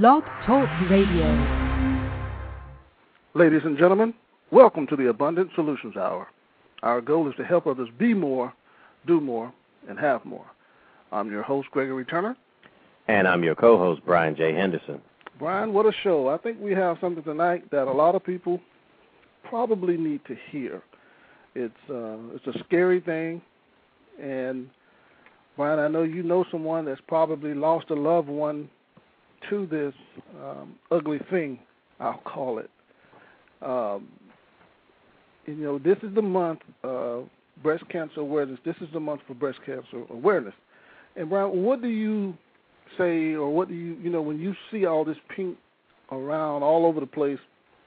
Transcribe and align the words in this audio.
Blog 0.00 0.24
Talk 0.46 0.70
Radio. 0.88 1.28
Ladies 3.34 3.60
and 3.62 3.76
gentlemen, 3.76 4.14
welcome 4.50 4.86
to 4.86 4.96
the 4.96 5.10
Abundant 5.10 5.50
Solutions 5.54 5.98
Hour. 5.98 6.28
Our 6.82 7.02
goal 7.02 7.28
is 7.28 7.36
to 7.36 7.44
help 7.44 7.66
others 7.66 7.90
be 7.98 8.14
more, 8.14 8.54
do 9.06 9.20
more, 9.20 9.52
and 9.90 9.98
have 9.98 10.24
more. 10.24 10.46
I'm 11.12 11.30
your 11.30 11.42
host, 11.42 11.70
Gregory 11.72 12.06
Turner. 12.06 12.34
And 13.06 13.28
I'm 13.28 13.44
your 13.44 13.54
co 13.54 13.76
host, 13.76 14.00
Brian 14.06 14.34
J. 14.34 14.54
Henderson. 14.54 14.98
Brian, 15.38 15.74
what 15.74 15.84
a 15.84 15.92
show. 16.02 16.28
I 16.28 16.38
think 16.38 16.58
we 16.58 16.72
have 16.72 16.96
something 16.98 17.22
tonight 17.22 17.70
that 17.70 17.86
a 17.86 17.92
lot 17.92 18.14
of 18.14 18.24
people 18.24 18.62
probably 19.44 19.98
need 19.98 20.22
to 20.24 20.34
hear. 20.50 20.82
It's 21.54 21.74
uh, 21.90 22.16
it's 22.34 22.46
a 22.46 22.58
scary 22.64 23.00
thing, 23.00 23.42
and 24.18 24.70
Brian, 25.58 25.78
I 25.78 25.88
know 25.88 26.02
you 26.02 26.22
know 26.22 26.46
someone 26.50 26.86
that's 26.86 27.02
probably 27.08 27.52
lost 27.52 27.90
a 27.90 27.94
loved 27.94 28.28
one 28.28 28.70
to 29.50 29.66
this 29.66 29.94
um, 30.42 30.74
ugly 30.90 31.20
thing, 31.30 31.58
I'll 32.00 32.22
call 32.24 32.58
it. 32.58 32.70
Um, 33.60 34.08
you 35.46 35.54
know, 35.54 35.78
this 35.78 35.98
is 36.02 36.14
the 36.14 36.22
month 36.22 36.60
of 36.82 37.28
breast 37.62 37.84
cancer 37.88 38.20
awareness. 38.20 38.58
This 38.64 38.76
is 38.80 38.88
the 38.92 39.00
month 39.00 39.20
for 39.26 39.34
breast 39.34 39.58
cancer 39.64 40.04
awareness. 40.10 40.54
And 41.16 41.28
Brian, 41.28 41.62
what 41.62 41.82
do 41.82 41.88
you 41.88 42.34
say, 42.98 43.32
or 43.34 43.50
what 43.50 43.68
do 43.68 43.74
you, 43.74 43.96
you 44.02 44.10
know, 44.10 44.22
when 44.22 44.40
you 44.40 44.54
see 44.70 44.86
all 44.86 45.04
this 45.04 45.16
pink 45.34 45.56
around 46.10 46.62
all 46.62 46.86
over 46.86 47.00
the 47.00 47.06
place? 47.06 47.38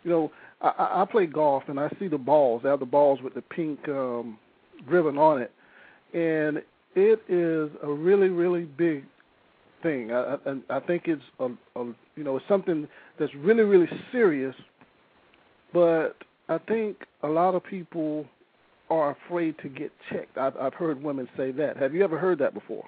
You 0.03 0.11
know, 0.11 0.31
I, 0.61 1.01
I 1.01 1.05
play 1.09 1.25
golf 1.25 1.63
and 1.67 1.79
I 1.79 1.89
see 1.99 2.07
the 2.07 2.17
balls. 2.17 2.61
They 2.63 2.69
have 2.69 2.79
the 2.79 2.85
balls 2.85 3.19
with 3.21 3.33
the 3.33 3.41
pink 3.41 3.87
um, 3.89 4.37
ribbon 4.87 5.17
on 5.17 5.41
it, 5.41 5.51
and 6.13 6.61
it 6.95 7.21
is 7.27 7.69
a 7.83 7.91
really, 7.91 8.29
really 8.29 8.63
big 8.63 9.03
thing. 9.85 10.11
I, 10.11 10.37
I, 10.45 10.77
I 10.77 10.79
think 10.79 11.03
it's 11.05 11.21
a, 11.39 11.45
a, 11.79 11.85
you 12.15 12.23
know, 12.23 12.37
it's 12.37 12.47
something 12.47 12.87
that's 13.19 13.33
really, 13.35 13.63
really 13.63 13.87
serious. 14.11 14.55
But 15.73 16.15
I 16.49 16.57
think 16.57 16.97
a 17.21 17.27
lot 17.27 17.53
of 17.53 17.63
people 17.63 18.25
are 18.89 19.15
afraid 19.25 19.57
to 19.59 19.69
get 19.69 19.91
checked. 20.09 20.37
I've, 20.37 20.57
I've 20.57 20.73
heard 20.73 21.01
women 21.03 21.29
say 21.37 21.51
that. 21.51 21.77
Have 21.77 21.93
you 21.93 22.03
ever 22.03 22.17
heard 22.17 22.39
that 22.39 22.53
before? 22.53 22.85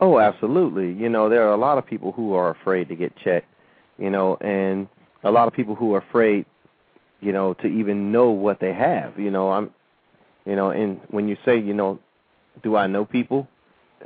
Oh, 0.00 0.18
absolutely. 0.18 0.92
You 0.92 1.08
know, 1.08 1.28
there 1.28 1.46
are 1.48 1.52
a 1.52 1.56
lot 1.56 1.78
of 1.78 1.86
people 1.86 2.10
who 2.10 2.34
are 2.34 2.50
afraid 2.50 2.88
to 2.88 2.96
get 2.96 3.12
checked. 3.22 3.46
You 3.96 4.10
know, 4.10 4.36
and 4.40 4.88
a 5.22 5.30
lot 5.30 5.46
of 5.46 5.54
people 5.54 5.76
who 5.76 5.94
are 5.94 5.98
afraid, 5.98 6.46
you 7.20 7.30
know, 7.30 7.54
to 7.54 7.68
even 7.68 8.10
know 8.10 8.30
what 8.30 8.58
they 8.60 8.72
have. 8.72 9.16
You 9.16 9.30
know, 9.30 9.52
I'm, 9.52 9.70
you 10.44 10.56
know, 10.56 10.70
and 10.70 11.00
when 11.10 11.28
you 11.28 11.36
say, 11.44 11.56
you 11.56 11.74
know, 11.74 12.00
do 12.64 12.74
I 12.74 12.88
know 12.88 13.04
people 13.04 13.46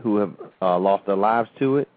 who 0.03 0.17
have 0.19 0.35
uh, 0.63 0.79
lost 0.79 1.07
their 1.07 1.17
lives 1.17 1.49
to 1.59 1.77
it? 1.79 1.89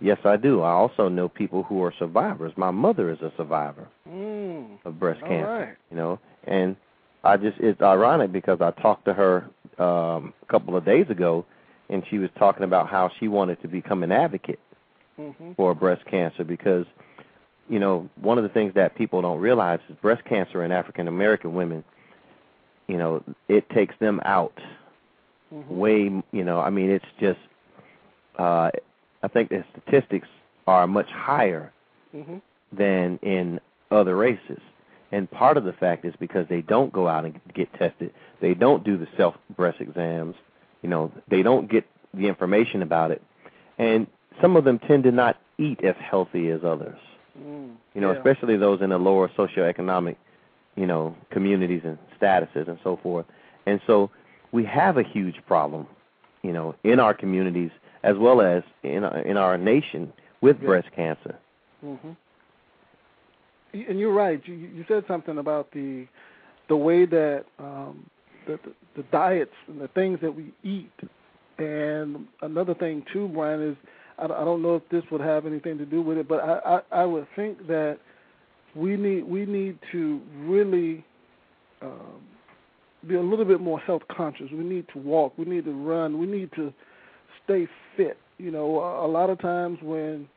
Yes, 0.00 0.18
I 0.24 0.36
do. 0.36 0.62
I 0.62 0.70
also 0.70 1.08
know 1.08 1.28
people 1.28 1.62
who 1.62 1.82
are 1.82 1.92
survivors. 1.98 2.52
My 2.56 2.70
mother 2.70 3.10
is 3.10 3.20
a 3.20 3.32
survivor 3.36 3.86
mm. 4.08 4.78
of 4.84 4.98
breast 4.98 5.22
All 5.22 5.28
cancer. 5.28 5.46
right. 5.52 5.76
You 5.90 5.96
know, 5.96 6.18
and 6.44 6.74
I 7.22 7.36
just 7.36 7.58
it's 7.60 7.82
ironic 7.82 8.32
because 8.32 8.60
I 8.62 8.70
talked 8.70 9.04
to 9.04 9.12
her 9.12 9.44
um, 9.78 10.32
a 10.42 10.46
couple 10.48 10.74
of 10.74 10.84
days 10.86 11.10
ago, 11.10 11.44
and 11.90 12.02
she 12.08 12.16
was 12.18 12.30
talking 12.38 12.62
about 12.64 12.88
how 12.88 13.10
she 13.20 13.28
wanted 13.28 13.60
to 13.62 13.68
become 13.68 14.02
an 14.02 14.12
advocate 14.12 14.58
Mm-hmm. 15.18 15.52
for 15.52 15.74
breast 15.74 16.02
cancer 16.06 16.44
because 16.44 16.86
you 17.68 17.78
know 17.78 18.08
one 18.22 18.38
of 18.38 18.42
the 18.44 18.48
things 18.48 18.72
that 18.72 18.94
people 18.96 19.20
don't 19.20 19.38
realize 19.38 19.78
is 19.90 19.96
breast 20.00 20.24
cancer 20.24 20.64
in 20.64 20.72
African 20.72 21.08
American 21.08 21.52
women 21.52 21.84
you 22.86 22.96
know 22.96 23.22
it 23.48 23.68
takes 23.68 23.94
them 23.98 24.20
out 24.24 24.58
Mm-hmm. 25.52 25.76
way 25.76 26.22
you 26.32 26.44
know 26.44 26.58
I 26.58 26.70
mean 26.70 26.90
it's 26.90 27.04
just 27.18 27.40
uh 28.38 28.70
I 29.22 29.28
think 29.28 29.50
the 29.50 29.64
statistics 29.72 30.28
are 30.66 30.86
much 30.86 31.08
higher 31.10 31.72
Mm-hmm. 32.14 32.38
than 32.76 33.20
in 33.22 33.60
other 33.92 34.16
races 34.16 34.58
and 35.12 35.30
part 35.30 35.56
of 35.56 35.62
the 35.62 35.72
fact 35.72 36.04
is 36.04 36.12
because 36.18 36.44
they 36.48 36.60
don't 36.60 36.92
go 36.92 37.06
out 37.06 37.24
and 37.24 37.38
get 37.54 37.72
tested 37.74 38.12
they 38.40 38.52
don't 38.52 38.82
do 38.82 38.96
the 38.98 39.06
self 39.16 39.36
breast 39.54 39.80
exams 39.80 40.34
you 40.82 40.88
know 40.88 41.12
they 41.28 41.42
don't 41.42 41.70
get 41.70 41.84
the 42.14 42.26
information 42.26 42.82
about 42.82 43.12
it 43.12 43.22
and 43.78 44.08
some 44.42 44.56
of 44.56 44.64
them 44.64 44.80
tend 44.80 45.04
to 45.04 45.12
not 45.12 45.36
eat 45.58 45.84
as 45.84 45.94
healthy 46.00 46.50
as 46.50 46.64
others 46.64 46.98
Mm. 47.38 47.76
you 47.94 48.00
know 48.00 48.10
yeah. 48.10 48.18
especially 48.18 48.56
those 48.56 48.82
in 48.82 48.90
the 48.90 48.98
lower 48.98 49.28
socioeconomic 49.28 50.16
you 50.74 50.86
know 50.86 51.14
communities 51.30 51.82
and 51.84 51.96
statuses 52.20 52.66
and 52.66 52.76
so 52.82 52.96
forth 53.00 53.24
and 53.66 53.80
so 53.86 54.10
we 54.50 54.64
have 54.64 54.98
a 54.98 55.04
huge 55.04 55.36
problem 55.46 55.86
you 56.42 56.52
know 56.52 56.74
in 56.82 56.98
our 56.98 57.14
communities 57.14 57.70
as 58.02 58.16
well 58.18 58.40
as 58.40 58.62
in 58.82 59.04
our, 59.04 59.18
in 59.20 59.36
our 59.36 59.58
nation 59.58 60.12
with 60.40 60.56
Yeah. 60.60 60.66
breast 60.68 60.88
cancer 60.94 61.36
hmm 61.82 62.12
And 63.72 63.98
you're 63.98 64.12
right. 64.12 64.40
You, 64.46 64.54
you 64.54 64.84
said 64.88 65.04
something 65.06 65.38
about 65.38 65.70
the 65.72 66.06
the 66.68 66.76
way 66.76 67.04
that 67.06 67.44
um, 67.58 68.08
the, 68.46 68.58
the 68.64 68.72
the 68.96 69.02
diets 69.10 69.54
and 69.68 69.80
the 69.80 69.88
things 69.88 70.18
that 70.22 70.34
we 70.34 70.52
eat. 70.62 70.92
And 71.58 72.26
another 72.42 72.74
thing 72.74 73.04
too, 73.12 73.28
Brian, 73.28 73.62
is 73.70 73.76
I, 74.18 74.26
don't- 74.26 74.36
I 74.40 74.44
don't 74.44 74.62
know 74.62 74.76
if 74.76 74.82
this 74.90 75.04
would 75.10 75.20
have 75.20 75.46
anything 75.46 75.78
to 75.78 75.86
do 75.86 76.00
with 76.02 76.18
it, 76.18 76.26
but 76.28 76.40
I, 76.42 76.80
I, 76.92 77.02
I 77.02 77.04
would 77.04 77.26
think 77.36 77.66
that 77.68 77.98
we 78.74 78.96
need 78.96 79.22
we 79.24 79.46
need 79.46 79.78
to 79.92 80.20
really 80.44 81.04
um, 81.82 82.20
be 83.08 83.14
a 83.14 83.20
little 83.22 83.44
bit 83.44 83.60
more 83.60 83.78
health 83.80 84.02
conscious. 84.10 84.46
We 84.52 84.64
need 84.64 84.86
to 84.92 84.98
walk. 84.98 85.36
We 85.38 85.44
need 85.44 85.64
to 85.64 85.72
run. 85.72 86.18
We 86.18 86.26
need 86.26 86.50
to 86.56 86.72
stay 87.50 87.68
fit. 87.96 88.16
You 88.38 88.50
know, 88.50 88.78
a, 89.04 89.08
lot 89.08 89.28
of 89.28 89.38
times 89.40 89.78
when 89.82 90.28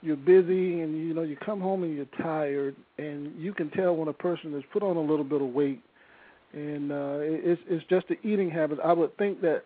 you're 0.00 0.16
busy 0.16 0.80
and 0.80 0.96
you 0.96 1.12
know 1.14 1.22
you 1.22 1.36
come 1.36 1.60
home 1.60 1.82
and 1.84 1.94
you're 1.94 2.06
tired 2.22 2.74
and 2.98 3.32
you 3.38 3.52
can 3.52 3.70
tell 3.70 3.94
when 3.94 4.08
a 4.08 4.12
person 4.12 4.52
has 4.52 4.62
put 4.72 4.82
on 4.82 4.96
a 4.96 5.00
little 5.00 5.24
bit 5.24 5.42
of 5.42 5.48
weight. 5.48 5.82
And 6.52 6.90
uh 6.90 7.18
it's 7.20 7.60
it's 7.68 7.84
just 7.88 8.08
the 8.08 8.16
eating 8.26 8.50
habits. 8.50 8.80
I 8.84 8.92
would 8.92 9.16
think 9.16 9.40
that 9.42 9.64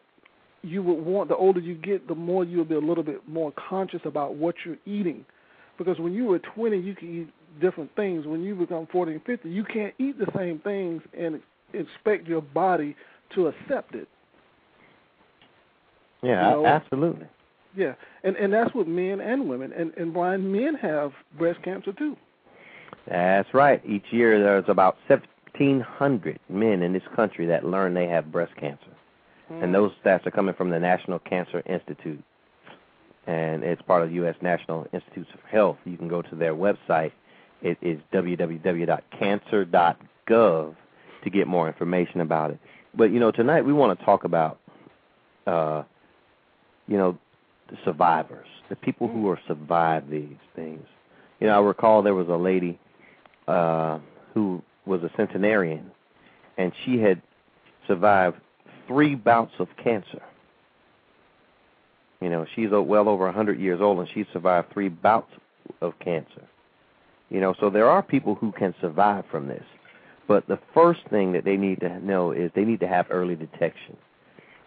you 0.62 0.82
would 0.82 1.04
want 1.04 1.28
the 1.28 1.36
older 1.36 1.60
you 1.60 1.74
get 1.74 2.08
the 2.08 2.14
more 2.14 2.44
you'll 2.44 2.64
be 2.64 2.74
a 2.74 2.80
little 2.80 3.04
bit 3.04 3.26
more 3.28 3.52
conscious 3.68 4.00
about 4.04 4.34
what 4.34 4.56
you're 4.64 4.78
eating. 4.84 5.24
Because 5.78 5.98
when 5.98 6.12
you 6.12 6.24
were 6.24 6.40
20 6.40 6.78
you 6.78 6.94
can 6.94 7.22
eat 7.22 7.60
different 7.60 7.94
things. 7.94 8.26
When 8.26 8.42
you 8.42 8.54
become 8.54 8.88
40 8.90 9.12
and 9.12 9.24
50 9.24 9.48
you 9.48 9.64
can't 9.64 9.94
eat 9.98 10.18
the 10.18 10.30
same 10.36 10.58
things 10.58 11.02
and 11.16 11.40
expect 11.72 12.26
your 12.26 12.42
body 12.42 12.96
to 13.34 13.46
accept 13.46 13.94
it 13.94 14.08
yeah 16.22 16.50
You 16.50 16.56
know, 16.62 16.66
absolutely 16.66 17.26
yeah 17.76 17.94
and 18.24 18.36
and 18.36 18.52
that's 18.52 18.74
with 18.74 18.86
men 18.86 19.20
and 19.20 19.48
women 19.48 19.72
and 19.72 19.92
and 19.96 20.12
Brian 20.12 20.50
men 20.52 20.74
have 20.74 21.12
breast 21.38 21.62
cancer 21.62 21.92
too 21.92 22.16
That's 23.08 23.52
right. 23.54 23.80
Each 23.86 24.04
year 24.10 24.42
there's 24.42 24.64
about 24.68 24.96
1,700 25.06 26.40
men 26.48 26.82
in 26.82 26.92
this 26.92 27.04
country 27.14 27.46
that 27.46 27.64
learn 27.64 27.94
they 27.94 28.08
have 28.08 28.32
breast 28.32 28.52
cancer. 28.56 28.90
And 29.48 29.72
those 29.72 29.92
stats 30.04 30.26
are 30.26 30.32
coming 30.32 30.54
from 30.54 30.70
the 30.70 30.80
National 30.80 31.20
Cancer 31.20 31.62
Institute. 31.66 32.20
And 33.28 33.62
it's 33.62 33.80
part 33.82 34.02
of 34.02 34.08
the 34.08 34.16
U.S. 34.16 34.34
National 34.42 34.88
Institutes 34.92 35.30
of 35.34 35.40
Health. 35.48 35.76
You 35.84 35.96
can 35.96 36.08
go 36.08 36.20
to 36.20 36.34
their 36.34 36.52
website. 36.54 37.12
It 37.62 37.78
is 37.80 38.00
www.cancer.gov 38.12 40.74
to 41.24 41.30
get 41.30 41.46
more 41.46 41.68
information 41.68 42.20
about 42.20 42.50
it. 42.50 42.58
But, 42.94 43.12
you 43.12 43.20
know, 43.20 43.30
tonight 43.30 43.64
we 43.64 43.72
want 43.72 43.96
to 43.98 44.04
talk 44.04 44.24
about, 44.24 44.58
uh, 45.46 45.84
you 46.86 46.96
know, 46.96 47.18
the 47.68 47.76
survivors, 47.84 48.46
the 48.68 48.76
people 48.76 49.08
who 49.08 49.28
have 49.30 49.38
survived 49.46 50.10
these 50.10 50.36
things. 50.54 50.84
You 51.40 51.48
know, 51.48 51.60
I 51.60 51.64
recall 51.64 52.02
there 52.02 52.14
was 52.14 52.28
a 52.28 52.36
lady 52.36 52.78
uh, 53.48 53.98
who 54.34 54.62
was 54.86 55.02
a 55.02 55.10
centenarian, 55.16 55.90
and 56.56 56.72
she 56.84 56.98
had 56.98 57.20
survived 57.86 58.36
three 58.86 59.14
bouts 59.14 59.52
of 59.58 59.68
cancer. 59.82 60.22
You 62.20 62.30
know, 62.30 62.46
she's 62.54 62.70
well 62.70 63.08
over 63.08 63.24
a 63.24 63.28
100 63.28 63.60
years 63.60 63.80
old, 63.80 63.98
and 63.98 64.08
she 64.14 64.24
survived 64.32 64.72
three 64.72 64.88
bouts 64.88 65.30
of 65.80 65.98
cancer. 65.98 66.42
You 67.28 67.40
know, 67.40 67.54
so 67.60 67.70
there 67.70 67.88
are 67.90 68.02
people 68.02 68.36
who 68.36 68.52
can 68.52 68.74
survive 68.80 69.24
from 69.30 69.48
this. 69.48 69.64
But 70.28 70.46
the 70.48 70.58
first 70.74 71.00
thing 71.10 71.32
that 71.32 71.44
they 71.44 71.56
need 71.56 71.80
to 71.80 72.00
know 72.04 72.32
is 72.32 72.50
they 72.54 72.64
need 72.64 72.80
to 72.80 72.88
have 72.88 73.06
early 73.10 73.34
detection. 73.34 73.96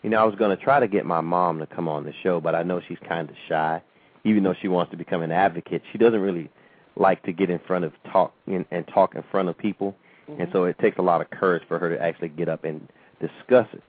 You 0.03 0.09
know, 0.09 0.17
I 0.17 0.23
was 0.23 0.35
going 0.35 0.55
to 0.55 0.63
try 0.63 0.79
to 0.79 0.87
get 0.87 1.05
my 1.05 1.21
mom 1.21 1.59
to 1.59 1.65
come 1.67 1.87
on 1.87 2.05
the 2.05 2.13
show, 2.23 2.39
but 2.39 2.55
I 2.55 2.63
know 2.63 2.81
she's 2.87 2.97
kind 3.07 3.29
of 3.29 3.35
shy. 3.47 3.81
Even 4.23 4.43
though 4.43 4.55
she 4.61 4.67
wants 4.67 4.91
to 4.91 4.97
become 4.97 5.21
an 5.21 5.31
advocate, 5.31 5.81
she 5.91 5.97
doesn't 5.97 6.19
really 6.19 6.49
like 6.95 7.23
to 7.23 7.31
get 7.31 7.49
in 7.49 7.59
front 7.59 7.85
of 7.85 7.93
talk 8.11 8.33
and, 8.45 8.65
and 8.71 8.87
talk 8.87 9.15
in 9.15 9.23
front 9.31 9.49
of 9.49 9.57
people. 9.57 9.95
And 10.37 10.47
so 10.51 10.65
it 10.65 10.77
takes 10.77 10.99
a 10.99 11.01
lot 11.01 11.21
of 11.21 11.29
courage 11.31 11.63
for 11.67 11.79
her 11.79 11.89
to 11.89 11.99
actually 11.99 12.29
get 12.29 12.49
up 12.49 12.63
and 12.63 12.87
discuss 13.19 13.67
it. 13.73 13.81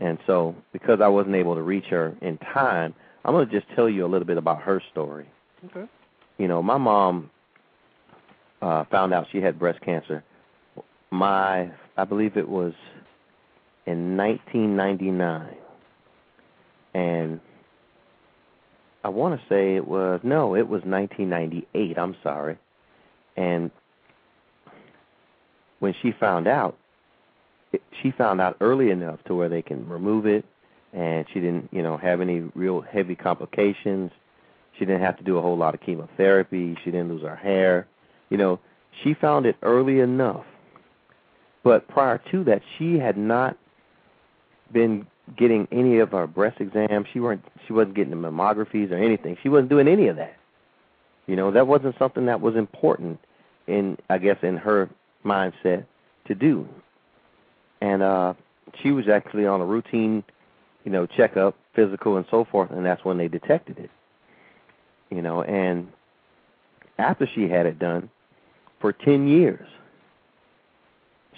And 0.00 0.18
so, 0.26 0.54
because 0.72 1.00
I 1.02 1.08
wasn't 1.08 1.34
able 1.34 1.54
to 1.56 1.62
reach 1.62 1.84
her 1.86 2.16
in 2.22 2.38
time, 2.38 2.94
I'm 3.24 3.34
going 3.34 3.46
to 3.46 3.52
just 3.52 3.70
tell 3.74 3.88
you 3.88 4.06
a 4.06 4.08
little 4.08 4.26
bit 4.26 4.38
about 4.38 4.62
her 4.62 4.80
story. 4.90 5.28
okay 5.66 5.86
You 6.38 6.48
know, 6.48 6.62
my 6.62 6.78
mom 6.78 7.30
uh 8.62 8.84
found 8.90 9.12
out 9.12 9.26
she 9.30 9.42
had 9.42 9.58
breast 9.58 9.80
cancer. 9.82 10.24
My, 11.10 11.70
I 11.98 12.04
believe 12.04 12.38
it 12.38 12.48
was 12.48 12.72
in 13.86 14.16
1999, 14.16 15.54
and 16.94 17.40
I 19.02 19.08
want 19.08 19.38
to 19.38 19.46
say 19.48 19.76
it 19.76 19.86
was 19.86 20.20
no, 20.22 20.54
it 20.54 20.68
was 20.68 20.82
1998. 20.84 21.98
I'm 21.98 22.16
sorry, 22.22 22.56
and 23.36 23.70
when 25.80 25.94
she 26.00 26.12
found 26.12 26.46
out, 26.46 26.78
it, 27.72 27.82
she 28.02 28.10
found 28.10 28.40
out 28.40 28.56
early 28.60 28.90
enough 28.90 29.22
to 29.24 29.34
where 29.34 29.48
they 29.48 29.60
can 29.60 29.86
remove 29.88 30.26
it, 30.26 30.44
and 30.94 31.26
she 31.32 31.40
didn't, 31.40 31.68
you 31.72 31.82
know, 31.82 31.96
have 31.96 32.20
any 32.20 32.40
real 32.54 32.80
heavy 32.80 33.14
complications. 33.14 34.10
She 34.78 34.84
didn't 34.84 35.02
have 35.02 35.18
to 35.18 35.24
do 35.24 35.36
a 35.36 35.42
whole 35.42 35.56
lot 35.56 35.74
of 35.74 35.80
chemotherapy. 35.80 36.76
She 36.84 36.90
didn't 36.90 37.10
lose 37.10 37.22
her 37.22 37.36
hair. 37.36 37.86
You 38.30 38.38
know, 38.38 38.60
she 39.02 39.14
found 39.14 39.44
it 39.44 39.56
early 39.62 40.00
enough. 40.00 40.44
But 41.62 41.86
prior 41.88 42.20
to 42.30 42.44
that, 42.44 42.62
she 42.78 42.98
had 42.98 43.16
not 43.16 43.56
been 44.74 45.06
getting 45.38 45.66
any 45.72 45.98
of 46.00 46.10
her 46.10 46.26
breast 46.26 46.60
exams. 46.60 47.06
She 47.12 47.20
weren't 47.20 47.42
she 47.66 47.72
wasn't 47.72 47.94
getting 47.94 48.10
the 48.10 48.16
mammographies 48.16 48.90
or 48.90 48.96
anything. 48.96 49.38
She 49.42 49.48
wasn't 49.48 49.70
doing 49.70 49.88
any 49.88 50.08
of 50.08 50.16
that. 50.16 50.36
You 51.26 51.36
know, 51.36 51.50
that 51.52 51.66
wasn't 51.66 51.96
something 51.98 52.26
that 52.26 52.42
was 52.42 52.56
important 52.56 53.18
in 53.66 53.96
I 54.10 54.18
guess 54.18 54.36
in 54.42 54.58
her 54.58 54.90
mindset 55.24 55.86
to 56.26 56.34
do. 56.34 56.68
And 57.80 58.02
uh 58.02 58.34
she 58.82 58.90
was 58.90 59.08
actually 59.08 59.46
on 59.46 59.62
a 59.62 59.64
routine, 59.64 60.22
you 60.84 60.92
know, 60.92 61.06
checkup, 61.06 61.56
physical 61.74 62.18
and 62.18 62.26
so 62.30 62.44
forth, 62.44 62.70
and 62.70 62.84
that's 62.84 63.04
when 63.04 63.16
they 63.16 63.28
detected 63.28 63.78
it. 63.78 63.90
You 65.10 65.22
know, 65.22 65.42
and 65.42 65.88
after 66.98 67.26
she 67.34 67.48
had 67.48 67.66
it 67.66 67.78
done 67.78 68.10
for 68.80 68.92
10 68.92 69.28
years, 69.28 69.66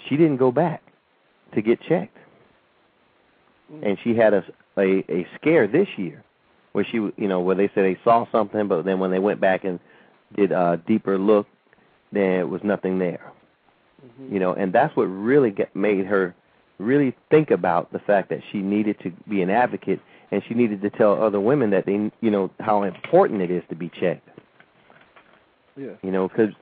she 0.07 0.17
didn't 0.17 0.37
go 0.37 0.51
back 0.51 0.81
to 1.53 1.61
get 1.61 1.81
checked 1.81 2.17
and 3.83 3.97
she 4.03 4.15
had 4.15 4.33
a 4.33 4.43
a, 4.77 5.03
a 5.09 5.27
scare 5.35 5.67
this 5.67 5.87
year 5.97 6.23
where 6.73 6.85
she 6.85 6.97
you 6.97 7.27
know 7.27 7.39
where 7.39 7.55
they 7.55 7.67
said 7.73 7.83
they 7.83 7.97
saw 8.03 8.29
something 8.31 8.67
but 8.67 8.85
then 8.85 8.99
when 8.99 9.11
they 9.11 9.19
went 9.19 9.39
back 9.39 9.63
and 9.63 9.79
did 10.35 10.51
a 10.51 10.81
deeper 10.87 11.17
look 11.17 11.47
there 12.11 12.47
was 12.47 12.63
nothing 12.63 12.99
there. 12.99 13.31
Mm-hmm. 14.05 14.33
you 14.33 14.39
know 14.39 14.53
and 14.53 14.71
that's 14.71 14.95
what 14.95 15.05
really 15.05 15.51
get, 15.51 15.75
made 15.75 16.05
her 16.05 16.35
really 16.77 17.15
think 17.31 17.49
about 17.49 17.91
the 17.91 17.99
fact 17.99 18.29
that 18.29 18.41
she 18.51 18.59
needed 18.59 18.99
to 19.01 19.11
be 19.27 19.41
an 19.41 19.49
advocate 19.49 19.99
and 20.31 20.43
she 20.47 20.53
needed 20.53 20.81
to 20.81 20.89
tell 20.89 21.21
other 21.21 21.39
women 21.39 21.71
that 21.71 21.85
they 21.85 22.11
you 22.21 22.31
know 22.31 22.51
how 22.59 22.83
important 22.83 23.41
it 23.41 23.49
is 23.49 23.63
to 23.69 23.75
be 23.75 23.89
checked. 23.89 24.29
Yeah. 25.75 25.93
You 26.03 26.11
know 26.11 26.27
because 26.27 26.53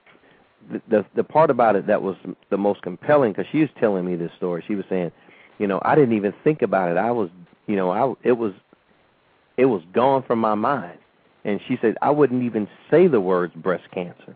the, 0.72 0.81
the 0.88 1.06
the 1.16 1.24
part 1.24 1.50
about 1.50 1.75
it 1.75 1.88
that 1.88 2.02
was 2.02 2.16
the 2.50 2.57
most 2.57 2.81
compelling 2.81 3.31
because 3.34 3.48
she 3.52 3.60
was 3.60 3.69
telling 3.80 4.06
me 4.06 4.16
this 4.16 4.31
story. 4.38 4.63
She 4.68 4.75
was 4.75 4.86
saying 4.90 5.12
you 5.60 5.68
know, 5.68 5.81
I 5.84 5.96
didn't 5.96 6.16
even 6.16 6.34
think 6.44 6.62
about 6.62 6.92
it. 6.92 6.98
I 6.98 7.12
was, 7.12 7.30
you 7.68 7.75
know, 7.75 7.92
I 7.92 8.13
it 8.28 8.34
was 8.34 8.54
it 9.57 9.66
was 9.66 9.81
gone 9.94 10.24
from 10.24 10.40
my 10.40 10.56
mind. 10.56 11.00
And 11.44 11.60
she 11.68 11.78
said 11.81 11.96
I 12.02 12.10
wouldn't 12.10 12.44
even 12.44 12.68
say 12.90 13.07
the 13.07 13.22
words 13.22 13.54
breast 13.56 13.86
cancer. 13.94 14.36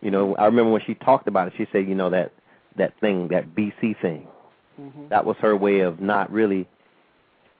You 0.00 0.10
know, 0.10 0.34
I 0.36 0.46
remember 0.46 0.70
when 0.72 0.82
she 0.86 0.94
talked 0.94 1.28
about 1.28 1.48
it, 1.48 1.54
she 1.56 1.66
said, 1.72 1.88
you 1.88 1.94
know, 1.94 2.10
that 2.10 2.32
that 2.76 2.98
thing, 3.00 3.28
that 3.28 3.54
BC 3.54 4.00
thing. 4.00 4.26
Mm-hmm. 4.80 5.08
That 5.10 5.26
was 5.26 5.36
her 5.40 5.56
way 5.56 5.80
of 5.80 6.00
not 6.00 6.30
really 6.32 6.66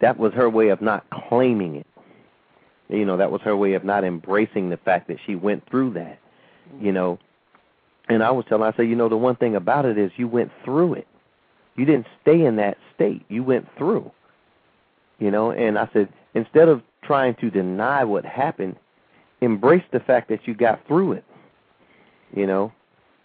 that 0.00 0.18
was 0.18 0.32
her 0.32 0.48
way 0.48 0.68
of 0.68 0.80
not 0.80 1.04
claiming 1.28 1.76
it. 1.76 1.86
You 2.88 3.04
know, 3.04 3.18
that 3.18 3.30
was 3.30 3.40
her 3.42 3.56
way 3.56 3.74
of 3.74 3.84
not 3.84 4.02
embracing 4.04 4.70
the 4.70 4.76
fact 4.78 5.08
that 5.08 5.18
she 5.26 5.34
went 5.34 5.68
through 5.70 5.94
that. 5.94 6.18
Mm-hmm. 6.72 6.86
You 6.86 6.92
know, 6.92 7.18
and 8.08 8.22
I 8.22 8.30
was 8.30 8.44
telling 8.48 8.62
her, 8.62 8.72
I 8.72 8.76
said, 8.76 8.88
you 8.88 8.96
know, 8.96 9.08
the 9.08 9.16
one 9.16 9.36
thing 9.36 9.54
about 9.54 9.84
it 9.84 9.98
is 9.98 10.10
you 10.16 10.26
went 10.26 10.50
through 10.64 10.94
it. 10.94 11.06
You 11.80 11.86
didn't 11.86 12.08
stay 12.20 12.44
in 12.44 12.56
that 12.56 12.76
state. 12.94 13.24
You 13.30 13.42
went 13.42 13.66
through. 13.78 14.10
You 15.18 15.30
know, 15.30 15.50
and 15.50 15.78
I 15.78 15.88
said, 15.94 16.10
instead 16.34 16.68
of 16.68 16.82
trying 17.02 17.36
to 17.36 17.48
deny 17.48 18.04
what 18.04 18.22
happened, 18.26 18.76
embrace 19.40 19.84
the 19.90 20.00
fact 20.00 20.28
that 20.28 20.46
you 20.46 20.52
got 20.52 20.86
through 20.86 21.12
it. 21.12 21.24
You 22.36 22.46
know? 22.46 22.70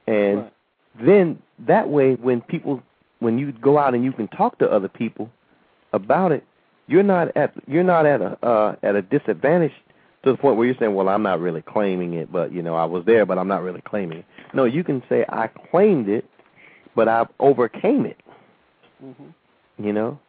And 0.08 0.38
right. 0.38 0.54
then 1.06 1.40
that 1.68 1.90
way 1.90 2.14
when 2.14 2.40
people 2.40 2.82
when 3.20 3.38
you 3.38 3.52
go 3.52 3.78
out 3.78 3.94
and 3.94 4.06
you 4.06 4.14
can 4.14 4.30
talk 4.30 4.58
to 4.60 4.72
other 4.72 4.88
people 4.88 5.30
about 5.92 6.32
it, 6.32 6.46
you're 6.88 7.04
not 7.04 7.36
at 7.36 7.54
you're 7.68 7.84
not 7.84 8.06
at 8.06 8.22
a 8.22 8.38
uh 8.42 8.76
at 8.84 8.96
a 8.96 9.02
disadvantage 9.02 9.74
to 10.24 10.32
the 10.32 10.38
point 10.38 10.56
where 10.56 10.66
you're 10.66 10.78
saying, 10.80 10.96
Well, 10.96 11.10
I'm 11.10 11.24
not 11.24 11.42
really 11.42 11.62
claiming 11.62 12.14
it, 12.14 12.32
but 12.32 12.54
you 12.54 12.62
know, 12.62 12.76
I 12.76 12.86
was 12.86 13.04
there 13.06 13.26
but 13.26 13.38
I'm 13.38 13.50
not 13.50 13.64
really 13.64 13.82
claiming 13.82 14.20
it. 14.20 14.26
No, 14.54 14.64
you 14.64 14.86
can 14.86 15.04
say 15.10 15.26
I 15.28 15.48
claimed 15.48 16.08
it 16.08 16.24
but 16.96 17.10
I 17.10 17.26
overcame 17.40 18.06
it. 18.06 18.18
Mm-hmm. 19.06 19.86
You 19.86 19.94
know. 19.94 20.20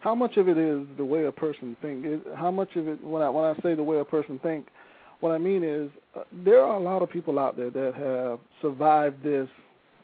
How 0.00 0.14
much 0.16 0.36
of 0.36 0.48
it 0.48 0.58
is 0.58 0.84
the 0.96 1.04
way 1.04 1.26
a 1.26 1.32
person 1.32 1.76
think? 1.80 2.04
How 2.36 2.50
much 2.50 2.74
of 2.74 2.88
it 2.88 3.02
when 3.04 3.22
I 3.22 3.28
when 3.28 3.44
I 3.44 3.54
say 3.62 3.74
the 3.74 3.84
way 3.84 3.98
a 3.98 4.04
person 4.04 4.40
think, 4.42 4.66
what 5.20 5.30
I 5.30 5.38
mean 5.38 5.62
is 5.62 5.90
uh, 6.16 6.24
there 6.44 6.60
are 6.60 6.76
a 6.76 6.82
lot 6.82 7.02
of 7.02 7.10
people 7.10 7.38
out 7.38 7.56
there 7.56 7.70
that 7.70 7.94
have 7.94 8.40
survived 8.60 9.22
this 9.22 9.48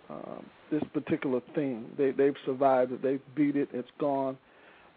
um, 0.08 0.46
this 0.70 0.82
particular 0.92 1.40
thing. 1.54 1.86
They 1.98 2.12
they've 2.12 2.36
survived 2.46 2.92
it. 2.92 3.02
They've 3.02 3.20
beat 3.34 3.56
it. 3.56 3.68
It's 3.72 3.88
gone. 3.98 4.38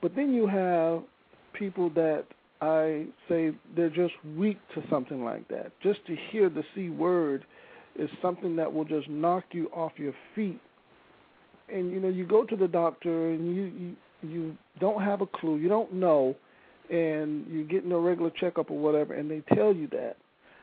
But 0.02 0.16
then 0.16 0.34
you 0.34 0.48
have 0.48 1.02
people 1.54 1.90
that 1.92 2.26
I 2.62 3.08
say 3.28 3.52
they're 3.76 3.90
just 3.90 4.14
weak 4.38 4.60
to 4.76 4.84
something 4.90 5.24
like 5.24 5.48
that. 5.48 5.72
Just 5.82 6.06
to 6.06 6.16
hear 6.30 6.48
the 6.50 6.64
C 6.76 6.90
word 6.90 7.44
is 7.96 8.10
something 8.22 8.56
that 8.56 8.72
will 8.72 8.86
just 8.86 9.10
knock 9.10 9.46
you 9.52 9.68
off 9.74 9.94
your 9.98 10.14
feet 10.36 10.62
and 11.72 11.92
you 11.92 12.00
know 12.00 12.10
you 12.10 12.26
go 12.26 12.44
to 12.44 12.56
the 12.56 12.68
doctor 12.68 13.30
and 13.30 13.56
you 13.56 13.64
you 13.64 13.96
you 14.24 14.58
don't 14.80 15.02
have 15.02 15.22
a 15.22 15.28
clue, 15.28 15.58
you 15.58 15.70
don't 15.70 15.94
know, 15.94 16.36
and 16.90 17.46
you're 17.50 17.64
getting 17.64 17.92
a 17.92 17.98
regular 17.98 18.32
checkup 18.40 18.70
or 18.70 18.78
whatever, 18.78 19.14
and 19.14 19.30
they 19.30 19.42
tell 19.56 19.74
you 19.74 19.88
that. 19.88 20.18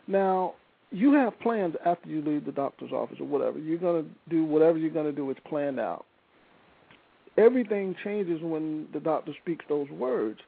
Now 0.06 0.54
you 0.90 1.12
have 1.12 1.38
plans 1.40 1.74
after 1.84 2.08
you 2.08 2.22
leave 2.22 2.46
the 2.46 2.52
doctor's 2.52 2.92
office 2.92 3.18
or 3.20 3.26
whatever. 3.26 3.58
You're 3.58 3.78
gonna 3.78 4.04
do 4.28 4.44
whatever 4.44 4.78
you're 4.78 4.90
gonna 4.90 5.12
do. 5.12 5.30
It's 5.30 5.40
planned 5.48 5.80
out. 5.80 6.04
Everything 7.36 7.94
changes 8.02 8.40
when 8.42 8.88
the 8.92 9.00
doctor 9.00 9.32
speaks 9.42 9.64
those 9.68 9.88
words. 9.90 10.40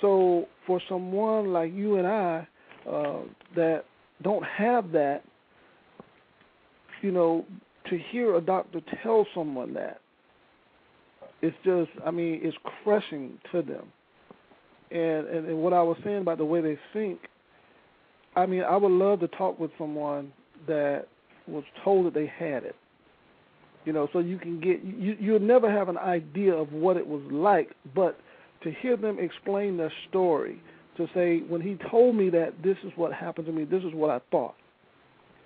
So 0.00 0.46
for 0.66 0.80
someone 0.88 1.52
like 1.52 1.72
you 1.72 1.96
and 1.96 2.06
I 2.06 2.46
uh, 2.88 3.20
that 3.56 3.84
don't 4.22 4.44
have 4.44 4.92
that, 4.92 5.22
you 7.02 7.10
know, 7.10 7.44
to 7.90 7.98
hear 8.10 8.36
a 8.36 8.40
doctor 8.40 8.80
tell 9.02 9.26
someone 9.34 9.72
that 9.74 10.00
it's 11.42 11.56
just 11.64 11.90
I 12.04 12.10
mean 12.10 12.40
it's 12.42 12.56
crushing 12.82 13.38
to 13.52 13.62
them. 13.62 13.86
And, 14.90 15.26
and 15.26 15.46
and 15.46 15.58
what 15.58 15.72
I 15.72 15.82
was 15.82 15.96
saying 16.04 16.18
about 16.18 16.38
the 16.38 16.44
way 16.44 16.60
they 16.60 16.78
think, 16.92 17.20
I 18.34 18.46
mean 18.46 18.62
I 18.62 18.76
would 18.76 18.92
love 18.92 19.20
to 19.20 19.28
talk 19.28 19.58
with 19.58 19.70
someone 19.78 20.32
that 20.66 21.06
was 21.46 21.64
told 21.84 22.06
that 22.06 22.14
they 22.14 22.26
had 22.26 22.64
it. 22.64 22.76
You 23.84 23.92
know, 23.92 24.08
so 24.12 24.18
you 24.18 24.38
can 24.38 24.60
get 24.60 24.82
you 24.82 25.16
you'll 25.20 25.40
never 25.40 25.70
have 25.70 25.88
an 25.88 25.98
idea 25.98 26.52
of 26.54 26.72
what 26.72 26.96
it 26.96 27.06
was 27.06 27.22
like, 27.30 27.70
but 27.94 28.18
to 28.62 28.72
hear 28.72 28.96
them 28.96 29.18
explain 29.20 29.76
their 29.76 29.92
story, 30.08 30.60
to 30.96 31.06
say 31.14 31.40
when 31.40 31.60
he 31.60 31.76
told 31.90 32.16
me 32.16 32.30
that 32.30 32.54
this 32.64 32.76
is 32.84 32.92
what 32.96 33.12
happened 33.12 33.46
to 33.46 33.52
me, 33.52 33.64
this 33.64 33.84
is 33.84 33.92
what 33.92 34.10
I 34.10 34.20
thought. 34.30 34.54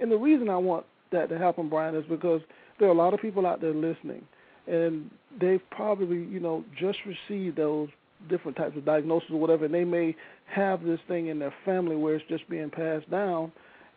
And 0.01 0.11
the 0.11 0.17
reason 0.17 0.49
I 0.49 0.57
want 0.57 0.87
that 1.13 1.29
to 1.29 1.39
happen, 1.39 1.69
Brian, 1.69 1.95
is 1.95 2.05
because 2.09 2.41
there 2.79 2.89
are 2.89 2.93
a 2.93 2.97
lot 2.97 3.13
of 3.13 3.21
people 3.21 3.47
out 3.47 3.61
there 3.61 3.75
listening 3.75 4.25
and 4.67 5.11
they've 5.41 5.63
probably 5.71 6.19
you 6.25 6.41
know 6.41 6.65
just 6.79 6.99
received 7.07 7.57
those 7.57 7.89
different 8.29 8.57
types 8.57 8.77
of 8.77 8.85
diagnoses 8.85 9.31
or 9.31 9.41
whatever, 9.41 9.65
and 9.65 9.75
they 9.75 9.85
may 9.85 10.15
have 10.47 10.85
this 10.85 11.01
thing 11.09 11.29
in 11.29 11.39
their 11.39 11.55
family 11.65 11.97
where 11.97 12.17
it's 12.17 12.25
just 12.29 12.49
being 12.49 12.71
passed 12.71 13.11
down, 13.11 13.51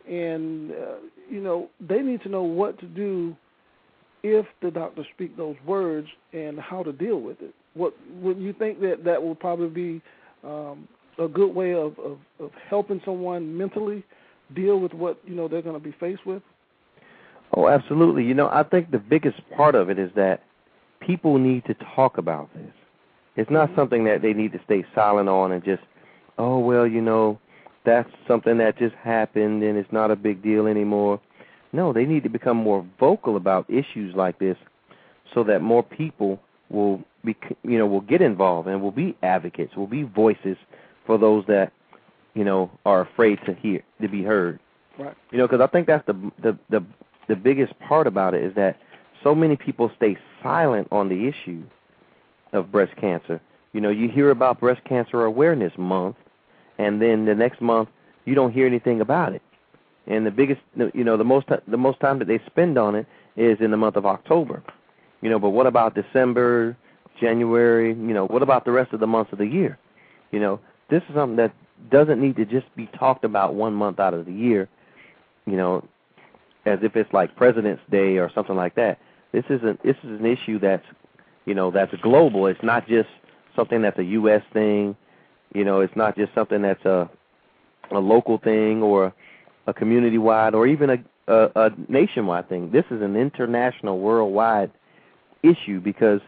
and 0.10 0.72
uh, 0.72 0.96
you 1.30 1.42
know 1.42 1.70
they 1.80 2.00
need 2.00 2.22
to 2.22 2.30
know 2.30 2.44
what 2.44 2.80
to 2.80 2.86
do 2.86 3.36
if 4.24 4.46
the 4.62 4.72
doctor 4.72 5.06
speak 5.14 5.36
those 5.36 5.58
words 5.66 6.08
and 6.32 6.60
how 6.60 6.82
to 6.82 6.94
deal 6.94 7.20
with 7.20 7.42
it. 7.42 7.54
What 7.74 7.94
would 8.22 8.38
you 8.38 8.54
think 8.54 8.80
that 8.82 9.04
that 9.04 9.22
will 9.22 9.36
probably 9.36 9.68
be 9.68 10.02
um, 10.44 10.88
a 11.20 11.28
good 11.28 11.54
way 11.54 11.74
of, 11.74 11.98
of, 12.00 12.18
of 12.40 12.52
helping 12.70 13.02
someone 13.04 13.58
mentally 13.58 14.04
deal 14.56 14.80
with 14.80 14.94
what 14.94 15.20
you 15.26 15.36
know 15.36 15.48
they're 15.48 15.62
going 15.62 15.80
to 15.80 15.84
be 15.84 15.96
faced 16.00 16.26
with? 16.26 16.42
Oh, 17.56 17.68
absolutely. 17.68 18.24
You 18.24 18.34
know, 18.34 18.48
I 18.48 18.64
think 18.64 18.92
the 18.92 19.00
biggest 19.00 19.40
part 19.56 19.76
of 19.76 19.90
it 19.90 20.00
is 20.00 20.10
that 20.16 20.44
people 21.06 21.38
need 21.38 21.66
to 21.66 21.76
talk 21.96 22.18
about 22.18 22.54
this. 22.54 22.74
It's 23.36 23.50
not 23.50 23.68
mm-hmm. 23.68 23.80
something 23.80 24.04
that 24.06 24.22
they 24.22 24.34
need 24.34 24.52
to 24.54 24.62
stay 24.66 24.86
silent 24.94 25.30
on 25.30 25.52
and 25.52 25.64
just, 25.64 25.84
oh 26.38 26.60
well, 26.60 26.86
you 26.88 27.02
know, 27.02 27.40
that's 27.86 28.10
something 28.28 28.58
that 28.58 28.78
just 28.78 28.96
happened 28.96 29.64
and 29.64 29.78
it's 29.78 29.92
not 29.92 30.12
a 30.12 30.16
big 30.16 30.42
deal 30.42 30.68
anymore. 30.68 31.20
No, 31.72 31.92
they 31.92 32.06
need 32.06 32.24
to 32.24 32.30
become 32.30 32.58
more 32.58 32.86
vocal 33.00 33.36
about 33.36 33.70
issues 33.70 34.16
like 34.16 34.40
this 34.40 34.58
so 35.34 35.44
that 35.46 35.62
more 35.62 35.84
people 35.84 36.40
will 36.70 37.04
be 37.26 37.36
you 37.64 37.78
know 37.78 37.86
will 37.86 38.02
get 38.02 38.22
involved 38.22 38.68
and 38.68 38.82
will 38.82 38.92
be 38.92 39.16
advocates, 39.24 39.76
will 39.76 39.88
be 39.88 40.04
voices 40.04 40.58
for 41.06 41.18
those 41.18 41.44
that 41.48 41.72
you 42.36 42.44
know 42.44 42.70
are 42.86 43.02
afraid 43.02 43.40
to 43.46 43.54
hear 43.54 43.82
to 44.02 44.08
be 44.08 44.24
heard. 44.24 44.60
Right. 44.98 45.16
You 45.32 45.40
know, 45.40 45.48
because 45.48 45.62
I 45.62 45.68
think 45.68 45.88
that's 45.88 46.06
the 46.06 46.14
the 46.42 46.58
the 46.70 46.84
the 47.28 47.36
biggest 47.36 47.78
part 47.80 48.06
about 48.06 48.34
it 48.34 48.44
is 48.44 48.54
that 48.56 48.78
so 49.24 49.34
many 49.34 49.56
people 49.56 49.92
stay 49.96 50.18
silent 50.42 50.88
on 50.92 51.10
the 51.10 51.28
issue 51.28 51.64
of 52.52 52.72
breast 52.72 52.96
cancer. 52.98 53.42
You 53.74 53.82
know, 53.82 53.90
you 53.90 54.08
hear 54.10 54.30
about 54.30 54.60
Breast 54.60 54.84
Cancer 54.84 55.24
Awareness 55.24 55.74
Month, 55.78 56.18
and 56.78 57.02
then 57.02 57.26
the 57.26 57.34
next 57.34 57.60
month 57.62 57.90
you 58.26 58.36
don't 58.36 58.52
hear 58.52 58.68
anything 58.68 59.02
about 59.02 59.34
it. 59.34 59.42
And 60.06 60.26
the 60.26 60.32
biggest, 60.32 60.62
you 60.94 61.04
know, 61.04 61.18
the 61.18 61.24
most 61.24 61.48
the 61.68 61.78
most 61.78 62.00
time 62.00 62.20
that 62.20 62.28
they 62.28 62.40
spend 62.46 62.78
on 62.78 62.96
it 62.96 63.08
is 63.36 63.58
in 63.62 63.72
the 63.72 63.78
month 63.78 63.96
of 63.96 64.06
October. 64.06 64.62
You 65.22 65.30
know, 65.30 65.40
but 65.40 65.50
what 65.50 65.66
about 65.66 65.96
December, 65.96 66.78
January? 67.20 67.90
You 67.90 68.14
know, 68.14 68.28
what 68.28 68.44
about 68.44 68.66
the 68.66 68.72
rest 68.72 68.94
of 68.94 69.00
the 69.00 69.08
months 69.08 69.32
of 69.32 69.40
the 69.40 69.48
year? 69.48 69.80
You 70.32 70.40
know, 70.40 70.60
this 70.90 71.02
is 71.10 71.16
something 71.16 71.38
that 71.38 71.54
doesn't 71.90 72.22
need 72.22 72.36
to 72.36 72.46
just 72.46 72.74
be 72.76 72.88
talked 72.88 73.24
about 73.24 73.56
one 73.56 73.74
month 73.74 74.00
out 74.00 74.14
of 74.14 74.26
the 74.26 74.34
year. 74.34 74.68
You 75.46 75.56
know, 75.56 75.88
as 76.66 76.80
if 76.82 76.96
it's 76.96 77.12
like 77.14 77.36
President's 77.36 77.82
Day 77.90 78.18
or 78.18 78.30
something 78.34 78.56
like 78.56 78.76
that. 78.76 79.00
This 79.34 79.44
isn't. 79.50 79.84
This 79.84 79.98
is 80.04 80.20
an 80.20 80.26
issue 80.26 80.60
that's, 80.60 80.86
you 81.46 81.54
know, 81.54 81.72
that's 81.72 81.94
global. 82.02 82.48
It's 82.48 82.64
not 82.64 82.88
just 82.88 83.10
something 83.56 83.82
that's 83.82 84.00
a 84.00 84.04
U.S. 84.04 84.44
thing. 84.54 84.96
You 85.54 85.66
know, 85.66 85.82
it's 85.82 85.96
not 85.96 86.16
just 86.16 86.34
something 86.34 86.62
that's 86.62 86.86
a 86.86 87.10
a 87.92 88.00
local 88.00 88.38
thing 88.38 88.82
or 88.82 89.14
a 89.68 89.74
community 89.74 90.18
wide 90.18 90.56
or 90.56 90.68
even 90.68 90.90
a, 90.90 90.98
a, 91.28 91.52
a 91.56 91.72
nationwide 91.90 92.48
thing. 92.50 92.72
This 92.72 92.86
is 92.92 93.02
an 93.02 93.16
international, 93.16 94.00
worldwide 94.00 94.72
issue 95.42 95.80
because, 95.80 96.22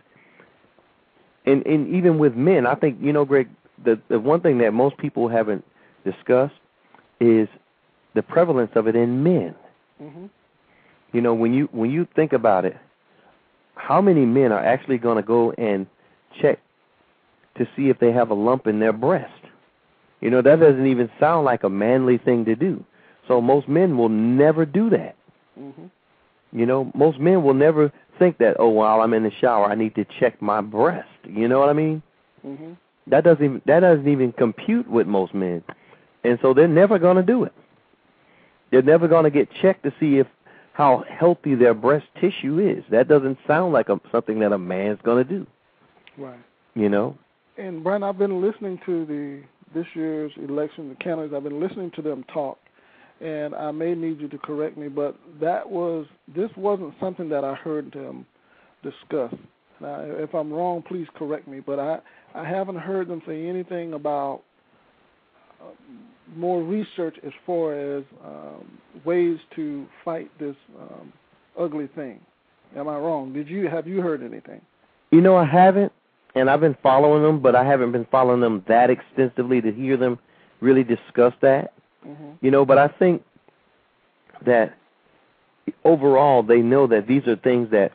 and, 1.46 1.66
and 1.66 1.94
even 1.94 2.18
with 2.18 2.36
men, 2.36 2.66
I 2.66 2.76
think 2.76 2.98
you 3.02 3.14
know, 3.14 3.26
Greg, 3.26 3.50
the 3.84 4.00
the 4.10 4.20
one 4.20 4.42
thing 4.42 4.58
that 4.60 4.74
most 4.74 4.98
people 4.98 5.28
haven't 5.28 5.64
discussed 6.04 6.56
is 7.20 7.48
the 8.14 8.24
prevalence 8.24 8.72
of 8.76 8.88
it 8.88 8.96
in 8.96 9.24
men. 9.24 9.56
Mm-hmm. 10.02 10.26
You 11.14 11.22
know, 11.22 11.34
when 11.34 11.54
you 11.54 11.70
when 11.72 11.92
you 11.92 12.08
think 12.16 12.34
about 12.34 12.66
it, 12.66 12.78
how 13.76 14.02
many 14.02 14.26
men 14.26 14.52
are 14.52 14.64
actually 14.64 14.98
going 14.98 15.18
to 15.18 15.24
go 15.24 15.52
and 15.52 15.86
check 16.42 16.60
to 17.58 17.68
see 17.76 17.90
if 17.90 18.00
they 18.00 18.12
have 18.12 18.30
a 18.30 18.34
lump 18.34 18.68
in 18.68 18.80
their 18.80 18.94
breast? 18.94 19.32
You 20.22 20.30
know, 20.30 20.42
that 20.42 20.60
doesn't 20.60 20.88
even 20.88 21.10
sound 21.20 21.46
like 21.46 21.64
a 21.64 21.70
manly 21.70 22.18
thing 22.18 22.46
to 22.46 22.56
do. 22.56 22.84
So 23.28 23.42
most 23.42 23.68
men 23.68 23.98
will 23.98 24.10
never 24.10 24.66
do 24.66 24.90
that. 24.92 25.16
Mm-hmm. 25.60 25.86
You 26.52 26.66
know, 26.66 26.92
most 26.96 27.20
men 27.20 27.44
will 27.44 27.54
never 27.54 27.92
think 28.18 28.38
that, 28.38 28.56
oh, 28.60 28.70
while 28.70 29.02
I'm 29.02 29.14
in 29.14 29.24
the 29.24 29.32
shower, 29.42 29.66
I 29.66 29.76
need 29.76 29.96
to 29.96 30.06
check 30.20 30.42
my 30.42 30.62
breast. 30.62 31.08
You 31.28 31.48
know 31.48 31.60
what 31.60 31.70
I 31.70 31.74
mean? 31.74 32.02
Mm-hmm. 32.46 32.74
That 33.08 33.24
doesn't 33.24 33.44
even, 33.44 33.62
that 33.66 33.82
doesn't 33.82 34.08
even 34.08 34.32
compute 34.32 34.90
with 34.90 35.06
most 35.06 35.34
men, 35.34 35.64
and 36.24 36.40
so 36.42 36.54
they're 36.54 36.68
never 36.68 36.98
going 36.98 37.18
to 37.18 37.24
do 37.24 37.44
it. 37.44 37.54
They're 38.72 38.82
never 38.82 39.08
going 39.08 39.26
to 39.26 39.30
get 39.30 39.48
checked 39.62 39.84
to 39.84 39.94
see 40.00 40.18
if 40.18 40.28
how 40.76 41.06
healthy 41.10 41.56
their 41.56 41.74
breast 41.74 42.06
tissue 42.20 42.60
is. 42.60 42.84
That 42.92 43.08
doesn't 43.08 43.38
sound 43.48 43.72
like 43.72 43.88
a, 43.88 43.98
something 44.12 44.40
that 44.40 44.52
a 44.52 44.58
man's 44.58 45.00
going 45.04 45.26
to 45.26 45.30
do. 45.30 45.48
Right. 46.18 46.40
You 46.74 46.90
know. 46.90 47.18
And 47.58 47.82
Brian, 47.82 48.04
I've 48.04 48.18
been 48.18 48.42
listening 48.42 48.80
to 48.86 49.06
the 49.06 49.42
this 49.74 49.88
year's 49.94 50.34
election, 50.38 50.90
the 50.90 50.96
candidates. 50.96 51.34
I've 51.36 51.44
been 51.44 51.62
listening 51.62 51.92
to 51.96 52.02
them 52.02 52.26
talk, 52.34 52.58
and 53.22 53.56
I 53.56 53.72
may 53.72 53.96
need 53.96 54.20
you 54.20 54.28
to 54.28 54.38
correct 54.38 54.78
me, 54.78 54.90
but 54.90 55.16
that 55.40 55.70
was 55.70 56.08
this 56.36 56.50
wasn't 56.58 56.94
something 57.00 57.30
that 57.30 57.46
I 57.46 57.56
heard 57.56 57.94
them 57.94 58.26
discuss. 58.84 59.34
Now, 59.80 60.02
if 60.02 60.34
I'm 60.34 60.52
wrong, 60.52 60.84
please 60.86 61.08
correct 61.16 61.48
me. 61.48 61.62
But 61.62 61.80
I 61.80 62.00
I 62.34 62.46
haven't 62.46 62.80
heard 62.80 63.08
them 63.08 63.22
say 63.26 63.48
anything 63.48 63.94
about 63.94 64.42
more 66.36 66.64
research 66.64 67.16
as 67.26 67.32
far 67.46 67.74
as 67.74 68.04
um, 68.24 68.80
ways 69.04 69.38
to 69.56 69.86
fight 70.04 70.30
this 70.40 70.56
um, 70.80 71.14
ugly 71.58 71.88
thing. 71.96 72.20
Am 72.76 72.88
I 72.88 72.98
wrong? 72.98 73.32
Did 73.34 73.48
you 73.48 73.68
have 73.68 73.88
you 73.88 74.02
heard 74.02 74.24
anything? 74.24 74.62
You 75.12 75.22
know, 75.22 75.36
I 75.36 75.46
haven't, 75.46 75.92
and 76.34 76.50
I've 76.50 76.60
been 76.60 76.78
following 76.82 77.24
them, 77.24 77.40
but 77.42 77.56
I 77.56 77.64
haven't 77.64 77.92
been 77.92 78.08
following 78.12 78.42
them 78.42 78.64
that 78.68 78.90
extensively 78.90 79.62
to 79.62 79.72
hear 79.72 79.98
them 79.98 80.20
really 80.60 80.84
discuss 80.84 81.34
that. 81.42 81.74
Mm-hmm. 82.06 82.32
You 82.42 82.52
know, 82.52 82.66
but 82.66 82.78
I 82.78 82.88
think 82.88 83.24
that 84.46 84.76
overall 85.84 86.44
they 86.44 86.60
know 86.60 86.88
that 86.88 87.08
these 87.08 87.26
are 87.28 87.36
things 87.36 87.72
that 87.72 87.92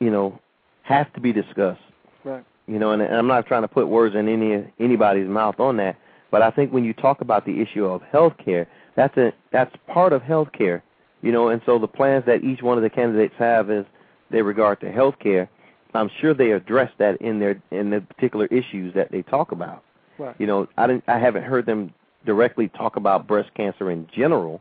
you 0.00 0.10
know 0.10 0.38
have 0.82 1.12
to 1.14 1.20
be 1.20 1.32
discussed. 1.32 1.80
Right. 2.24 2.44
You 2.66 2.78
know, 2.78 2.92
and, 2.92 3.02
and 3.02 3.14
I'm 3.14 3.26
not 3.26 3.46
trying 3.46 3.62
to 3.62 3.68
put 3.68 3.88
words 3.88 4.14
in 4.14 4.28
any 4.28 4.64
anybody's 4.80 5.28
mouth 5.28 5.60
on 5.60 5.76
that, 5.76 5.96
but 6.36 6.42
I 6.42 6.50
think 6.50 6.70
when 6.70 6.84
you 6.84 6.92
talk 6.92 7.22
about 7.22 7.46
the 7.46 7.62
issue 7.62 7.86
of 7.86 8.02
health 8.02 8.34
care, 8.44 8.68
that's 8.94 9.16
a 9.16 9.32
that's 9.52 9.74
part 9.86 10.12
of 10.12 10.20
health 10.20 10.52
care. 10.52 10.82
You 11.22 11.32
know, 11.32 11.48
and 11.48 11.62
so 11.64 11.78
the 11.78 11.88
plans 11.88 12.26
that 12.26 12.44
each 12.44 12.60
one 12.60 12.76
of 12.76 12.82
the 12.82 12.90
candidates 12.90 13.32
have 13.38 13.70
is 13.70 13.86
they 14.30 14.42
regard 14.42 14.78
to 14.80 14.92
health 14.92 15.14
care. 15.18 15.48
I'm 15.94 16.10
sure 16.20 16.34
they 16.34 16.50
address 16.50 16.92
that 16.98 17.18
in 17.22 17.38
their 17.38 17.58
in 17.70 17.88
the 17.88 18.02
particular 18.02 18.44
issues 18.48 18.92
that 18.92 19.10
they 19.10 19.22
talk 19.22 19.52
about. 19.52 19.82
Right. 20.18 20.36
You 20.38 20.46
know, 20.46 20.68
I 20.76 20.86
didn't 20.86 21.04
I 21.08 21.18
haven't 21.18 21.44
heard 21.44 21.64
them 21.64 21.94
directly 22.26 22.68
talk 22.68 22.96
about 22.96 23.26
breast 23.26 23.48
cancer 23.54 23.90
in 23.90 24.06
general, 24.14 24.60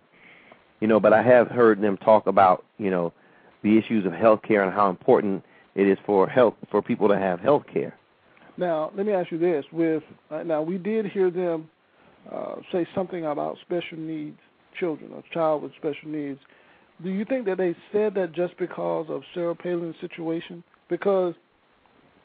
you 0.80 0.88
know, 0.88 1.02
but 1.02 1.12
I 1.12 1.24
have 1.24 1.50
heard 1.50 1.82
them 1.82 1.98
talk 1.98 2.26
about, 2.26 2.64
you 2.78 2.90
know, 2.90 3.12
the 3.64 3.78
issues 3.78 4.06
of 4.06 4.14
health 4.14 4.44
care 4.44 4.64
and 4.64 4.74
how 4.74 4.90
important 4.90 5.44
it 5.76 5.90
is 5.90 5.98
for 6.06 6.26
health 6.26 6.54
for 6.72 6.82
people 6.82 7.10
to 7.10 7.18
have 7.18 7.42
health 7.42 7.66
care. 7.68 7.98
Now, 8.58 8.92
let 8.96 9.06
me 9.06 9.14
ask 9.14 9.32
you 9.32 9.38
this: 9.38 9.66
with 9.72 10.04
uh, 10.32 10.44
now, 10.44 10.62
we 10.62 10.78
did 10.78 11.06
hear 11.08 11.30
them 11.30 11.70
uh, 12.32 12.56
say 12.72 12.88
something 12.96 13.26
about 13.26 13.58
special 13.66 13.98
needs 13.98 14.38
children, 14.80 15.12
a 15.14 15.34
child 15.34 15.64
with 15.64 15.72
special 15.78 16.10
needs. 16.10 16.40
Do 17.04 17.10
you 17.10 17.26
think 17.26 17.46
that 17.46 17.58
they 17.58 17.76
said 17.92 18.14
that 18.16 18.34
just 18.34 18.58
because 18.58 19.08
of 19.10 19.22
Sarah 19.34 19.56
Palin's 19.56 19.96
situation? 20.00 20.64
Because 20.90 21.34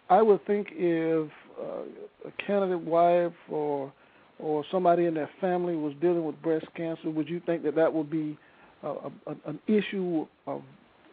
I 0.09 0.23
would 0.23 0.45
think 0.47 0.69
if 0.73 1.31
uh, 1.61 2.29
a 2.29 2.45
candidate 2.47 2.81
wife 2.81 3.33
or 3.49 3.93
or 4.39 4.65
somebody 4.73 5.05
in 5.05 5.13
their 5.13 5.29
family 5.41 5.77
was 5.77 5.93
dealing 6.01 6.25
with 6.25 6.41
breast 6.41 6.65
cancer, 6.75 7.11
would 7.11 7.29
you 7.29 7.41
think 7.45 7.63
that 7.63 7.75
that 7.75 7.93
would 7.93 8.11
be 8.11 8.39
a, 8.83 8.89
a, 8.89 9.11
an 9.47 9.59
issue 9.67 10.27
of 10.47 10.63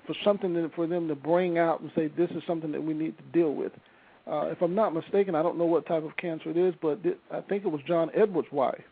for 0.05 0.15
something 0.23 0.71
for 0.75 0.87
them 0.87 1.09
to 1.09 1.15
bring 1.15 1.57
out 1.57 1.81
and 1.81 1.91
say 1.93 2.07
this 2.07 2.29
is 2.31 2.41
something 2.47 2.71
that 2.71 2.81
we 2.81 2.93
need 2.93 3.17
to 3.17 3.23
deal 3.37 3.53
with? 3.53 3.71
Uh, 4.29 4.47
if 4.47 4.61
I'm 4.61 4.75
not 4.75 4.93
mistaken, 4.93 5.35
I 5.35 5.41
don't 5.41 5.57
know 5.57 5.65
what 5.65 5.85
type 5.85 6.03
of 6.03 6.15
cancer 6.17 6.49
it 6.49 6.57
is, 6.57 6.73
but 6.81 7.01
th- 7.03 7.17
I 7.31 7.41
think 7.41 7.63
it 7.63 7.69
was 7.69 7.81
John 7.87 8.11
Edwards' 8.13 8.49
wife. 8.51 8.83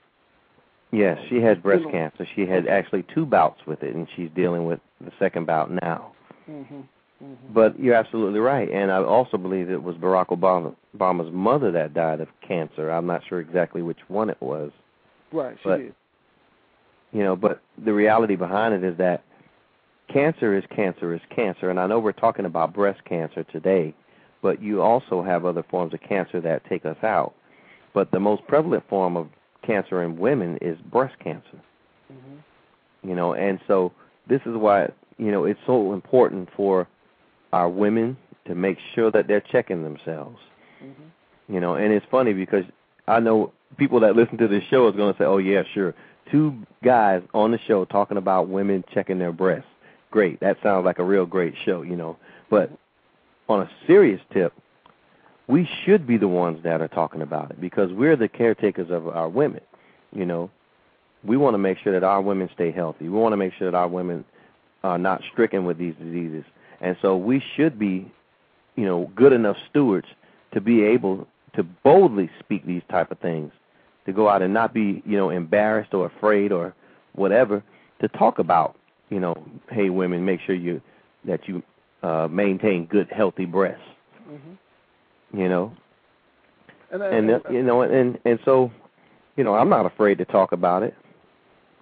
Yes, 0.91 1.17
she 1.29 1.41
had 1.41 1.61
breast 1.61 1.83
cancer. 1.91 2.25
She 2.35 2.45
had 2.45 2.67
actually 2.67 3.03
two 3.13 3.25
bouts 3.25 3.59
with 3.67 3.83
it, 3.83 3.95
and 3.95 4.07
she's 4.15 4.29
dealing 4.33 4.65
with 4.65 4.79
the 5.01 5.11
second 5.19 5.45
bout 5.45 5.69
now. 5.69 6.13
Mm-hmm. 6.49 6.81
Mm-hmm. 7.23 7.53
But 7.53 7.79
you're 7.79 7.95
absolutely 7.95 8.39
right, 8.39 8.69
and 8.69 8.91
I 8.91 9.03
also 9.03 9.37
believe 9.37 9.69
it 9.69 9.81
was 9.81 9.95
Barack 9.95 10.27
Obama, 10.27 10.75
Obama's 10.97 11.33
mother 11.33 11.71
that 11.71 11.93
died 11.93 12.21
of 12.21 12.27
cancer. 12.45 12.89
I'm 12.89 13.07
not 13.07 13.21
sure 13.27 13.39
exactly 13.39 13.81
which 13.81 13.99
one 14.07 14.29
it 14.29 14.41
was. 14.41 14.71
Right, 15.31 15.57
she 15.63 15.69
but, 15.69 15.77
did. 15.77 15.95
You 17.11 17.23
know, 17.23 17.35
but 17.35 17.61
the 17.83 17.93
reality 17.93 18.35
behind 18.35 18.73
it 18.73 18.83
is 18.83 18.97
that 18.97 19.23
cancer 20.11 20.57
is 20.57 20.63
cancer 20.73 21.13
is 21.13 21.21
cancer, 21.33 21.69
and 21.69 21.79
I 21.79 21.87
know 21.87 21.99
we're 21.99 22.11
talking 22.11 22.45
about 22.45 22.73
breast 22.73 23.03
cancer 23.05 23.43
today, 23.43 23.93
but 24.45 24.61
you 24.61 24.79
also 24.79 25.23
have 25.23 25.43
other 25.43 25.63
forms 25.71 25.91
of 25.95 25.99
cancer 26.01 26.39
that 26.39 26.63
take 26.69 26.85
us 26.85 26.97
out. 27.01 27.33
But 27.95 28.11
the 28.11 28.19
most 28.19 28.45
prevalent 28.47 28.87
form 28.87 29.17
of 29.17 29.27
cancer 29.65 30.03
in 30.03 30.19
women 30.19 30.59
is 30.61 30.77
breast 30.91 31.15
cancer. 31.17 31.59
Mm-hmm. 32.13 33.09
You 33.09 33.15
know, 33.15 33.33
and 33.33 33.59
so 33.67 33.91
this 34.29 34.41
is 34.45 34.55
why 34.55 34.91
you 35.17 35.31
know 35.31 35.45
it's 35.45 35.59
so 35.65 35.93
important 35.93 36.49
for 36.55 36.87
our 37.53 37.67
women 37.67 38.17
to 38.45 38.53
make 38.53 38.77
sure 38.93 39.09
that 39.09 39.27
they're 39.27 39.41
checking 39.41 39.81
themselves. 39.81 40.37
Mm-hmm. 40.83 41.51
You 41.51 41.59
know, 41.59 41.73
and 41.73 41.91
it's 41.91 42.05
funny 42.11 42.33
because 42.33 42.65
I 43.07 43.19
know 43.19 43.51
people 43.77 43.99
that 44.01 44.15
listen 44.15 44.37
to 44.37 44.47
this 44.47 44.63
show 44.69 44.87
is 44.89 44.95
going 44.95 45.11
to 45.11 45.17
say, 45.17 45.25
"Oh 45.25 45.39
yeah, 45.39 45.63
sure." 45.73 45.95
Two 46.31 46.55
guys 46.83 47.23
on 47.33 47.49
the 47.49 47.59
show 47.67 47.83
talking 47.85 48.17
about 48.17 48.47
women 48.47 48.83
checking 48.93 49.17
their 49.17 49.31
breasts. 49.31 49.69
Great. 50.11 50.39
That 50.41 50.57
sounds 50.61 50.85
like 50.85 50.99
a 50.99 51.03
real 51.03 51.25
great 51.25 51.55
show, 51.65 51.81
you 51.81 51.95
know. 51.95 52.17
But 52.51 52.69
on 53.47 53.61
a 53.61 53.69
serious 53.87 54.21
tip, 54.33 54.53
we 55.47 55.69
should 55.83 56.07
be 56.07 56.17
the 56.17 56.27
ones 56.27 56.63
that 56.63 56.81
are 56.81 56.87
talking 56.87 57.21
about 57.21 57.51
it 57.51 57.61
because 57.61 57.91
we're 57.91 58.15
the 58.15 58.27
caretakers 58.27 58.89
of 58.89 59.07
our 59.07 59.29
women. 59.29 59.61
You 60.11 60.25
know, 60.25 60.49
we 61.23 61.37
want 61.37 61.53
to 61.53 61.59
make 61.59 61.77
sure 61.79 61.93
that 61.93 62.03
our 62.03 62.21
women 62.21 62.49
stay 62.53 62.71
healthy. 62.71 63.09
We 63.09 63.17
want 63.17 63.33
to 63.33 63.37
make 63.37 63.53
sure 63.53 63.69
that 63.69 63.77
our 63.77 63.87
women 63.87 64.25
are 64.83 64.97
not 64.97 65.21
stricken 65.31 65.65
with 65.65 65.77
these 65.77 65.95
diseases. 65.95 66.43
And 66.81 66.97
so 67.01 67.15
we 67.15 67.43
should 67.55 67.77
be, 67.77 68.11
you 68.75 68.85
know, 68.85 69.11
good 69.15 69.33
enough 69.33 69.57
stewards 69.69 70.07
to 70.53 70.61
be 70.61 70.83
able 70.83 71.27
to 71.55 71.63
boldly 71.63 72.29
speak 72.39 72.65
these 72.65 72.83
type 72.89 73.11
of 73.11 73.19
things, 73.19 73.51
to 74.05 74.13
go 74.13 74.29
out 74.29 74.41
and 74.41 74.53
not 74.53 74.73
be, 74.73 75.01
you 75.05 75.17
know, 75.17 75.29
embarrassed 75.29 75.93
or 75.93 76.05
afraid 76.05 76.51
or 76.51 76.73
whatever, 77.13 77.63
to 78.01 78.07
talk 78.09 78.39
about, 78.39 78.75
you 79.09 79.19
know, 79.19 79.35
hey 79.69 79.89
women, 79.89 80.25
make 80.25 80.41
sure 80.41 80.55
you 80.55 80.81
that 81.23 81.47
you 81.47 81.63
uh 82.03 82.27
maintain 82.29 82.85
good 82.85 83.07
healthy 83.11 83.45
breasts. 83.45 83.81
Mm-hmm. 84.29 85.39
You 85.39 85.49
know. 85.49 85.73
And, 86.91 87.01
uh, 87.01 87.05
And 87.05 87.31
uh, 87.31 87.39
you 87.51 87.63
know 87.63 87.81
and 87.81 88.17
and 88.25 88.39
so, 88.45 88.71
you 89.35 89.43
know, 89.43 89.55
I'm 89.55 89.69
not 89.69 89.85
afraid 89.85 90.17
to 90.19 90.25
talk 90.25 90.51
about 90.51 90.83
it. 90.83 90.95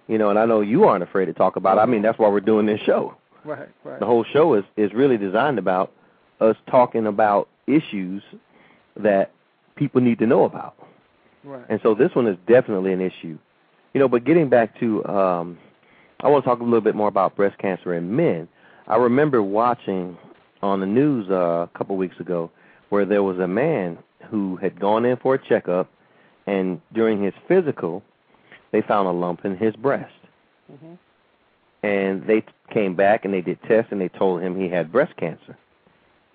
You 0.08 0.18
know, 0.18 0.30
and 0.30 0.38
I 0.38 0.44
know 0.44 0.60
you 0.60 0.84
aren't 0.84 1.02
afraid 1.02 1.26
to 1.26 1.32
talk 1.32 1.56
about 1.56 1.78
it. 1.78 1.80
I 1.80 1.86
mean, 1.86 2.02
that's 2.02 2.18
why 2.18 2.28
we're 2.28 2.40
doing 2.40 2.66
this 2.66 2.80
show. 2.80 3.14
right, 3.44 3.68
right. 3.84 4.00
The 4.00 4.06
whole 4.06 4.24
show 4.24 4.54
is 4.54 4.64
is 4.76 4.92
really 4.92 5.16
designed 5.16 5.58
about 5.58 5.92
us 6.40 6.56
talking 6.70 7.06
about 7.06 7.48
issues 7.66 8.22
that 8.96 9.32
people 9.76 10.00
need 10.00 10.18
to 10.18 10.26
know 10.26 10.44
about. 10.44 10.74
Right. 11.42 11.64
And 11.68 11.80
so 11.82 11.94
this 11.94 12.14
one 12.14 12.26
is 12.26 12.36
definitely 12.46 12.92
an 12.92 13.00
issue. 13.00 13.38
You 13.92 14.00
know, 14.00 14.08
but 14.08 14.24
getting 14.24 14.48
back 14.48 14.78
to 14.80 15.04
um 15.06 15.58
I 16.20 16.28
want 16.28 16.44
to 16.44 16.48
talk 16.48 16.60
a 16.60 16.64
little 16.64 16.80
bit 16.80 16.94
more 16.94 17.08
about 17.08 17.36
breast 17.36 17.58
cancer 17.58 17.94
in 17.94 18.14
men. 18.14 18.48
I 18.86 18.96
remember 18.96 19.42
watching 19.42 20.16
on 20.62 20.80
the 20.80 20.86
news 20.86 21.30
uh, 21.30 21.66
a 21.72 21.78
couple 21.78 21.96
weeks 21.96 22.20
ago 22.20 22.50
where 22.90 23.04
there 23.04 23.22
was 23.22 23.38
a 23.38 23.48
man 23.48 23.98
who 24.30 24.56
had 24.56 24.78
gone 24.78 25.04
in 25.04 25.16
for 25.16 25.34
a 25.34 25.38
checkup 25.38 25.90
and 26.46 26.80
during 26.92 27.22
his 27.22 27.34
physical 27.48 28.02
they 28.72 28.82
found 28.82 29.08
a 29.08 29.12
lump 29.12 29.44
in 29.44 29.56
his 29.56 29.74
breast. 29.76 30.12
Mhm. 30.70 30.98
And 31.82 32.26
they 32.26 32.44
came 32.70 32.94
back 32.94 33.24
and 33.24 33.32
they 33.32 33.40
did 33.40 33.62
tests 33.62 33.92
and 33.92 34.00
they 34.00 34.08
told 34.08 34.42
him 34.42 34.58
he 34.58 34.68
had 34.68 34.90
breast 34.90 35.16
cancer. 35.16 35.56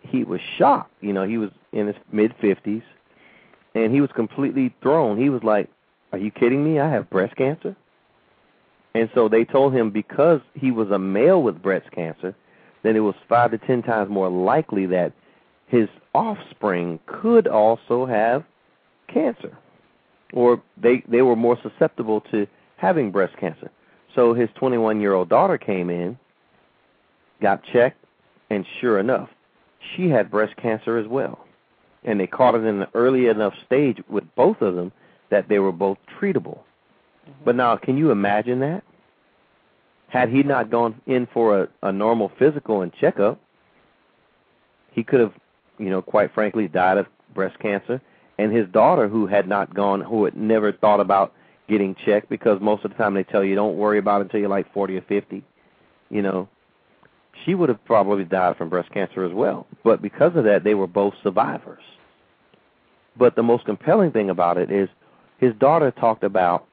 He 0.02 0.24
was 0.24 0.40
shocked. 0.42 0.94
You 1.02 1.14
know, 1.14 1.24
he 1.24 1.38
was 1.38 1.50
in 1.72 1.88
his 1.88 1.96
mid 2.12 2.34
50s 2.40 2.84
and 3.76 3.94
he 3.94 4.02
was 4.02 4.12
completely 4.12 4.74
thrown. 4.82 5.18
He 5.18 5.30
was 5.30 5.44
like, 5.44 5.70
"Are 6.14 6.18
you 6.20 6.32
kidding 6.32 6.64
me? 6.64 6.80
I 6.80 6.90
have 6.90 7.10
breast 7.10 7.36
cancer?" 7.36 7.76
And 9.00 9.10
so 9.16 9.30
they 9.30 9.46
told 9.46 9.74
him 9.74 9.92
because 9.92 10.42
he 10.54 10.72
was 10.72 10.92
a 10.92 11.00
male 11.00 11.42
with 11.42 11.62
breast 11.62 11.90
cancer, 11.92 12.36
then 12.84 12.98
it 12.98 13.00
was 13.00 13.16
5 13.30 13.52
to 13.52 13.58
10 13.58 13.84
times 13.84 14.10
more 14.10 14.30
likely 14.30 14.86
that 14.88 15.14
his 15.68 15.88
offspring 16.14 17.00
could 17.06 17.48
also 17.48 18.06
have 18.06 18.44
cancer 19.08 19.58
or 20.34 20.62
they 20.76 21.02
they 21.08 21.22
were 21.22 21.38
more 21.38 21.58
susceptible 21.62 22.20
to 22.32 22.46
having 22.76 23.10
breast 23.10 23.38
cancer. 23.38 23.72
So 24.16 24.34
his 24.34 24.50
21-year-old 24.62 25.30
daughter 25.30 25.58
came 25.58 25.90
in, 25.90 26.20
got 27.42 27.64
checked, 27.64 28.04
and 28.50 28.66
sure 28.82 29.00
enough, 29.00 29.30
she 29.96 30.10
had 30.10 30.30
breast 30.30 30.58
cancer 30.58 30.98
as 30.98 31.08
well. 31.08 31.46
And 32.04 32.20
they 32.20 32.28
caught 32.28 32.56
it 32.56 32.66
in 32.66 32.82
an 32.82 32.88
early 32.94 33.28
enough 33.28 33.54
stage 33.66 34.02
with 34.10 34.24
both 34.36 34.62
of 34.62 34.76
them 34.76 34.92
that 35.30 35.48
they 35.48 35.60
were 35.60 35.72
both 35.72 35.98
treatable. 36.20 36.60
But 37.46 37.56
now, 37.56 37.78
can 37.78 37.98
you 37.98 38.12
imagine 38.12 38.60
that? 38.60 38.84
Had 40.10 40.30
he 40.30 40.44
not 40.44 40.70
gone 40.72 41.00
in 41.06 41.28
for 41.34 41.64
a, 41.64 41.70
a 41.84 41.92
normal 41.92 42.32
physical 42.40 42.82
and 42.82 42.92
checkup, 43.00 43.40
he 44.92 45.04
could 45.04 45.20
have, 45.20 45.34
you 45.78 45.90
know, 45.90 46.02
quite 46.02 46.34
frankly, 46.34 46.68
died 46.68 46.98
of 46.98 47.06
breast 47.34 47.58
cancer. 47.60 48.02
And 48.38 48.56
his 48.56 48.68
daughter, 48.70 49.08
who 49.08 49.28
had 49.28 49.48
not 49.48 49.74
gone, 49.74 50.02
who 50.02 50.26
had 50.26 50.36
never 50.36 50.72
thought 50.72 51.00
about 51.00 51.34
getting 51.68 51.96
checked, 52.06 52.30
because 52.30 52.60
most 52.60 52.84
of 52.84 52.92
the 52.92 52.98
time 52.98 53.14
they 53.14 53.24
tell 53.24 53.44
you 53.44 53.54
don't 53.54 53.78
worry 53.78 54.00
about 54.00 54.22
it 54.22 54.26
until 54.26 54.40
you're 54.40 54.50
like 54.50 54.72
40 54.74 54.98
or 54.98 55.02
50, 55.02 55.44
you 56.10 56.22
know, 56.22 56.50
she 57.46 57.54
would 57.54 57.70
have 57.70 57.84
probably 57.86 58.26
died 58.26 58.58
from 58.58 58.70
breast 58.70 58.92
cancer 58.92 59.24
as 59.24 59.34
well. 59.34 59.68
But 59.84 60.02
because 60.02 60.36
of 60.36 60.44
that, 60.46 60.64
they 60.64 60.74
were 60.74 60.88
both 60.88 61.14
survivors. 61.22 61.84
But 63.18 63.36
the 63.36 63.44
most 63.44 63.66
compelling 63.66 64.12
thing 64.12 64.30
about 64.30 64.58
it 64.58 64.72
is 64.72 64.90
his 65.38 65.54
daughter 65.56 65.92
talked 65.92 66.24
about 66.24 66.66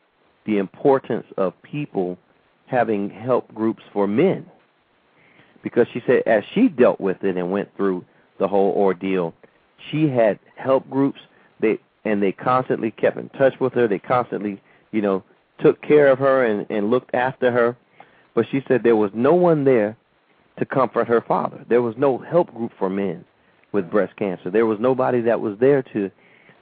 the 0.47 0.59
importance 0.59 1.27
of 1.37 1.61
people 1.63 2.17
having 2.67 3.11
help 3.11 3.53
groups 3.55 3.83
for 3.93 4.07
men. 4.07 4.47
Because 5.63 5.87
she 5.93 6.03
said 6.07 6.23
as 6.27 6.45
she 6.55 6.69
dealt 6.69 7.01
with 7.01 7.25
it 7.25 7.37
and 7.37 7.51
went 7.51 7.75
through 7.77 8.05
the 8.39 8.47
whole 8.49 8.73
ordeal, 8.73 9.35
she 9.91 10.09
had 10.09 10.39
help 10.57 10.89
groups 10.91 11.21
they 11.61 11.79
and 12.05 12.23
they 12.23 12.33
constantly 12.33 12.91
kept 12.93 13.17
in 13.17 13.29
touch 13.31 13.55
with 13.59 13.73
her. 13.73 13.89
They 13.89 13.99
constantly, 13.99 14.61
you 14.93 15.03
know, 15.03 15.25
took 15.61 15.83
care 15.83 16.09
of 16.09 16.19
her 16.19 16.45
and, 16.45 16.67
and 16.71 16.91
looked 16.91 17.15
after 17.15 17.51
her. 17.51 17.77
But 18.35 18.47
she 18.51 18.63
said 18.69 18.83
there 18.83 18.97
was 18.97 19.11
no 19.15 19.35
one 19.35 19.65
there 19.65 19.97
to 20.59 20.65
comfort 20.65 21.09
her 21.09 21.21
father. 21.21 21.65
There 21.69 21.83
was 21.83 21.97
no 21.97 22.19
help 22.19 22.55
group 22.55 22.73
for 22.79 22.89
men 22.89 23.25
with 23.73 23.91
breast 23.91 24.17
cancer. 24.17 24.51
There 24.51 24.67
was 24.67 24.79
nobody 24.79 25.21
that 25.23 25.41
was 25.41 25.59
there 25.59 25.83
to 25.95 26.11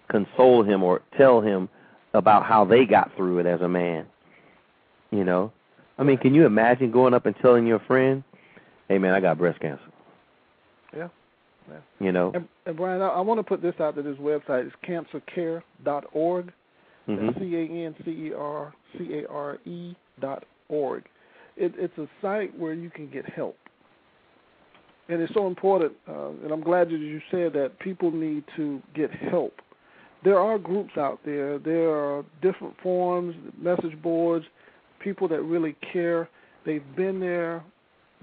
console 0.09 0.63
him 0.63 0.83
or 0.83 1.03
tell 1.17 1.41
him 1.41 1.69
about 2.15 2.45
how 2.45 2.65
they 2.65 2.87
got 2.87 3.15
through 3.17 3.39
it 3.41 3.47
as 3.47 3.61
a 3.61 3.69
man. 3.69 4.07
You 5.11 5.25
know? 5.25 5.53
I 5.99 6.03
mean, 6.03 6.19
can 6.19 6.35
you 6.35 6.47
imagine 6.47 6.91
going 6.91 7.15
up 7.15 7.27
and 7.27 7.37
telling 7.41 7.67
your 7.67 7.81
friend, 7.81 8.25
"Hey 8.89 8.99
man, 8.99 9.15
I 9.15 9.21
got 9.21 9.39
breast 9.39 9.61
cancer." 9.61 9.83
Yeah. 10.97 11.09
Yeah. 11.69 11.79
You 12.01 12.13
know. 12.13 12.33
And, 12.35 12.49
and 12.67 12.77
Brian, 12.77 13.01
I, 13.01 13.09
I 13.09 13.21
want 13.21 13.39
to 13.39 13.45
put 13.45 13.63
this 13.63 13.75
out 13.81 13.95
to 13.97 14.03
this 14.03 14.17
website. 14.19 14.67
It's 14.67 14.77
cancercare.org. 14.87 16.53
Mm-hmm. 17.09 17.39
C 17.39 17.57
A 17.57 17.87
N 17.87 17.95
C 18.05 18.11
E 18.11 18.33
R 18.33 18.73
C 18.97 19.21
A 19.21 19.29
R 19.31 19.59
E 19.67 19.95
dot 20.21 20.45
org. 20.69 21.05
It, 21.57 21.75
it's 21.77 21.97
a 21.99 22.09
site 22.21 22.59
where 22.59 22.73
you 22.73 22.91
can 22.91 23.11
get 23.11 23.29
help, 23.29 23.57
and 25.09 25.21
it's 25.21 25.33
so 25.35 25.47
important. 25.47 25.93
Uh, 26.09 26.31
and 26.43 26.51
I'm 26.51 26.63
glad 26.63 26.89
that 26.89 26.99
you 26.99 27.21
said 27.31 27.53
that 27.53 27.79
people 27.79 28.11
need 28.11 28.45
to 28.57 28.83
get 28.95 29.11
help. 29.11 29.61
There 30.25 30.39
are 30.39 30.59
groups 30.59 30.97
out 30.97 31.21
there. 31.27 31.59
There 31.59 31.91
are 31.91 32.25
different 32.41 32.75
forums, 32.83 33.37
message 33.61 34.01
boards, 34.03 34.47
people 35.05 35.29
that 35.29 35.43
really 35.43 35.77
care. 35.93 36.29
They've 36.65 36.97
been 36.97 37.21
there. 37.21 37.63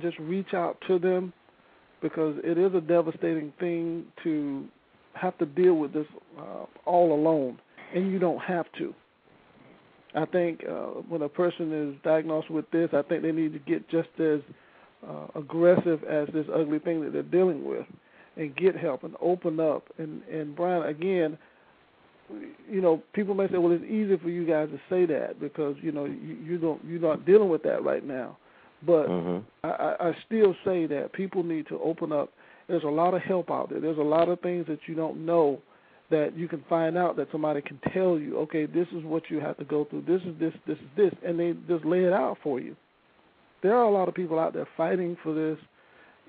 Just 0.01 0.17
reach 0.19 0.53
out 0.53 0.77
to 0.87 0.97
them 0.97 1.31
because 2.01 2.35
it 2.43 2.57
is 2.57 2.73
a 2.73 2.81
devastating 2.81 3.53
thing 3.59 4.05
to 4.23 4.65
have 5.13 5.37
to 5.37 5.45
deal 5.45 5.75
with 5.75 5.93
this 5.93 6.07
uh, 6.39 6.65
all 6.85 7.13
alone, 7.13 7.59
and 7.93 8.11
you 8.11 8.17
don't 8.17 8.39
have 8.39 8.65
to. 8.79 8.93
I 10.15 10.25
think 10.25 10.61
uh, 10.69 11.01
when 11.07 11.21
a 11.21 11.29
person 11.29 11.71
is 11.71 11.95
diagnosed 12.03 12.49
with 12.49 12.69
this, 12.71 12.89
I 12.93 13.01
think 13.03 13.21
they 13.21 13.31
need 13.31 13.53
to 13.53 13.59
get 13.59 13.87
just 13.89 14.09
as 14.19 14.39
uh, 15.07 15.27
aggressive 15.39 16.03
as 16.03 16.27
this 16.33 16.45
ugly 16.53 16.79
thing 16.79 17.03
that 17.03 17.13
they're 17.13 17.23
dealing 17.23 17.63
with, 17.65 17.85
and 18.37 18.55
get 18.55 18.75
help 18.75 19.03
and 19.03 19.15
open 19.21 19.59
up. 19.59 19.83
And 19.99 20.23
and 20.23 20.55
Brian, 20.55 20.83
again, 20.83 21.37
you 22.69 22.81
know, 22.81 23.01
people 23.13 23.35
may 23.35 23.47
say, 23.49 23.57
well, 23.57 23.71
it's 23.71 23.83
easy 23.83 24.17
for 24.17 24.29
you 24.29 24.45
guys 24.45 24.69
to 24.69 24.79
say 24.89 25.05
that 25.05 25.39
because 25.39 25.75
you 25.81 25.91
know 25.91 26.05
you, 26.05 26.37
you 26.43 26.57
don't 26.57 26.83
you're 26.85 27.01
not 27.01 27.25
dealing 27.25 27.49
with 27.49 27.63
that 27.63 27.83
right 27.83 28.05
now. 28.05 28.37
But 28.85 29.07
Mhm. 29.07 29.43
I, 29.63 29.95
I 29.99 30.17
still 30.25 30.55
say 30.65 30.87
that 30.87 31.13
people 31.13 31.43
need 31.43 31.67
to 31.67 31.79
open 31.79 32.11
up. 32.11 32.29
There's 32.67 32.83
a 32.83 32.87
lot 32.87 33.13
of 33.13 33.21
help 33.21 33.51
out 33.51 33.69
there. 33.69 33.79
There's 33.79 33.97
a 33.97 34.01
lot 34.01 34.29
of 34.29 34.39
things 34.39 34.65
that 34.67 34.79
you 34.87 34.95
don't 34.95 35.25
know 35.25 35.59
that 36.09 36.35
you 36.35 36.47
can 36.47 36.63
find 36.67 36.97
out 36.97 37.15
that 37.15 37.27
somebody 37.31 37.61
can 37.61 37.79
tell 37.93 38.19
you. 38.19 38.37
Okay, 38.39 38.65
this 38.65 38.87
is 38.89 39.03
what 39.03 39.29
you 39.29 39.39
have 39.39 39.57
to 39.57 39.65
go 39.65 39.85
through. 39.85 40.03
This 40.07 40.21
is 40.23 40.37
this. 40.39 40.53
This 40.65 40.77
is 40.77 40.89
this, 40.97 41.13
and 41.25 41.39
they 41.39 41.53
just 41.67 41.85
lay 41.85 42.03
it 42.03 42.13
out 42.13 42.37
for 42.43 42.59
you. 42.59 42.75
There 43.61 43.75
are 43.75 43.83
a 43.83 43.91
lot 43.91 44.07
of 44.07 44.15
people 44.15 44.39
out 44.39 44.53
there 44.53 44.67
fighting 44.75 45.15
for 45.21 45.33
this, 45.33 45.57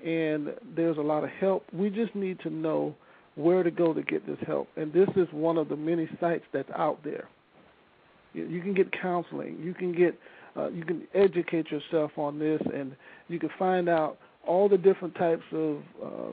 and 0.05 0.53
there's 0.75 0.97
a 0.97 1.01
lot 1.01 1.23
of 1.23 1.31
help. 1.31 1.65
We 1.73 1.89
just 1.89 2.13
need 2.15 2.39
to 2.41 2.49
know 2.49 2.95
where 3.35 3.63
to 3.63 3.71
go 3.71 3.93
to 3.93 4.01
get 4.03 4.25
this 4.27 4.37
help, 4.45 4.67
and 4.75 4.93
this 4.93 5.09
is 5.15 5.27
one 5.31 5.57
of 5.57 5.69
the 5.69 5.75
many 5.75 6.07
sites 6.19 6.43
that's 6.51 6.69
out 6.75 7.03
there. 7.03 7.27
You, 8.33 8.61
can 8.61 8.73
get 8.73 8.91
counseling. 8.91 9.59
You 9.61 9.73
can 9.73 9.93
get 9.93 10.17
uh, 10.55 10.69
you 10.69 10.83
can 10.83 11.07
educate 11.13 11.71
yourself 11.71 12.11
on 12.17 12.37
this, 12.39 12.61
and 12.73 12.95
you 13.27 13.39
can 13.39 13.49
find 13.57 13.89
out 13.89 14.17
all 14.45 14.69
the 14.69 14.77
different 14.77 15.15
types 15.15 15.43
of 15.51 15.77
uh, 16.03 16.31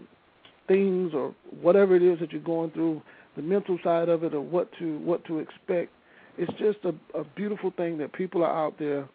things 0.69 1.13
or 1.15 1.35
whatever 1.61 1.97
it 1.97 2.03
is 2.03 2.19
that 2.21 2.33
you're 2.33 2.41
going 2.43 2.71
through, 2.71 3.01
the 3.37 3.43
mental 3.43 3.79
side 3.83 4.09
of 4.09 4.25
it, 4.25 4.35
or 4.35 4.41
what 4.41 4.71
to 4.79 4.99
what 4.99 5.25
to 5.27 5.39
expect. 5.39 5.93
It's 6.39 6.53
just 6.59 6.79
a, 6.85 7.19
a 7.19 7.25
beautiful 7.37 7.73
thing 7.77 7.99
that 7.99 8.13
people 8.13 8.43
are 8.43 8.67
out 8.67 8.79
there 8.79 9.09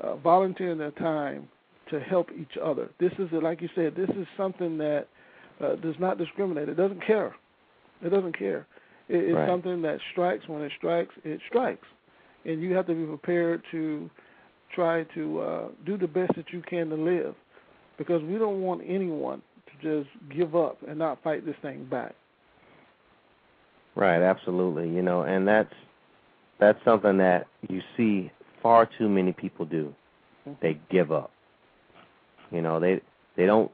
uh, 0.00 0.16
volunteering 0.16 0.78
their 0.78 0.92
time 0.92 1.48
to 1.90 2.00
help 2.00 2.28
each 2.38 2.56
other. 2.62 2.90
This 3.00 3.12
is, 3.18 3.28
like 3.32 3.60
you 3.62 3.68
said, 3.74 3.94
this 3.96 4.10
is 4.10 4.26
something 4.36 4.78
that 4.78 5.06
uh, 5.60 5.76
does 5.76 5.94
not 5.98 6.18
discriminate. 6.18 6.68
It 6.68 6.76
doesn't 6.76 7.04
care. 7.06 7.34
It 8.02 8.10
doesn't 8.10 8.38
care. 8.38 8.66
It, 9.08 9.16
it's 9.16 9.34
Right. 9.34 9.48
something 9.48 9.82
that 9.82 9.98
strikes 10.12 10.46
when 10.48 10.62
it 10.62 10.72
strikes. 10.76 11.14
It 11.24 11.40
strikes, 11.48 11.86
and 12.44 12.62
you 12.62 12.74
have 12.74 12.86
to 12.86 12.94
be 12.94 13.04
prepared 13.06 13.62
to 13.70 14.08
try 14.74 15.04
to 15.14 15.40
uh, 15.40 15.68
do 15.86 15.96
the 15.96 16.06
best 16.06 16.34
that 16.36 16.52
you 16.52 16.62
can 16.62 16.90
to 16.90 16.96
live, 16.96 17.34
because 17.96 18.22
we 18.22 18.38
don't 18.38 18.60
want 18.60 18.82
anyone 18.86 19.42
to 19.66 20.04
just 20.04 20.10
give 20.36 20.54
up 20.54 20.78
and 20.86 20.98
not 20.98 21.22
fight 21.22 21.44
this 21.46 21.56
thing 21.62 21.86
back. 21.90 22.14
Right, 23.94 24.22
absolutely. 24.22 24.88
You 24.88 25.02
know, 25.02 25.22
and 25.22 25.48
that's 25.48 25.74
that's 26.60 26.78
something 26.84 27.18
that 27.18 27.46
you 27.68 27.80
see 27.96 28.30
far 28.62 28.88
too 28.98 29.08
many 29.08 29.32
people 29.32 29.64
do. 29.64 29.94
They 30.62 30.78
give 30.90 31.12
up. 31.12 31.30
You 32.50 32.62
know, 32.62 32.78
they 32.80 33.00
they 33.36 33.46
don't 33.46 33.70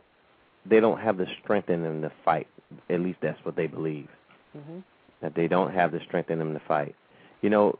they 0.69 0.81
don't 0.81 1.01
have 1.01 1.17
the 1.17 1.27
strength 1.43 1.69
in 1.69 1.83
them 1.83 2.03
to 2.03 2.13
fight. 2.25 2.47
At 2.91 3.01
least 3.01 3.19
that's 3.23 3.39
what 3.45 3.57
they 3.57 3.67
believe. 3.67 4.09
Mm-hmm. 4.57 4.79
That 5.23 5.35
they 5.35 5.49
don't 5.49 5.73
have 5.73 5.93
the 5.93 6.01
strength 6.07 6.31
in 6.31 6.39
them 6.39 6.55
to 6.55 6.61
fight. 6.67 6.95
You 7.43 7.51
know, 7.51 7.79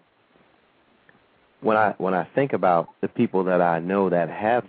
when 1.61 1.77
I 1.77 1.95
when 1.99 2.15
I 2.15 2.29
think 2.35 2.53
about 2.53 2.89
the 3.01 3.09
people 3.09 3.45
that 3.45 3.61
I 3.61 3.81
know 3.81 4.11
that 4.11 4.29
have, 4.29 4.65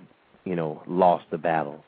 you 0.45 0.55
know, 0.55 0.81
lost 0.87 1.25
the 1.29 1.37
battle. 1.37 1.83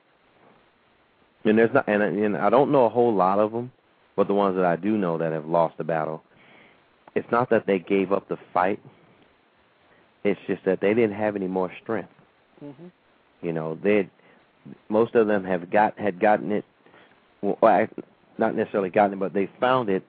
And 1.45 1.57
there's 1.57 1.73
not 1.73 1.87
and, 1.87 2.03
and 2.03 2.37
I 2.37 2.49
don't 2.49 2.71
know 2.71 2.85
a 2.85 2.89
whole 2.89 3.13
lot 3.13 3.39
of 3.39 3.51
them, 3.51 3.71
but 4.15 4.27
the 4.27 4.33
ones 4.33 4.55
that 4.57 4.65
I 4.65 4.75
do 4.75 4.97
know 4.97 5.17
that 5.17 5.31
have 5.31 5.45
lost 5.45 5.77
the 5.77 5.83
battle, 5.83 6.23
it's 7.15 7.29
not 7.31 7.49
that 7.49 7.65
they 7.65 7.79
gave 7.79 8.11
up 8.11 8.27
the 8.27 8.37
fight. 8.53 8.81
It's 10.23 10.39
just 10.45 10.65
that 10.65 10.81
they 10.81 10.93
didn't 10.93 11.15
have 11.15 11.37
any 11.37 11.47
more 11.47 11.71
strength. 11.81 12.11
Mm-hmm. 12.63 12.87
You 13.41 13.53
know, 13.53 13.77
they 13.81 14.09
most 14.89 15.15
of 15.15 15.27
them 15.27 15.43
have 15.43 15.69
got 15.71 15.97
had 15.99 16.19
gotten 16.19 16.51
it. 16.51 16.65
Well, 17.41 17.57
I, 17.61 17.87
not 18.37 18.55
necessarily 18.55 18.89
gotten 18.89 19.13
it, 19.13 19.19
but 19.19 19.33
they 19.33 19.49
found 19.59 19.89
it 19.89 20.03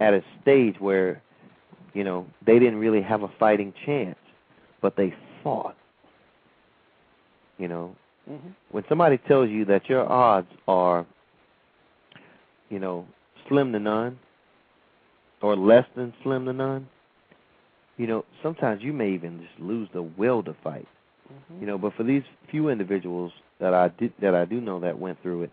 at 0.00 0.14
a 0.14 0.22
stage 0.40 0.76
where 0.78 1.22
you 1.94 2.04
know, 2.04 2.26
they 2.44 2.58
didn't 2.58 2.78
really 2.78 3.02
have 3.02 3.22
a 3.22 3.30
fighting 3.38 3.72
chance, 3.84 4.18
but 4.80 4.96
they 4.96 5.14
fought. 5.42 5.76
You 7.58 7.68
know, 7.68 7.96
mm-hmm. 8.28 8.48
when 8.70 8.84
somebody 8.88 9.18
tells 9.18 9.50
you 9.50 9.64
that 9.66 9.88
your 9.88 10.10
odds 10.10 10.48
are, 10.66 11.06
you 12.70 12.78
know, 12.78 13.06
slim 13.48 13.72
to 13.72 13.78
none, 13.78 14.18
or 15.42 15.56
less 15.56 15.84
than 15.94 16.14
slim 16.22 16.46
to 16.46 16.52
none, 16.52 16.88
you 17.98 18.06
know, 18.06 18.24
sometimes 18.42 18.82
you 18.82 18.92
may 18.92 19.12
even 19.12 19.40
just 19.40 19.60
lose 19.60 19.88
the 19.92 20.02
will 20.02 20.42
to 20.44 20.56
fight. 20.64 20.88
Mm-hmm. 21.30 21.60
You 21.60 21.66
know, 21.66 21.78
but 21.78 21.94
for 21.94 22.04
these 22.04 22.22
few 22.50 22.68
individuals 22.68 23.32
that 23.62 23.74
I 23.74 23.88
did 23.88 24.12
that 24.20 24.34
I 24.34 24.44
do 24.44 24.60
know 24.60 24.80
that 24.80 24.98
went 24.98 25.22
through 25.22 25.44
it, 25.44 25.50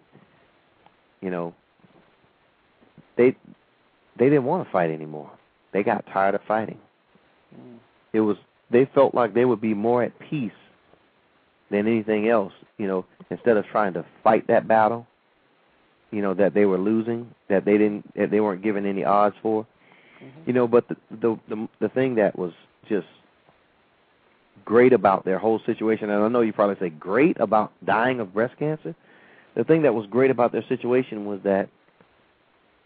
you 1.22 1.30
know, 1.30 1.54
they 3.16 3.36
they 4.18 4.26
didn't 4.26 4.46
want 4.46 4.66
to 4.66 4.72
fight 4.72 4.90
anymore. 4.90 5.32
They 5.72 5.84
got 5.84 6.06
tired 6.08 6.34
of 6.34 6.42
fighting. 6.48 6.80
Mm. 7.56 7.78
It 8.12 8.22
was 8.22 8.36
they 8.72 8.90
felt 8.96 9.14
like 9.14 9.36
they 9.36 9.46
would 9.46 9.62
be 9.62 9.76
more 9.76 10.02
at 10.02 10.18
peace 10.20 10.52
than 11.70 11.88
anything 11.88 12.28
else, 12.28 12.54
you 12.80 12.88
know, 12.88 13.06
instead 13.30 13.58
of 13.58 13.66
trying 13.68 13.94
to 13.94 14.04
fight 14.24 14.48
that 14.48 14.68
battle, 14.68 15.06
you 16.10 16.24
know, 16.24 16.34
that 16.34 16.56
they 16.56 16.66
were 16.66 16.80
losing, 16.80 17.30
that 17.48 17.64
they 17.64 17.78
didn't 17.78 18.12
that 18.16 18.32
they 18.32 18.40
weren't 18.40 18.64
given 18.64 18.88
any 18.88 19.04
odds 19.04 19.36
for. 19.44 19.68
Mm-hmm. 20.24 20.42
You 20.48 20.54
know, 20.54 20.68
but 20.68 20.88
the 20.88 20.98
the 21.12 21.40
the, 21.48 21.68
the 21.80 21.90
thing 21.90 22.16
that 22.16 22.38
was 22.38 22.54
just 22.88 23.08
great 24.66 24.94
about 24.94 25.26
their 25.26 25.40
whole 25.40 25.60
situation, 25.66 26.10
and 26.10 26.24
I 26.24 26.28
know 26.28 26.42
you 26.42 26.54
probably 26.54 26.78
say 26.80 26.90
great 26.90 27.40
about 27.40 27.72
dying 27.86 28.20
of 28.20 28.34
breast 28.34 28.58
cancer. 28.58 28.96
The 29.56 29.64
thing 29.64 29.82
that 29.84 29.94
was 29.94 30.06
great 30.08 30.32
about 30.32 30.52
their 30.52 30.64
situation 30.68 31.26
was 31.26 31.40
that 31.44 31.70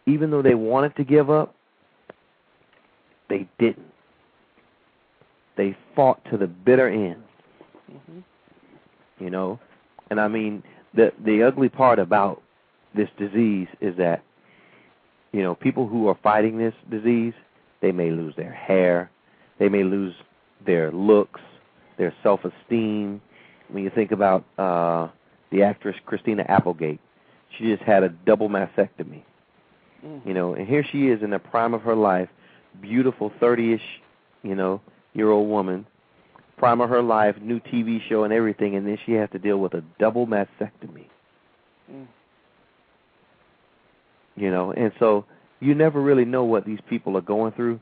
even 0.06 0.32
though 0.32 0.42
they 0.42 0.56
wanted 0.56 0.96
to 0.98 1.04
give 1.04 1.30
up, 1.30 1.56
they 3.30 3.48
didn't. 3.60 3.92
They 5.56 5.78
fought 5.96 6.24
to 6.32 6.38
the 6.38 6.48
bitter 6.48 6.88
end. 6.90 7.24
Mm-hmm. 7.92 8.20
You 9.24 9.30
know, 9.30 9.60
and 10.10 10.20
I 10.20 10.28
mean 10.28 10.64
the 10.94 11.14
the 11.24 11.44
ugly 11.44 11.70
part 11.70 12.00
about 12.00 12.42
this 12.96 13.10
disease 13.18 13.68
is 13.80 13.96
that 13.98 14.24
you 15.32 15.42
know 15.42 15.56
people 15.56 15.88
who 15.88 16.08
are 16.08 16.18
fighting 16.24 16.58
this 16.58 16.74
disease 16.90 17.34
they 17.84 17.92
may 17.92 18.12
lose 18.12 18.34
their 18.38 18.52
hair, 18.52 19.12
they 19.60 19.68
may 19.68 19.84
lose 19.84 20.16
their 20.66 20.90
looks, 20.92 21.42
their 21.98 22.14
self-esteem. 22.24 23.22
When 23.70 23.84
you 23.84 23.90
think 23.90 24.12
about 24.12 24.44
uh 24.58 25.10
the 25.52 25.64
actress 25.64 25.96
Christina 26.06 26.46
Applegate, 26.48 27.00
she 27.58 27.66
just 27.66 27.84
had 27.84 28.04
a 28.04 28.10
double 28.10 28.50
mastectomy. 28.50 29.24
Mm-hmm. 30.06 30.28
You 30.28 30.34
know, 30.34 30.54
and 30.54 30.68
here 30.68 30.84
she 30.92 31.08
is 31.08 31.22
in 31.22 31.30
the 31.30 31.40
prime 31.40 31.74
of 31.74 31.82
her 31.84 31.96
life, 31.96 32.30
beautiful 32.82 33.32
30ish, 33.42 33.82
you 34.42 34.56
know, 34.56 34.82
year 35.14 35.30
old 35.30 35.48
woman, 35.48 35.86
prime 36.58 36.82
of 36.82 36.90
her 36.90 37.02
life, 37.02 37.36
new 37.42 37.60
TV 37.60 38.02
show 38.10 38.24
and 38.24 38.34
everything, 38.34 38.76
and 38.76 38.88
then 38.88 38.98
she 39.06 39.14
has 39.14 39.30
to 39.32 39.40
deal 39.40 39.58
with 39.58 39.74
a 39.74 39.84
double 40.00 40.28
mastectomy. 40.28 41.08
Mm. 41.92 42.08
You 44.36 44.52
know, 44.52 44.72
and 44.72 44.92
so 45.00 45.26
you 45.60 45.76
never 45.76 46.02
really 46.02 46.26
know 46.26 46.44
what 46.44 46.66
these 46.66 46.80
people 46.90 47.16
are 47.16 47.22
going 47.22 47.54
through, 47.54 47.80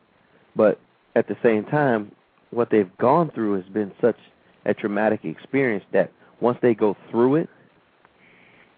but 0.56 0.80
at 1.16 1.28
the 1.28 1.38
same 1.42 1.64
time, 1.66 2.12
what 2.52 2.70
they've 2.70 2.96
gone 2.98 3.32
through 3.32 3.56
has 3.62 3.66
been 3.74 3.92
such 4.00 4.18
a 4.66 4.74
traumatic 4.74 5.26
experience 5.26 5.84
that 5.94 6.12
once 6.40 6.58
they 6.62 6.74
go 6.74 6.96
through 7.10 7.36
it, 7.36 7.50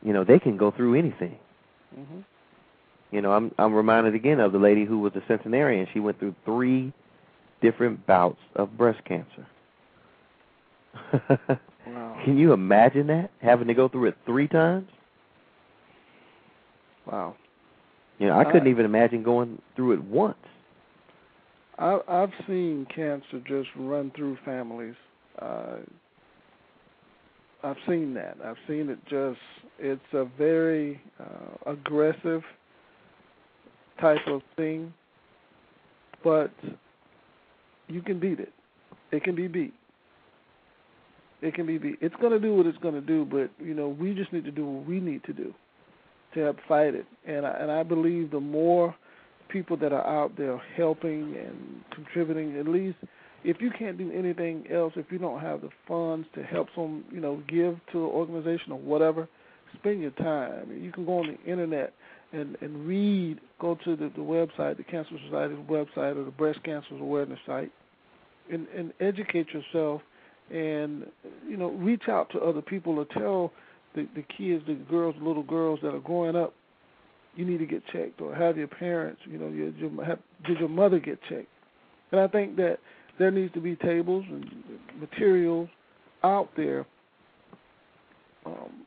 you 0.01 0.13
know, 0.13 0.23
they 0.23 0.39
can 0.39 0.57
go 0.57 0.71
through 0.71 0.95
anything. 0.95 1.37
Mm-hmm. 1.97 2.19
You 3.11 3.21
know, 3.21 3.31
I'm 3.31 3.53
I'm 3.57 3.73
reminded 3.73 4.15
again 4.15 4.39
of 4.39 4.51
the 4.51 4.59
lady 4.59 4.85
who 4.85 4.99
was 4.99 5.13
a 5.15 5.21
centenarian. 5.27 5.87
She 5.93 5.99
went 5.99 6.19
through 6.19 6.35
three 6.45 6.91
different 7.61 8.05
bouts 8.07 8.39
of 8.55 8.77
breast 8.77 9.03
cancer. 9.05 9.47
Wow. 11.85 12.17
Can 12.23 12.37
you 12.37 12.53
imagine 12.53 13.07
that? 13.07 13.29
Having 13.41 13.67
to 13.67 13.73
go 13.73 13.89
through 13.89 14.05
it 14.05 14.17
three 14.25 14.47
times? 14.47 14.89
Wow. 17.05 17.35
You 18.19 18.27
know, 18.27 18.39
I 18.39 18.45
couldn't 18.45 18.67
I- 18.67 18.71
even 18.71 18.85
imagine 18.85 19.23
going 19.23 19.61
through 19.75 19.93
it 19.93 20.03
once. 20.03 20.37
I, 21.77 21.99
I've 22.07 22.31
seen 22.47 22.85
cancer 22.93 23.39
just 23.47 23.69
run 23.75 24.11
through 24.15 24.37
families. 24.45 24.95
Uh, 25.39 25.77
I've 27.63 27.77
seen 27.87 28.13
that. 28.15 28.37
I've 28.43 28.57
seen 28.67 28.89
it 28.89 28.99
just. 29.09 29.39
It's 29.79 30.01
a 30.13 30.25
very 30.37 31.01
uh, 31.19 31.71
aggressive 31.71 32.41
type 33.99 34.19
of 34.27 34.41
thing, 34.55 34.93
but 36.23 36.51
you 37.87 38.01
can 38.01 38.19
beat 38.19 38.39
it. 38.39 38.53
It 39.11 39.23
can 39.23 39.35
be 39.35 39.47
beat. 39.47 39.73
It 41.41 41.55
can 41.55 41.65
be 41.65 41.77
beat. 41.77 41.97
It's 42.01 42.15
going 42.21 42.31
to 42.31 42.39
do 42.39 42.55
what 42.55 42.65
it's 42.65 42.77
going 42.79 42.93
to 42.93 43.01
do, 43.01 43.25
but 43.25 43.49
you 43.63 43.73
know 43.73 43.89
we 43.89 44.13
just 44.13 44.31
need 44.31 44.45
to 44.45 44.51
do 44.51 44.65
what 44.65 44.87
we 44.87 44.99
need 44.99 45.23
to 45.25 45.33
do 45.33 45.53
to 46.33 46.39
help 46.39 46.57
fight 46.67 46.95
it. 46.95 47.05
And 47.25 47.45
I, 47.45 47.51
and 47.51 47.71
I 47.71 47.83
believe 47.83 48.31
the 48.31 48.39
more 48.39 48.95
people 49.49 49.77
that 49.77 49.93
are 49.93 50.05
out 50.05 50.35
there 50.37 50.61
helping 50.75 51.35
and 51.35 51.83
contributing, 51.91 52.57
at 52.57 52.67
least 52.67 52.97
if 53.43 53.57
you 53.59 53.71
can't 53.77 53.97
do 53.97 54.11
anything 54.11 54.65
else, 54.71 54.93
if 54.95 55.11
you 55.11 55.17
don't 55.17 55.41
have 55.41 55.61
the 55.61 55.69
funds 55.87 56.27
to 56.35 56.43
help 56.43 56.69
some, 56.75 57.03
you 57.11 57.19
know, 57.19 57.41
give 57.47 57.79
to 57.91 57.99
an 57.99 58.11
organization 58.11 58.71
or 58.71 58.79
whatever, 58.79 59.27
spend 59.75 60.01
your 60.01 60.11
time. 60.11 60.71
You 60.81 60.91
can 60.91 61.05
go 61.05 61.19
on 61.19 61.27
the 61.27 61.51
internet 61.51 61.93
and 62.31 62.57
and 62.61 62.85
read. 62.87 63.39
Go 63.59 63.77
to 63.83 63.95
the, 63.95 64.11
the 64.15 64.21
website, 64.21 64.77
the 64.77 64.83
Cancer 64.83 65.15
Society's 65.25 65.57
website, 65.69 66.17
or 66.17 66.23
the 66.23 66.31
Breast 66.31 66.63
Cancer 66.63 66.95
Awareness 66.95 67.39
site, 67.45 67.71
and 68.51 68.67
and 68.75 68.93
educate 68.99 69.47
yourself, 69.49 70.01
and 70.49 71.05
you 71.47 71.57
know, 71.57 71.71
reach 71.71 72.03
out 72.07 72.29
to 72.31 72.39
other 72.39 72.61
people 72.61 72.99
or 72.99 73.05
tell 73.05 73.51
the 73.95 74.07
the 74.15 74.23
kids, 74.37 74.63
the 74.67 74.75
girls, 74.89 75.15
little 75.21 75.43
girls 75.43 75.79
that 75.83 75.93
are 75.93 75.99
growing 75.99 76.35
up, 76.35 76.53
you 77.35 77.45
need 77.45 77.57
to 77.57 77.65
get 77.65 77.83
checked, 77.91 78.21
or 78.21 78.35
have 78.35 78.57
your 78.57 78.67
parents, 78.67 79.21
you 79.25 79.37
know, 79.37 79.47
your, 79.47 79.69
your 79.69 80.05
have, 80.05 80.19
did 80.45 80.59
your 80.59 80.69
mother 80.69 80.99
get 80.99 81.19
checked? 81.29 81.47
And 82.11 82.21
I 82.21 82.27
think 82.27 82.55
that 82.57 82.77
there 83.17 83.31
needs 83.31 83.53
to 83.53 83.59
be 83.59 83.75
tables 83.75 84.23
and 84.29 84.45
materials 84.99 85.69
out 86.23 86.49
there 86.55 86.85
um, 88.45 88.85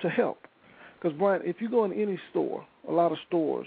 to 0.00 0.08
help. 0.08 0.38
Because 0.94 1.16
Brian, 1.18 1.42
if 1.44 1.56
you 1.60 1.68
go 1.68 1.84
in 1.84 1.92
any 1.92 2.18
store, 2.30 2.66
a 2.88 2.92
lot 2.92 3.12
of 3.12 3.18
stores, 3.26 3.66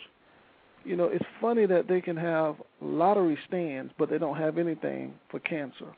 you 0.84 0.96
know, 0.96 1.06
it's 1.06 1.26
funny 1.42 1.66
that 1.66 1.88
they 1.88 2.02
can 2.02 2.16
have 2.16 2.56
lottery 2.82 3.38
stands, 3.48 3.92
but 4.00 4.10
they 4.10 4.18
don't 4.18 4.38
have 4.38 4.58
anything 4.58 5.14
for 5.30 5.40
cancer. 5.40 5.94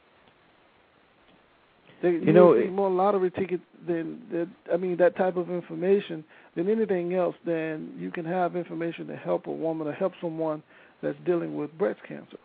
They, 2.01 2.12
you, 2.12 2.31
know, 2.33 2.53
it- 2.53 2.71
more 2.71 2.89
lottery 2.89 3.31
tickets 3.31 3.63
than, 3.88 4.21
than 4.31 4.53
I 4.71 4.77
mean 4.77 4.97
that 4.97 5.15
type 5.15 5.35
of 5.38 5.49
information 5.49 6.23
than 6.55 6.69
anything 6.69 7.13
else. 7.13 7.35
Then 7.45 7.93
you 7.97 8.12
can 8.12 8.25
have 8.25 8.55
information 8.55 9.07
to 9.07 9.15
help 9.15 9.47
a 9.47 9.51
woman 9.51 9.88
or 9.88 9.93
help 9.93 10.13
someone 10.21 10.63
that's 11.01 11.17
dealing 11.25 11.55
with 11.55 11.77
breast 11.77 11.99
cancer. 12.07 12.38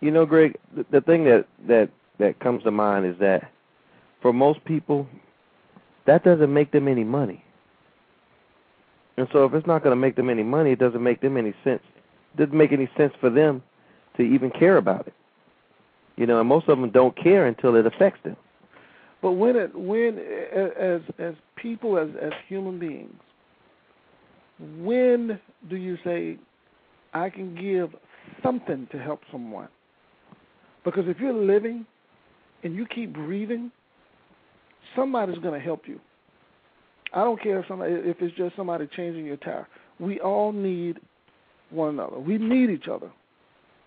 You 0.00 0.12
know, 0.12 0.26
Greg, 0.26 0.56
the, 0.76 0.86
the 0.90 1.00
thing 1.00 1.24
that 1.24 1.46
that 1.66 1.90
that 2.18 2.38
comes 2.40 2.62
to 2.64 2.70
mind 2.70 3.06
is 3.06 3.16
that 3.20 3.50
for 4.20 4.32
most 4.32 4.64
people, 4.64 5.06
that 6.06 6.24
doesn't 6.24 6.52
make 6.52 6.72
them 6.72 6.88
any 6.88 7.04
money. 7.04 7.44
And 9.16 9.26
so, 9.32 9.44
if 9.44 9.54
it's 9.54 9.66
not 9.66 9.82
going 9.82 9.92
to 9.92 10.00
make 10.00 10.14
them 10.14 10.30
any 10.30 10.44
money, 10.44 10.72
it 10.72 10.78
doesn't 10.78 11.02
make 11.02 11.20
them 11.20 11.36
any 11.36 11.52
sense. 11.64 11.82
It 12.34 12.38
doesn't 12.38 12.56
make 12.56 12.72
any 12.72 12.88
sense 12.96 13.12
for 13.20 13.30
them 13.30 13.62
to 14.16 14.22
even 14.22 14.50
care 14.50 14.76
about 14.76 15.08
it. 15.08 15.14
You 16.18 16.26
know, 16.26 16.40
and 16.40 16.48
most 16.48 16.68
of 16.68 16.78
them 16.78 16.90
don't 16.90 17.16
care 17.16 17.46
until 17.46 17.76
it 17.76 17.86
affects 17.86 18.18
them. 18.24 18.36
But 19.22 19.32
when 19.32 19.54
it 19.54 19.70
when 19.72 20.18
as 20.18 21.00
as 21.18 21.34
people 21.54 21.96
as 21.96 22.08
as 22.20 22.32
human 22.48 22.80
beings, 22.80 23.14
when 24.80 25.38
do 25.70 25.76
you 25.76 25.96
say 26.04 26.36
I 27.14 27.30
can 27.30 27.54
give 27.54 27.90
something 28.42 28.88
to 28.90 28.98
help 28.98 29.20
someone? 29.30 29.68
Because 30.84 31.04
if 31.06 31.20
you're 31.20 31.32
living 31.32 31.86
and 32.64 32.74
you 32.74 32.84
keep 32.86 33.12
breathing, 33.12 33.70
somebody's 34.96 35.38
going 35.38 35.54
to 35.58 35.64
help 35.64 35.82
you. 35.86 36.00
I 37.12 37.22
don't 37.22 37.40
care 37.40 37.60
if 37.60 37.68
somebody 37.68 37.92
if 37.92 38.16
it's 38.20 38.36
just 38.36 38.56
somebody 38.56 38.88
changing 38.96 39.24
your 39.24 39.36
tire. 39.36 39.68
We 40.00 40.18
all 40.18 40.50
need 40.50 40.98
one 41.70 41.90
another. 41.90 42.18
We 42.18 42.38
need 42.38 42.70
each 42.70 42.88
other. 42.88 43.10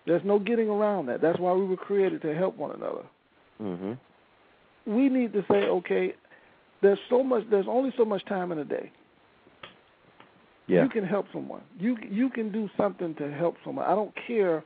There's 0.06 0.24
no 0.24 0.38
getting 0.38 0.68
around 0.68 1.06
that. 1.06 1.20
That's 1.20 1.38
why 1.38 1.52
we 1.52 1.64
were 1.64 1.76
created 1.76 2.22
to 2.22 2.34
help 2.34 2.56
one 2.56 2.72
another 2.72 3.04
Mhm. 3.60 3.98
we 4.86 5.08
need 5.08 5.32
to 5.32 5.44
say, 5.50 5.68
okay, 5.68 6.14
there's 6.80 6.98
so 7.08 7.22
much. 7.22 7.44
There's 7.48 7.68
only 7.68 7.92
so 7.96 8.04
much 8.04 8.24
time 8.24 8.50
in 8.50 8.58
a 8.58 8.64
day. 8.64 8.90
Yeah. 10.66 10.82
You 10.82 10.88
can 10.88 11.04
help 11.04 11.26
someone. 11.32 11.62
You 11.78 11.96
you 12.08 12.28
can 12.30 12.50
do 12.50 12.68
something 12.76 13.14
to 13.16 13.30
help 13.30 13.56
someone. 13.64 13.86
I 13.86 13.94
don't 13.94 14.12
care 14.26 14.64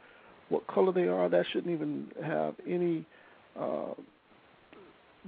what 0.49 0.67
color 0.67 0.93
they 0.93 1.09
are. 1.09 1.29
That 1.29 1.45
shouldn't 1.53 1.73
even 1.73 2.11
have 2.25 2.55
any. 2.67 3.05
Uh, 3.59 3.95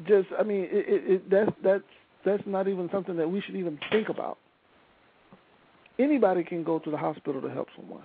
just, 0.07 0.29
I 0.39 0.43
mean, 0.45 0.69
it, 0.71 0.89
it, 0.89 1.11
it, 1.13 1.31
that's 1.31 1.51
that's 1.63 1.85
that's 2.25 2.47
not 2.47 2.69
even 2.69 2.89
something 2.91 3.17
that 3.17 3.31
we 3.31 3.41
should 3.43 3.57
even 3.57 3.79
think 3.91 4.09
about. 4.09 4.39
Anybody 5.99 6.45
can 6.45 6.63
go 6.63 6.79
to 6.79 6.91
the 6.91 6.97
hospital 6.97 7.43
to 7.43 7.49
help 7.51 7.69
someone. 7.77 8.05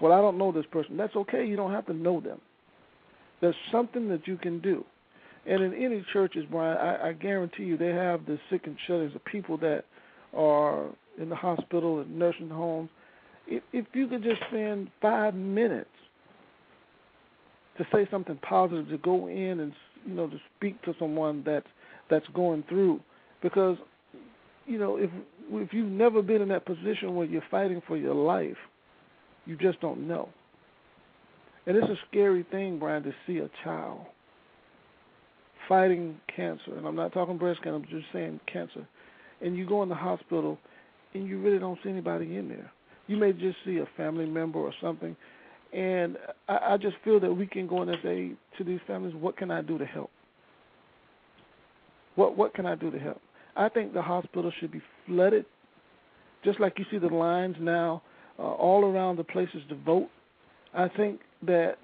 Well, 0.00 0.12
I 0.12 0.20
don't 0.20 0.38
know 0.38 0.52
this 0.52 0.66
person. 0.70 0.96
That's 0.96 1.14
okay. 1.14 1.44
You 1.44 1.56
don't 1.56 1.72
have 1.72 1.86
to 1.86 1.92
know 1.92 2.20
them. 2.20 2.40
There's 3.40 3.54
something 3.70 4.08
that 4.08 4.26
you 4.26 4.36
can 4.36 4.60
do. 4.60 4.84
And 5.46 5.62
in 5.62 5.74
any 5.74 6.04
churches, 6.12 6.44
Brian, 6.50 6.76
I, 6.76 7.08
I 7.08 7.12
guarantee 7.12 7.64
you 7.64 7.76
they 7.76 7.88
have 7.88 8.26
the 8.26 8.38
sick 8.50 8.62
and 8.66 8.76
shut 8.86 9.12
the 9.12 9.18
people 9.20 9.56
that 9.58 9.84
are 10.36 10.86
in 11.20 11.28
the 11.28 11.36
hospital 11.36 12.00
and 12.00 12.18
nursing 12.18 12.50
homes. 12.50 12.90
If, 13.46 13.62
if 13.72 13.86
you 13.94 14.06
could 14.06 14.22
just 14.22 14.40
spend 14.48 14.90
five 15.00 15.34
minutes 15.34 15.88
to 17.78 17.86
say 17.92 18.06
something 18.10 18.38
positive, 18.42 18.88
to 18.90 18.98
go 18.98 19.28
in 19.28 19.60
and 19.60 19.72
you 20.04 20.14
know 20.14 20.28
to 20.28 20.36
speak 20.56 20.80
to 20.82 20.94
someone 20.98 21.42
that's 21.44 21.66
that's 22.10 22.26
going 22.34 22.64
through, 22.68 23.00
because 23.42 23.76
you 24.66 24.78
know 24.78 24.96
if 24.96 25.10
if 25.52 25.72
you've 25.72 25.90
never 25.90 26.20
been 26.20 26.42
in 26.42 26.48
that 26.48 26.66
position 26.66 27.14
where 27.14 27.26
you're 27.26 27.42
fighting 27.50 27.80
for 27.88 27.96
your 27.96 28.14
life, 28.14 28.56
you 29.50 29.56
just 29.56 29.80
don't 29.80 30.06
know. 30.06 30.28
And 31.66 31.76
it's 31.76 31.88
a 31.88 31.96
scary 32.08 32.46
thing, 32.52 32.78
Brian, 32.78 33.02
to 33.02 33.12
see 33.26 33.38
a 33.38 33.50
child 33.64 34.06
fighting 35.68 36.16
cancer, 36.34 36.76
and 36.76 36.86
I'm 36.86 36.94
not 36.94 37.12
talking 37.12 37.36
breast 37.36 37.62
cancer, 37.62 37.76
I'm 37.76 37.82
just 37.90 38.06
saying 38.12 38.40
cancer, 38.50 38.86
and 39.40 39.56
you 39.56 39.68
go 39.68 39.82
in 39.82 39.88
the 39.88 39.94
hospital 39.94 40.56
and 41.14 41.26
you 41.26 41.40
really 41.40 41.58
don't 41.58 41.78
see 41.82 41.90
anybody 41.90 42.36
in 42.36 42.48
there. 42.48 42.70
You 43.08 43.16
may 43.16 43.32
just 43.32 43.56
see 43.64 43.78
a 43.78 43.88
family 43.96 44.24
member 44.24 44.60
or 44.60 44.72
something, 44.80 45.16
and 45.72 46.16
I, 46.48 46.58
I 46.72 46.76
just 46.76 46.96
feel 47.04 47.18
that 47.20 47.32
we 47.32 47.46
can 47.46 47.66
go 47.66 47.82
in 47.82 47.88
and 47.88 47.98
say 48.02 48.32
to 48.58 48.64
these 48.64 48.80
families, 48.86 49.14
"What 49.14 49.36
can 49.36 49.50
I 49.50 49.62
do 49.62 49.78
to 49.78 49.86
help? 49.86 50.10
What 52.14 52.36
what 52.36 52.54
can 52.54 52.66
I 52.66 52.76
do 52.76 52.90
to 52.90 52.98
help?" 52.98 53.20
I 53.56 53.68
think 53.68 53.92
the 53.92 54.02
hospital 54.02 54.52
should 54.60 54.70
be 54.70 54.82
flooded, 55.06 55.44
just 56.44 56.60
like 56.60 56.78
you 56.78 56.84
see 56.90 56.98
the 56.98 57.08
lines 57.08 57.56
now 57.60 58.02
uh, 58.40 58.42
all 58.42 58.84
around 58.84 59.16
the 59.16 59.24
places 59.24 59.62
to 59.68 59.74
vote. 59.74 60.08
I 60.74 60.88
think 60.88 61.20
that 61.42 61.74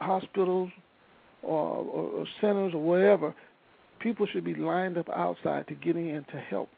hospitals 0.00 0.70
or, 1.42 1.58
or, 1.58 2.02
or 2.10 2.26
centers 2.40 2.74
or 2.74 2.82
wherever, 2.82 3.34
people 4.00 4.26
should 4.32 4.44
be 4.44 4.54
lined 4.54 4.98
up 4.98 5.08
outside 5.08 5.66
to 5.68 5.74
get 5.74 5.96
in 5.96 6.24
to 6.30 6.38
help. 6.50 6.68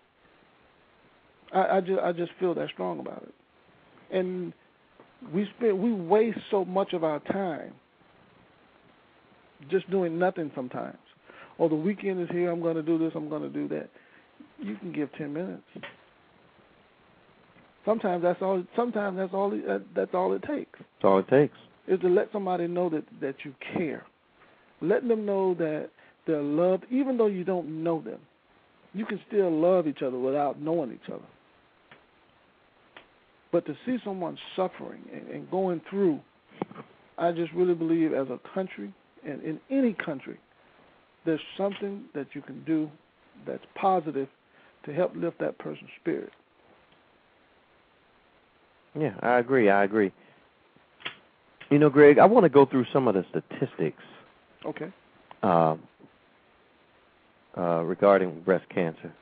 I, 1.53 1.77
I 1.77 1.81
just 1.81 2.01
I 2.01 2.12
just 2.12 2.33
feel 2.39 2.55
that 2.55 2.69
strong 2.73 3.01
about 3.01 3.23
it, 3.23 4.17
and 4.17 4.53
we 5.33 5.49
spend 5.57 5.79
we 5.81 5.93
waste 5.93 6.39
so 6.51 6.65
much 6.65 6.93
of 6.93 7.05
our 7.05 7.21
time 7.21 7.73
just 9.71 9.91
doing 9.91 10.19
nothing 10.19 10.51
sometimes. 10.55 10.99
Oh, 11.59 11.69
the 11.69 11.75
weekend 11.75 12.21
is 12.21 12.29
here. 12.31 12.51
I'm 12.51 12.61
going 12.61 12.77
to 12.77 12.83
do 12.83 12.99
this. 12.99 13.12
I'm 13.15 13.29
going 13.29 13.43
to 13.43 13.49
do 13.49 13.67
that. 13.69 13.89
You 14.59 14.77
can 14.77 14.93
give 14.93 15.09
ten 15.17 15.33
minutes. 15.33 15.62
Sometimes 17.87 18.22
that's 18.22 18.42
all. 18.42 18.62
Sometimes 18.75 19.16
that's 19.16 19.33
all. 19.33 19.53
Uh, 19.55 19.79
that's 19.94 20.12
all 20.12 20.35
it 20.35 20.42
takes. 20.42 20.79
That's 20.79 21.05
all 21.05 21.20
it 21.20 21.29
takes. 21.29 21.57
Is 21.88 22.01
to 22.01 22.09
let 22.09 22.29
somebody 22.33 22.66
know 22.66 22.90
that 22.90 23.05
that 23.22 23.37
you 23.44 23.55
care. 23.75 24.05
Letting 24.83 25.09
them 25.09 25.25
know 25.25 25.55
that 25.55 25.88
they're 26.27 26.42
loved, 26.42 26.85
even 26.90 27.16
though 27.16 27.29
you 27.29 27.44
don't 27.44 27.83
know 27.83 28.03
them. 28.03 28.18
You 28.92 29.07
can 29.07 29.20
still 29.29 29.51
love 29.51 29.87
each 29.87 30.03
other 30.03 30.18
without 30.18 30.61
knowing 30.61 30.92
each 30.92 31.11
other. 31.11 31.25
But 33.53 33.64
to 33.66 33.75
see 33.87 33.96
someone 34.05 34.37
suffering 34.57 35.03
and, 35.12 35.29
and 35.29 35.51
going 35.51 35.81
through, 35.88 36.20
I 37.16 37.33
just 37.33 37.53
really 37.53 37.75
believe 37.75 38.12
as 38.12 38.27
a 38.29 38.40
country 38.53 38.92
and 39.27 39.42
in 39.42 39.61
any 39.70 39.94
country, 39.94 40.38
there's 41.25 41.40
something 41.57 42.05
that 42.14 42.29
you 42.35 42.42
can 42.42 42.62
do 42.64 42.90
that's 43.46 43.64
positive 43.75 44.29
to 44.85 44.92
help 44.92 45.12
lift 45.16 45.38
that 45.40 45.59
person's 45.59 45.90
spirit. 46.01 46.31
Yeah, 48.99 49.15
I 49.21 49.39
agree. 49.39 49.71
I 49.71 49.85
agree. 49.85 50.13
You 51.71 51.79
know, 51.79 51.91
Greg, 51.91 52.19
I 52.19 52.27
want 52.27 52.45
to 52.45 52.49
go 52.49 52.65
through 52.65 52.87
some 52.93 53.09
of 53.09 53.15
the 53.15 53.25
statistics. 53.31 54.03
Okay. 54.65 54.93
Uh, 55.43 55.77
uh, 57.57 57.83
regarding 57.83 58.41
breast 58.43 58.69
cancer. 58.69 59.13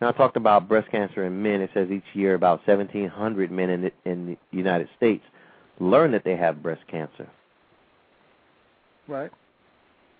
Now, 0.00 0.08
I 0.08 0.12
talked 0.12 0.36
about 0.36 0.68
breast 0.68 0.90
cancer 0.90 1.24
in 1.24 1.42
men. 1.42 1.60
It 1.60 1.70
says 1.74 1.90
each 1.90 2.04
year 2.14 2.34
about 2.34 2.66
1,700 2.66 3.50
men 3.50 3.70
in 3.70 3.82
the, 3.82 3.92
in 4.04 4.26
the 4.26 4.36
United 4.50 4.88
States 4.96 5.24
learn 5.78 6.10
that 6.12 6.24
they 6.24 6.36
have 6.36 6.62
breast 6.62 6.82
cancer. 6.90 7.28
Right. 9.08 9.30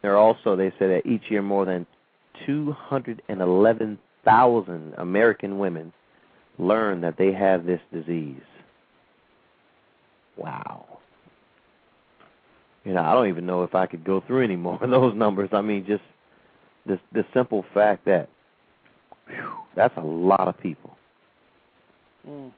There 0.03 0.17
also, 0.17 0.57
they 0.57 0.71
say 0.79 0.89
that 0.89 1.07
each 1.07 1.31
year 1.31 1.41
more 1.43 1.65
than 1.65 1.87
211,000 2.47 4.95
American 4.99 5.59
women 5.59 5.93
learn 6.59 7.03
that 7.03 7.19
they 7.19 7.33
have 7.33 7.67
this 7.67 7.81
disease. 7.93 8.41
Wow. 10.37 10.99
You 12.85 12.95
know, 12.95 13.03
I 13.03 13.15
don't 13.15 13.29
even 13.29 13.47
know 13.47 13.65
if 13.65 13.75
I 13.75 13.87
could 13.87 14.05
go 14.05 14.23
through 14.27 14.45
any 14.45 14.57
more 14.57 14.83
of 14.83 14.91
those 14.91 15.15
numbers. 15.15 15.51
I 15.53 15.61
mean, 15.61 15.85
just 15.87 16.05
the 16.87 16.99
the 17.13 17.25
simple 17.35 17.65
fact 17.75 18.05
that 18.05 18.29
whew, 19.27 19.53
that's 19.75 19.97
a 19.97 20.03
lot 20.03 20.47
of 20.47 20.59
people. 20.59 20.97
Mm. 22.29 22.53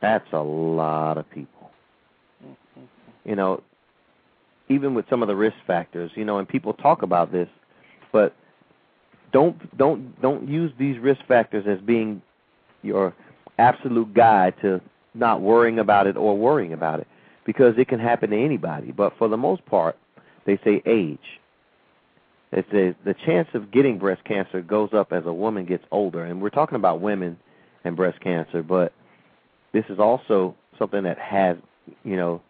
That's 0.00 0.32
a 0.32 0.40
lot 0.40 1.18
of 1.18 1.28
people. 1.30 1.70
Mm-hmm. 2.44 2.84
You 3.24 3.36
know, 3.36 3.62
even 4.68 4.94
with 4.94 5.06
some 5.08 5.22
of 5.22 5.28
the 5.28 5.36
risk 5.36 5.56
factors, 5.66 6.10
you 6.14 6.24
know, 6.24 6.38
and 6.38 6.48
people 6.48 6.72
talk 6.74 7.02
about 7.02 7.32
this, 7.32 7.48
but 8.12 8.34
don't 9.32 9.76
don't 9.76 10.20
don't 10.22 10.48
use 10.48 10.72
these 10.78 10.98
risk 10.98 11.20
factors 11.26 11.66
as 11.66 11.80
being 11.84 12.22
your 12.82 13.14
absolute 13.58 14.12
guide 14.14 14.54
to 14.62 14.80
not 15.14 15.40
worrying 15.40 15.78
about 15.78 16.06
it 16.06 16.16
or 16.16 16.36
worrying 16.36 16.72
about 16.72 17.00
it 17.00 17.06
because 17.44 17.74
it 17.78 17.88
can 17.88 18.00
happen 18.00 18.30
to 18.30 18.44
anybody. 18.44 18.90
But 18.90 19.16
for 19.18 19.28
the 19.28 19.36
most 19.36 19.64
part, 19.66 19.96
they 20.46 20.58
say 20.64 20.82
age. 20.86 21.40
It 22.52 22.66
says 22.70 22.94
the 23.04 23.14
chance 23.26 23.48
of 23.54 23.72
getting 23.72 23.98
breast 23.98 24.24
cancer 24.24 24.60
goes 24.60 24.90
up 24.92 25.12
as 25.12 25.26
a 25.26 25.32
woman 25.32 25.64
gets 25.64 25.84
older, 25.90 26.24
and 26.24 26.40
we're 26.40 26.50
talking 26.50 26.76
about 26.76 27.00
women 27.00 27.36
and 27.84 27.96
breast 27.96 28.20
cancer, 28.20 28.62
but 28.62 28.92
this 29.72 29.84
is 29.88 29.98
also 29.98 30.54
something 30.78 31.02
that 31.02 31.18
has, 31.18 31.56
you 32.04 32.16
know, 32.16 32.40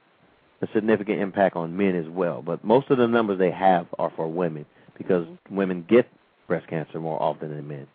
a 0.60 0.68
significant 0.74 1.20
impact 1.20 1.56
on 1.56 1.76
men 1.76 1.96
as 1.96 2.08
well. 2.08 2.42
But 2.42 2.62
most 2.62 2.90
of 2.90 2.98
the 2.98 3.06
numbers 3.06 3.38
they 3.38 3.50
have 3.50 3.86
are 3.98 4.12
for 4.14 4.28
women 4.28 4.66
because 4.96 5.26
mm-hmm. 5.26 5.56
women 5.56 5.86
get 5.88 6.06
breast 6.46 6.68
cancer 6.68 7.00
more 7.00 7.20
often 7.20 7.50
than 7.50 7.66
men. 7.66 7.86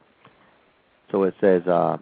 So 1.12 1.24
it 1.24 1.36
says 1.40 1.66
uh, 1.68 1.98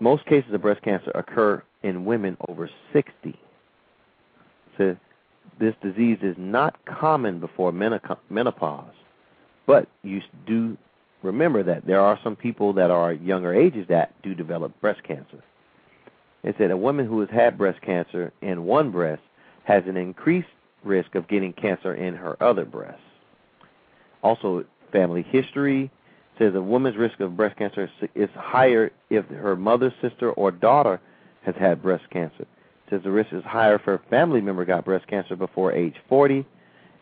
most 0.00 0.24
cases 0.26 0.52
of 0.52 0.62
breast 0.62 0.82
cancer 0.82 1.10
occur 1.14 1.62
in 1.82 2.04
women 2.04 2.36
over 2.48 2.70
60. 2.92 3.38
So 4.76 4.96
this 5.58 5.74
disease 5.82 6.18
is 6.22 6.36
not 6.38 6.84
common 6.84 7.40
before 7.40 7.72
menopause, 7.72 8.94
but 9.66 9.88
you 10.02 10.20
do 10.46 10.76
remember 11.22 11.62
that 11.64 11.86
there 11.86 12.00
are 12.00 12.18
some 12.22 12.36
people 12.36 12.72
that 12.74 12.90
are 12.90 13.12
younger 13.12 13.52
ages 13.52 13.86
that 13.88 14.20
do 14.22 14.34
develop 14.34 14.78
breast 14.80 15.02
cancer. 15.02 15.42
It 16.44 16.54
said 16.58 16.70
a 16.70 16.76
woman 16.76 17.06
who 17.06 17.20
has 17.20 17.30
had 17.30 17.58
breast 17.58 17.80
cancer 17.82 18.32
in 18.40 18.64
one 18.64 18.90
breast 18.90 19.22
has 19.64 19.82
an 19.86 19.96
increased 19.96 20.48
risk 20.84 21.14
of 21.16 21.26
getting 21.28 21.52
cancer 21.52 21.94
in 21.94 22.14
her 22.14 22.40
other 22.42 22.64
breast. 22.64 23.00
Also, 24.22 24.64
family 24.92 25.22
history 25.22 25.90
says 26.38 26.54
a 26.54 26.62
woman's 26.62 26.96
risk 26.96 27.20
of 27.20 27.36
breast 27.36 27.56
cancer 27.56 27.90
is 28.14 28.28
higher 28.34 28.90
if 29.10 29.26
her 29.26 29.56
mother, 29.56 29.92
sister, 30.00 30.30
or 30.32 30.50
daughter 30.50 31.00
has 31.42 31.54
had 31.56 31.82
breast 31.82 32.04
cancer. 32.10 32.42
It 32.42 32.90
says 32.90 33.00
the 33.02 33.10
risk 33.10 33.32
is 33.32 33.44
higher 33.44 33.76
if 33.76 33.86
a 33.86 33.98
family 34.10 34.40
member 34.40 34.64
got 34.64 34.84
breast 34.84 35.06
cancer 35.06 35.36
before 35.36 35.72
age 35.72 35.94
40, 36.08 36.46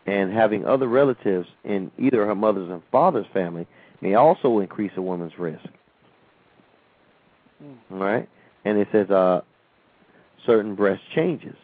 and 0.06 0.32
having 0.32 0.64
other 0.64 0.86
relatives 0.86 1.48
in 1.64 1.90
either 1.98 2.24
her 2.26 2.34
mother's 2.34 2.70
and 2.70 2.82
father's 2.90 3.26
family 3.32 3.66
may 4.00 4.14
also 4.14 4.60
increase 4.60 4.92
a 4.96 5.02
woman's 5.02 5.38
risk. 5.38 5.66
Mm. 7.62 7.76
All 7.90 7.98
right, 7.98 8.28
and 8.64 8.78
it 8.78 8.88
says 8.92 9.10
uh, 9.10 9.40
certain 10.44 10.74
breast 10.74 11.02
changes. 11.14 11.56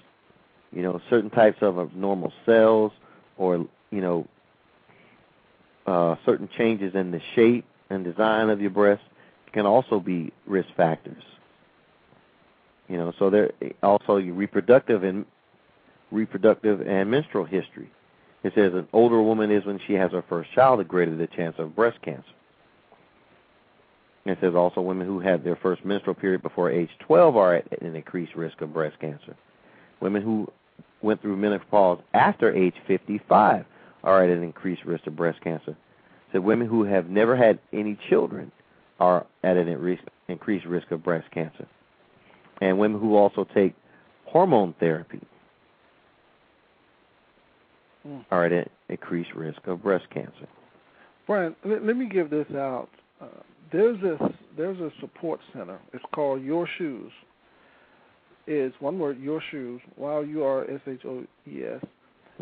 You 0.73 0.83
know, 0.83 1.01
certain 1.11 1.31
types 1.31 1.59
of 1.61 1.79
abnormal 1.79 2.33
cells, 2.47 2.93
or 3.37 3.67
you 3.91 4.01
know, 4.01 4.27
uh, 5.87 6.16
certain 6.25 6.49
changes 6.57 6.95
in 6.95 7.11
the 7.11 7.21
shape 7.35 7.64
and 7.90 8.05
design 8.05 8.51
of 8.51 8.61
your 8.61 8.71
breast 8.71 9.03
can 9.53 9.66
also 9.66 10.01
be 10.01 10.33
risk 10.47 10.68
factors. 10.77 11.23
You 12.88 12.97
know, 12.99 13.12
so 13.18 13.31
there 13.31 13.51
also 13.83 14.16
your 14.16 14.35
reproductive 14.35 15.03
and 15.03 15.25
reproductive 16.11 16.81
and 16.87 17.11
menstrual 17.11 17.45
history. 17.45 17.90
It 18.42 18.53
says 18.55 18.75
an 18.75 18.88
older 18.92 19.23
woman 19.23 19.51
is 19.51 19.64
when 19.64 19.81
she 19.87 19.95
has 19.95 20.12
her 20.12 20.25
first 20.29 20.53
child, 20.53 20.81
the 20.81 20.85
greater 20.85 21.14
the 21.14 21.29
chance 21.29 21.55
of 21.59 21.77
breast 21.77 22.01
cancer. 22.03 22.25
It 24.25 24.38
says 24.40 24.55
also 24.55 24.81
women 24.81 25.07
who 25.07 25.21
had 25.21 25.42
their 25.42 25.57
first 25.57 25.85
menstrual 25.85 26.14
period 26.14 26.42
before 26.42 26.71
age 26.71 26.90
12 27.01 27.37
are 27.37 27.57
at 27.57 27.83
an 27.83 27.97
increased 27.97 28.35
risk 28.35 28.61
of 28.61 28.73
breast 28.73 28.99
cancer. 29.01 29.37
Women 30.01 30.23
who 30.23 30.51
went 31.03 31.21
through 31.21 31.37
menopause 31.37 31.99
after 32.14 32.55
age 32.55 32.75
55 32.87 33.64
are 34.03 34.25
at 34.25 34.31
an 34.31 34.43
increased 34.43 34.85
risk 34.85 35.07
of 35.07 35.17
breast 35.17 35.41
cancer. 35.43 35.77
So 36.33 36.41
women 36.41 36.67
who 36.67 36.85
have 36.85 37.09
never 37.09 37.37
had 37.37 37.59
any 37.73 37.99
children 38.09 38.51
are 38.99 39.27
at 39.45 39.57
an 39.57 39.69
increased 40.29 40.67
risk 40.67 40.91
of 40.91 41.03
breast 41.03 41.31
cancer. 41.33 41.67
and 42.61 42.79
women 42.79 43.01
who 43.01 43.17
also 43.17 43.45
take 43.55 43.75
hormone 44.27 44.73
therapy 44.79 45.21
Mm. 48.07 48.25
are 48.31 48.45
at 48.47 48.53
an 48.53 48.69
increased 48.88 49.33
risk 49.35 49.65
of 49.67 49.83
breast 49.83 50.05
cancer. 50.11 50.49
Brian, 51.27 51.55
let, 51.65 51.85
let 51.85 51.97
me 51.97 52.09
give 52.09 52.31
this 52.31 52.47
out. 52.53 52.88
Uh, 53.21 53.27
there's 53.71 54.01
this 54.01 54.21
there's 54.57 54.79
a 54.81 54.91
support 55.01 55.41
center. 55.53 55.79
It's 55.93 56.05
called 56.12 56.43
Your 56.43 56.69
Shoes. 56.79 57.12
It's 58.47 58.75
one 58.81 58.99
word, 58.99 59.21
Your 59.21 59.41
Shoes. 59.51 59.81
Y 59.97 60.21
U 60.21 60.43
R 60.45 60.65
S 60.69 60.81
H 60.87 61.01
O 61.05 61.25
E 61.49 61.62
S. 61.65 61.81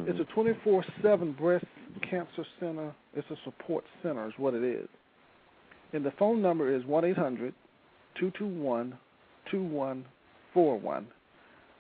Mhm. 0.05 0.09
It's 0.09 0.21
a 0.21 0.25
24/7 0.35 1.33
breast 1.33 1.65
cancer 2.03 2.45
center. 2.59 2.93
It's 3.15 3.31
a 3.31 3.37
support 3.45 3.85
center, 4.03 4.27
is 4.27 4.39
what 4.39 4.55
it 4.55 4.63
is. 4.63 4.89
And 5.93 6.05
the 6.05 6.13
phone 6.13 6.41
number 6.41 6.73
is 6.73 6.85
one 6.85 7.05
eight 7.05 7.17
hundred 7.17 7.55
two 8.15 8.31
two 8.33 8.47
one 8.47 8.99
two 9.51 9.63
one 9.63 10.05
four 10.53 10.79
one. 10.79 11.07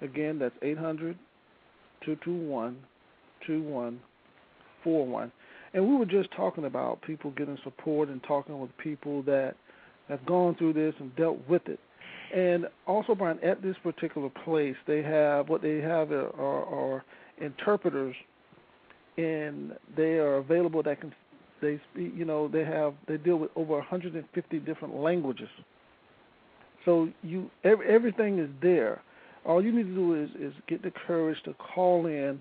Again, 0.02 0.38
that's 0.38 0.54
eight 0.62 0.78
hundred 0.78 1.16
two 2.00 2.16
two 2.16 2.34
one 2.34 2.76
two 3.46 3.62
one 3.62 4.00
four 4.82 5.06
one. 5.06 5.30
And 5.72 5.88
we 5.88 5.96
were 5.96 6.06
just 6.06 6.30
talking 6.32 6.64
about 6.64 7.00
people 7.02 7.30
getting 7.32 7.56
support 7.62 8.08
and 8.08 8.22
talking 8.24 8.58
with 8.58 8.76
people 8.78 9.22
that 9.22 9.54
have 10.08 10.24
gone 10.26 10.56
through 10.56 10.72
this 10.72 10.94
and 10.98 11.14
dealt 11.14 11.38
with 11.48 11.68
it. 11.68 11.78
And 12.34 12.66
also, 12.86 13.14
Brian, 13.14 13.38
at 13.44 13.62
this 13.62 13.76
particular 13.82 14.28
place, 14.44 14.76
they 14.86 15.02
have 15.02 15.48
what 15.48 15.62
they 15.62 15.80
have 15.80 16.10
are, 16.10 16.32
are 16.36 17.04
interpreters, 17.40 18.14
and 19.16 19.72
they 19.96 20.14
are 20.14 20.36
available 20.36 20.82
that 20.82 21.00
can 21.00 21.12
they 21.60 21.80
speak. 21.92 22.12
You 22.16 22.24
know, 22.24 22.48
they 22.48 22.64
have 22.64 22.94
they 23.06 23.16
deal 23.16 23.36
with 23.36 23.50
over 23.56 23.74
150 23.74 24.58
different 24.60 24.96
languages. 24.96 25.48
So 26.84 27.08
you 27.22 27.50
every, 27.64 27.86
everything 27.88 28.38
is 28.38 28.50
there. 28.62 29.02
All 29.44 29.62
you 29.62 29.72
need 29.72 29.84
to 29.84 29.94
do 29.94 30.22
is 30.22 30.30
is 30.40 30.52
get 30.68 30.82
the 30.82 30.92
courage 31.06 31.38
to 31.44 31.54
call 31.54 32.06
in, 32.06 32.40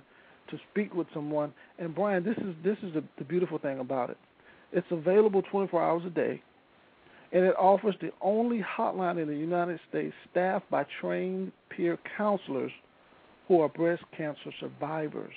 to 0.50 0.58
speak 0.72 0.94
with 0.94 1.08
someone. 1.14 1.54
And 1.78 1.94
Brian, 1.94 2.24
this 2.24 2.38
is 2.38 2.56
this 2.64 2.78
is 2.84 2.94
the, 2.94 3.04
the 3.18 3.26
beautiful 3.26 3.58
thing 3.58 3.80
about 3.80 4.10
it. 4.10 4.18
It's 4.72 4.88
available 4.92 5.42
24 5.52 5.84
hours 5.84 6.04
a 6.06 6.10
day, 6.10 6.42
and 7.32 7.44
it 7.44 7.56
offers 7.58 7.96
the 8.02 8.12
only 8.22 8.64
hotline 8.78 9.22
in 9.22 9.28
the 9.28 9.36
United 9.36 9.80
States 9.90 10.14
staffed 10.32 10.70
by 10.70 10.86
trained 11.02 11.52
peer 11.70 11.98
counselors 12.18 12.72
who 13.50 13.60
are 13.60 13.68
breast 13.68 14.04
cancer 14.16 14.52
survivors. 14.62 15.34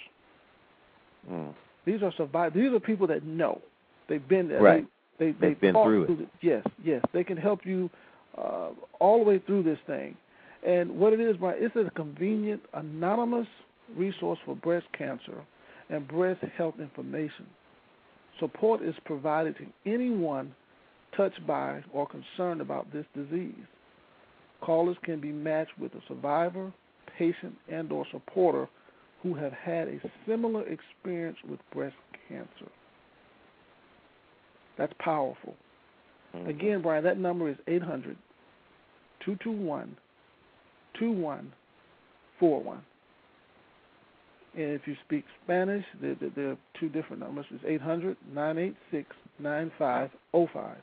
Mm. 1.29 1.53
These 1.85 2.03
are 2.03 2.13
survivors. 2.17 2.53
These 2.55 2.73
are 2.73 2.79
people 2.79 3.09
that 3.09 3.25
know. 3.25 3.61
They've 4.09 4.27
been 4.29 4.47
there. 4.49 4.63
Right. 4.63 4.87
They, 5.19 5.33
they, 5.33 5.49
They've 5.49 5.61
been 5.61 5.75
fought 5.75 5.87
through 5.87 6.05
it. 6.05 6.19
the- 6.19 6.27
yes, 6.41 6.65
yes. 6.85 7.03
They 7.13 7.25
can 7.25 7.37
help 7.37 7.67
you 7.67 7.91
uh, 8.39 8.71
all 9.01 9.19
the 9.19 9.25
way 9.25 9.39
through 9.45 9.65
this 9.65 9.79
thing. 9.87 10.17
And 10.65 10.91
what 10.97 11.13
it 11.13 11.21
is, 11.21 11.37
Brian, 11.39 11.57
it's 11.61 11.75
a 11.75 11.91
convenient, 11.91 12.63
anonymous 12.75 13.49
resource 13.97 14.39
for 14.45 14.55
breast 14.55 14.87
cancer 14.97 15.43
and 15.91 16.07
breast 16.07 16.41
health 16.57 16.75
information. 16.79 17.47
Support 18.39 18.83
is 18.83 18.95
provided 19.05 19.57
to 19.59 19.67
anyone 19.91 20.55
touched 21.17 21.45
by 21.47 21.83
or 21.93 22.07
concerned 22.07 22.61
about 22.61 22.93
this 22.93 23.05
disease. 23.15 23.55
Callers 24.61 24.97
can 25.03 25.21
be 25.21 25.33
matched 25.33 25.77
with 25.79 25.93
a 25.95 26.01
survivor, 26.09 26.73
patient, 27.23 27.55
and 27.71 27.93
or 27.93 28.05
supporter 28.11 28.69
who 29.23 29.35
have 29.35 29.53
had 29.53 29.87
a 29.89 30.01
similar 30.27 30.63
experience 30.67 31.39
with 31.49 31.61
breast 31.73 31.95
cancer. 32.29 32.71
That's 34.77 34.93
powerful. 34.99 35.55
Mhm. 36.35 36.49
Again, 36.49 36.83
Brian, 36.83 37.05
that 37.05 37.19
number 37.19 37.49
is 37.49 37.57
800 37.69 38.17
221 39.21 39.97
2141. 40.95 42.83
And 44.55 44.73
if 44.73 44.87
you 44.87 44.97
speak 45.05 45.25
Spanish, 45.45 45.85
there, 46.01 46.15
there, 46.17 46.31
there 46.31 46.51
are 46.51 46.59
two 46.79 46.89
different 46.89 47.21
numbers. 47.23 47.47
It's 47.51 47.65
800 47.65 48.17
986 48.35 49.17
9505. 49.39 50.77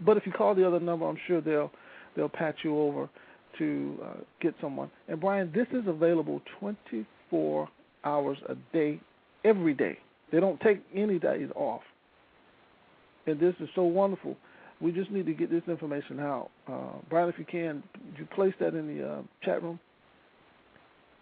But 0.00 0.16
if 0.16 0.26
you 0.26 0.32
call 0.32 0.54
the 0.54 0.66
other 0.66 0.80
number, 0.80 1.06
I'm 1.06 1.18
sure 1.26 1.40
they'll 1.40 1.70
they'll 2.16 2.28
patch 2.28 2.64
you 2.64 2.76
over 2.78 3.08
to 3.58 3.98
uh, 4.04 4.20
get 4.40 4.54
someone. 4.60 4.90
And 5.08 5.20
Brian, 5.20 5.52
this 5.54 5.66
is 5.72 5.86
available 5.86 6.42
24 6.60 7.68
hours 8.04 8.38
a 8.48 8.54
day, 8.72 9.00
every 9.44 9.74
day. 9.74 9.98
They 10.30 10.40
don't 10.40 10.60
take 10.60 10.82
any 10.94 11.18
days 11.18 11.48
off. 11.54 11.82
And 13.26 13.40
this 13.40 13.54
is 13.60 13.68
so 13.74 13.82
wonderful. 13.82 14.36
We 14.80 14.92
just 14.92 15.10
need 15.10 15.26
to 15.26 15.34
get 15.34 15.50
this 15.50 15.62
information 15.66 16.20
out. 16.20 16.50
Uh, 16.70 16.98
Brian, 17.10 17.28
if 17.28 17.38
you 17.38 17.44
can, 17.44 17.82
would 18.06 18.18
you 18.18 18.26
place 18.26 18.54
that 18.60 18.74
in 18.74 18.86
the 18.86 19.08
uh, 19.08 19.22
chat 19.42 19.62
room? 19.62 19.80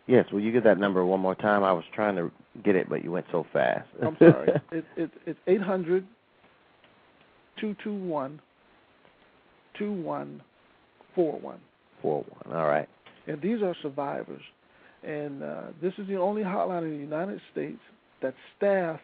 Yes, 0.07 0.27
will 0.31 0.41
you 0.41 0.53
get 0.53 0.63
that 0.65 0.79
number 0.79 1.05
one 1.05 1.21
more 1.21 1.35
time? 1.35 1.65
I 1.65 1.73
was 1.73 1.85
trying 1.93 2.15
to 2.17 2.31
get 2.63 2.77
it, 2.77 2.89
but 2.89 3.03
you 3.03 3.11
went 3.11 3.27
so 3.33 3.45
fast. 3.53 3.89
I'm 4.01 4.17
sorry. 4.19 4.49
it, 4.73 4.85
it, 4.97 5.11
it's 5.27 5.39
800 5.47 6.07
221 7.61 8.41
2141. 9.79 11.59
Four 12.03 12.25
one. 12.29 12.57
All 12.57 12.67
right. 12.67 12.89
And 13.27 13.41
these 13.41 13.63
are 13.63 13.75
survivors. 13.83 14.43
And 15.03 15.43
uh, 15.43 15.63
this 15.81 15.93
is 15.99 16.09
the 16.09 16.17
only 16.17 16.43
hotline 16.43 16.83
in 16.83 16.91
the 16.91 16.97
United 16.97 17.41
States 17.53 17.79
that's 18.23 18.37
staffed 18.57 19.03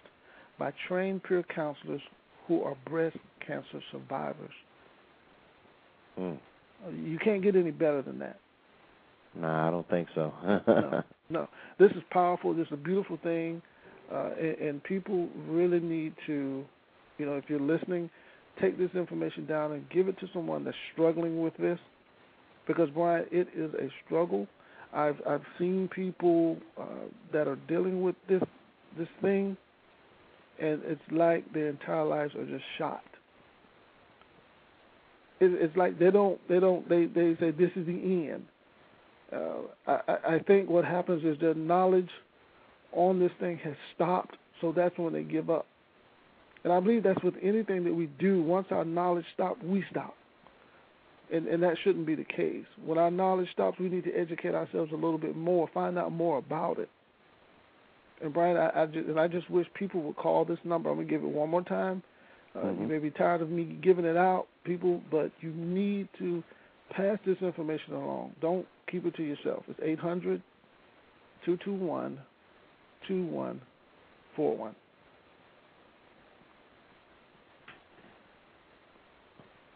by 0.59 0.73
trained 0.89 1.23
peer 1.23 1.45
counselors 1.55 2.01
who 2.47 2.63
are 2.63 2.77
breast 2.89 3.17
cancer 3.47 3.81
survivors. 3.91 4.51
Mm. 6.19 6.39
You 6.93 7.19
can't 7.23 7.43
get 7.43 7.57
any 7.57 7.71
better 7.71 8.03
than 8.03 8.19
that. 8.19 8.39
No, 9.35 9.49
I 9.49 9.71
don't 9.71 9.89
think 9.89 10.09
so. 10.15 10.33
no, 10.67 11.03
no. 11.31 11.49
This 11.79 11.91
is 11.93 12.03
powerful. 12.11 12.55
This 12.55 12.67
is 12.67 12.75
a 12.75 12.77
beautiful 12.77 13.19
thing, 13.23 13.63
uh, 14.13 14.31
and, 14.39 14.59
and 14.59 14.85
people 14.85 15.29
really 15.49 15.81
need 15.81 16.15
to, 16.27 16.65
you 17.19 17.27
know, 17.27 17.37
if 17.37 17.45
you're 17.49 17.61
listening, 17.61 18.11
take 18.61 18.77
this 18.77 18.91
information 18.95 19.47
down 19.47 19.73
and 19.73 19.89
give 19.89 20.09
it 20.09 20.19
to 20.21 20.27
someone 20.35 20.65
that's 20.65 20.77
struggling 20.93 21.41
with 21.43 21.57
this, 21.57 21.79
because 22.67 22.89
Brian, 22.91 23.27
it 23.31 23.49
is 23.57 23.73
a 23.75 23.89
struggle. 24.05 24.47
I've 24.95 25.17
I've 25.29 25.45
seen 25.59 25.89
people 25.95 26.59
uh, 26.79 26.85
that 27.33 27.49
are 27.49 27.59
dealing 27.69 28.03
with 28.03 28.17
this 28.29 28.43
this 28.99 29.09
thing, 29.21 29.57
and 30.61 30.81
it's 30.85 31.01
like 31.11 31.51
their 31.53 31.69
entire 31.69 32.05
lives 32.05 32.35
are 32.35 32.45
just 32.45 32.65
shot. 32.79 33.03
It, 35.41 35.51
it's 35.61 35.77
like 35.77 35.99
they 35.99 36.11
don't 36.11 36.39
they 36.49 36.61
don't 36.61 36.89
they 36.89 37.07
they 37.07 37.37
say 37.41 37.51
this 37.51 37.71
is 37.75 37.87
the 37.87 38.31
end 38.33 38.45
uh, 39.33 39.63
I, 39.87 40.35
I 40.35 40.39
think 40.47 40.69
what 40.69 40.85
happens 40.85 41.25
is 41.25 41.39
their 41.41 41.55
knowledge 41.55 42.09
on 42.93 43.19
this 43.19 43.31
thing 43.41 43.59
has 43.65 43.75
stopped, 43.95 44.37
so 44.61 44.73
that's 44.73 44.97
when 44.99 45.13
they 45.13 45.23
give 45.23 45.51
up. 45.51 45.67
And 46.65 46.73
I 46.73 46.81
believe 46.81 47.03
that's 47.03 47.23
with 47.23 47.35
anything 47.43 47.85
that 47.85 47.95
we 47.95 48.07
do. 48.19 48.43
Once 48.43 48.67
our 48.71 48.85
knowledge 48.85 49.25
stops, 49.35 49.61
we 49.65 49.85
stop. 49.91 50.15
And, 51.33 51.47
and 51.49 51.63
that 51.63 51.77
shouldn't 51.83 52.07
be 52.07 52.15
the 52.15 52.25
case. 52.25 52.67
When 52.85 52.99
our 52.99 53.11
knowledge 53.11 53.49
stops, 53.53 53.79
we 53.79 53.89
need 53.89 54.05
to 54.05 54.13
educate 54.13 54.55
ourselves 54.55 54.93
a 54.93 54.97
little 54.97 55.17
bit 55.19 55.35
more, 55.35 55.69
find 55.73 55.99
out 55.99 56.13
more 56.13 56.37
about 56.39 56.79
it. 56.79 56.91
And 58.23 58.33
Brian, 58.35 58.57
I, 58.57 58.83
I 58.83 58.87
just, 58.87 59.09
and 59.09 59.19
I 59.19 59.29
just 59.29 59.49
wish 59.51 59.67
people 59.75 60.03
would 60.03 60.17
call 60.17 60.45
this 60.45 60.59
number. 60.65 60.91
I'm 60.91 60.97
gonna 60.97 61.09
give 61.09 61.23
it 61.23 61.29
one 61.29 61.49
more 61.49 61.63
time. 61.63 62.03
Uh, 62.55 62.59
Mhm. 62.67 62.81
You 62.83 62.87
may 62.87 62.99
be 62.99 63.11
tired 63.11 63.41
of 63.41 63.49
me 63.51 63.65
giving 63.81 64.05
it 64.05 64.17
out, 64.17 64.47
people, 64.65 65.01
but 65.11 65.33
you 65.41 65.51
need 65.53 66.09
to 66.19 66.45
pass 66.91 67.19
this 67.25 67.41
information 67.41 67.95
along. 67.95 68.33
Don't 68.43 68.67
keep 68.91 69.07
it 69.07 69.15
to 69.15 69.23
yourself. 69.23 69.65
It's 69.69 69.81
800 69.83 70.43
221 71.47 72.19
2141. 73.09 74.75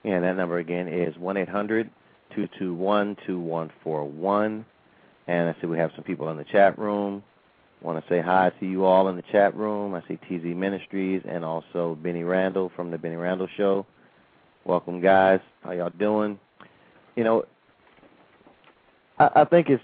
Yeah, 0.06 0.20
that 0.20 0.36
number 0.36 0.58
again 0.58 0.86
is 0.86 1.16
one 1.16 1.36
eight 1.36 1.48
hundred 1.48 1.90
two 2.32 2.48
two 2.60 2.72
one 2.72 3.16
two 3.26 3.40
one 3.40 3.72
four 3.82 4.04
one. 4.04 4.64
And 5.26 5.48
I 5.48 5.60
see 5.60 5.66
we 5.66 5.78
have 5.78 5.90
some 5.96 6.04
people 6.04 6.28
in 6.28 6.36
the 6.36 6.44
chat 6.44 6.78
room. 6.78 7.24
Want 7.82 8.00
to 8.00 8.08
say 8.08 8.20
hi 8.20 8.52
to 8.60 8.66
you 8.66 8.84
all 8.84 9.08
in 9.08 9.16
the 9.16 9.24
chat 9.32 9.56
room. 9.56 9.96
I 9.96 10.02
see 10.06 10.16
TZ 10.16 10.44
Ministries 10.56 11.22
and 11.28 11.44
also 11.44 11.98
Benny 12.00 12.22
Randall 12.22 12.70
from 12.76 12.92
the 12.92 12.98
Benny 12.98 13.16
Randall 13.16 13.48
Show. 13.56 13.84
Welcome, 14.64 15.00
guys. 15.00 15.40
How 15.64 15.72
y'all 15.72 15.90
doing? 15.90 16.38
You 17.16 17.24
know, 17.24 17.44
I, 19.18 19.30
I 19.34 19.44
think 19.44 19.70
it's 19.70 19.82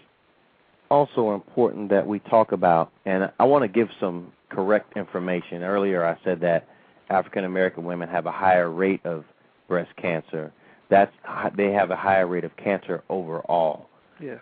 also 0.89 1.35
important 1.35 1.89
that 1.91 2.07
we 2.07 2.21
talk 2.21 2.53
about, 2.53 2.93
and 3.07 3.29
I 3.41 3.45
want 3.45 3.63
to 3.63 3.69
give 3.69 3.89
some 3.99 4.33
correct 4.51 4.97
information. 4.97 5.65
Earlier, 5.65 6.07
I 6.07 6.17
said 6.23 6.39
that 6.43 6.69
African 7.11 7.45
American 7.45 7.83
women 7.83 8.09
have 8.09 8.27
a 8.27 8.33
higher 8.33 8.71
rate 8.71 9.05
of 9.05 9.25
breast 9.73 9.97
cancer. 9.97 10.53
That's 10.91 11.11
they 11.57 11.73
have 11.73 11.91
a 11.91 11.97
higher 11.97 12.27
rate 12.27 12.45
of 12.45 12.55
cancer 12.59 13.03
overall. 13.09 13.89
Yes. 14.21 14.41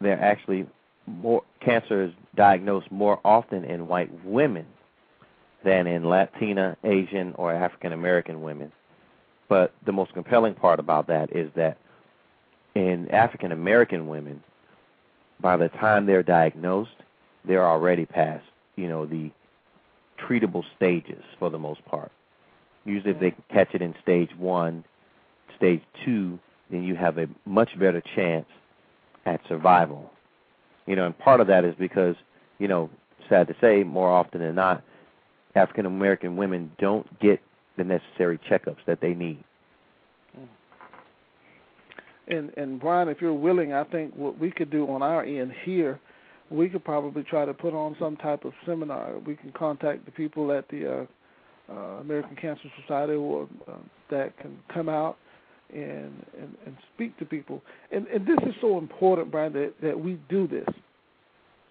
They're 0.00 0.20
actually 0.20 0.66
more 1.06 1.42
cancer 1.60 2.02
is 2.02 2.10
diagnosed 2.34 2.90
more 2.90 3.20
often 3.24 3.64
in 3.64 3.86
white 3.86 4.10
women 4.24 4.66
than 5.64 5.86
in 5.86 6.08
Latina, 6.08 6.76
Asian, 6.82 7.34
or 7.36 7.52
African 7.52 7.92
American 7.92 8.42
women. 8.42 8.72
But 9.48 9.72
the 9.86 9.92
most 9.92 10.12
compelling 10.12 10.54
part 10.54 10.80
about 10.80 11.06
that 11.06 11.30
is 11.36 11.52
that 11.54 11.78
in 12.74 13.08
African 13.12 13.52
American 13.52 14.08
women, 14.08 14.42
by 15.38 15.56
the 15.56 15.68
time 15.68 16.04
they're 16.04 16.24
diagnosed, 16.24 16.98
they're 17.44 17.68
already 17.68 18.06
past, 18.06 18.44
you 18.74 18.88
know, 18.88 19.06
the 19.06 19.30
treatable 20.18 20.64
stages 20.74 21.22
for 21.38 21.48
the 21.48 21.60
most 21.60 21.84
part. 21.84 22.10
Usually, 22.84 23.12
if 23.12 23.20
they 23.20 23.34
catch 23.52 23.74
it 23.74 23.82
in 23.82 23.94
stage 24.02 24.30
one, 24.38 24.84
stage 25.56 25.82
two, 26.04 26.38
then 26.70 26.82
you 26.82 26.94
have 26.96 27.18
a 27.18 27.26
much 27.46 27.70
better 27.78 28.02
chance 28.14 28.46
at 29.26 29.40
survival. 29.48 30.10
You 30.86 30.96
know, 30.96 31.06
and 31.06 31.18
part 31.18 31.40
of 31.40 31.46
that 31.46 31.64
is 31.64 31.74
because, 31.78 32.14
you 32.58 32.68
know, 32.68 32.90
sad 33.28 33.48
to 33.48 33.54
say, 33.60 33.84
more 33.84 34.10
often 34.10 34.40
than 34.40 34.54
not, 34.54 34.82
African 35.54 35.86
American 35.86 36.36
women 36.36 36.70
don't 36.78 37.06
get 37.20 37.40
the 37.76 37.84
necessary 37.84 38.38
checkups 38.50 38.84
that 38.86 39.00
they 39.00 39.14
need. 39.14 39.42
And 42.26 42.50
and 42.56 42.80
Brian, 42.80 43.08
if 43.08 43.20
you're 43.20 43.34
willing, 43.34 43.72
I 43.72 43.84
think 43.84 44.14
what 44.14 44.38
we 44.38 44.50
could 44.50 44.70
do 44.70 44.88
on 44.90 45.02
our 45.02 45.22
end 45.24 45.52
here, 45.64 46.00
we 46.50 46.68
could 46.68 46.84
probably 46.84 47.22
try 47.22 47.44
to 47.44 47.52
put 47.52 47.74
on 47.74 47.96
some 47.98 48.16
type 48.16 48.44
of 48.44 48.52
seminar. 48.66 49.18
We 49.18 49.36
can 49.36 49.52
contact 49.52 50.06
the 50.06 50.10
people 50.10 50.52
at 50.52 50.68
the 50.68 51.00
uh, 51.00 51.04
uh, 51.70 52.00
American 52.00 52.36
Cancer 52.36 52.70
Society 52.82 53.14
or 53.14 53.48
uh, 53.68 53.72
that 54.10 54.36
can 54.38 54.56
come 54.72 54.88
out 54.88 55.16
and, 55.72 56.24
and 56.38 56.54
and 56.66 56.76
speak 56.94 57.16
to 57.18 57.24
people. 57.24 57.62
And 57.90 58.06
and 58.08 58.26
this 58.26 58.38
is 58.46 58.54
so 58.60 58.78
important, 58.78 59.30
Brian, 59.30 59.52
that 59.54 59.74
that 59.82 59.98
we 59.98 60.18
do 60.28 60.46
this. 60.46 60.68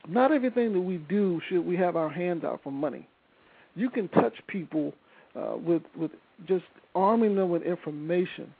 Not 0.08 0.32
everything 0.32 0.74
that 0.74 0.82
we 0.82 0.98
do 0.98 1.40
should 1.48 1.66
we 1.66 1.78
have 1.78 1.96
our 1.96 2.10
hands 2.10 2.44
out 2.44 2.60
for 2.64 2.72
money. 2.72 3.08
You 3.76 3.90
can 3.90 4.08
touch 4.10 4.34
people 4.48 4.94
uh, 5.36 5.56
with 5.58 5.84
with 5.98 6.12
just 6.48 6.66
arming 6.96 7.36
them 7.36 7.50
with 7.50 7.64
information. 7.64 8.54